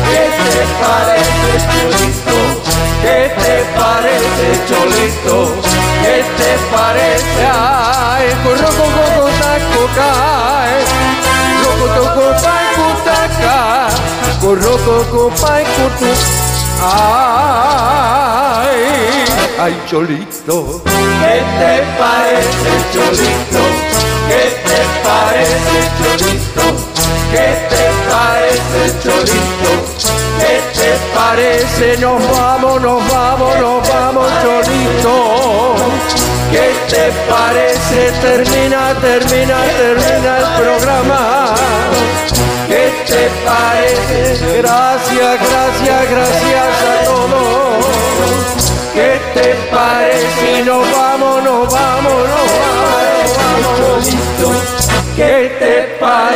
[0.09, 2.37] ¿Qué te parece, Cholito?
[3.01, 5.37] ¿Qué te parece, Cholito?
[6.01, 7.39] ¿Qué te parece?
[7.53, 10.79] Ay, corro coco taco cae.
[11.61, 13.87] Loco toco taco taca.
[14.41, 15.85] Corro coco paiko
[16.81, 18.67] Ay,
[19.59, 20.81] ay, Cholito.
[20.83, 23.63] ¿Qué te parece, Cholito?
[24.27, 26.65] ¿Qué te parece, Cholito?
[27.31, 29.71] ¿Qué te parece, Cholito?
[30.39, 31.85] ¿Qué te parece?
[31.97, 35.15] Nos vamos, nos vamos, nos vamos, Cholito.
[36.55, 38.11] ¿Qué te parece?
[38.21, 41.53] Termina, termina, termina el programa.
[42.69, 44.57] ¿Qué te parece?
[44.61, 48.71] Gracias, gracias, gracias a todos.
[48.93, 50.63] ¿Qué te parece?
[50.63, 52.47] Nos vamos, nos vamos, nos
[53.37, 54.51] vamos, Cholito.
[55.17, 56.35] ¿Qué te parece?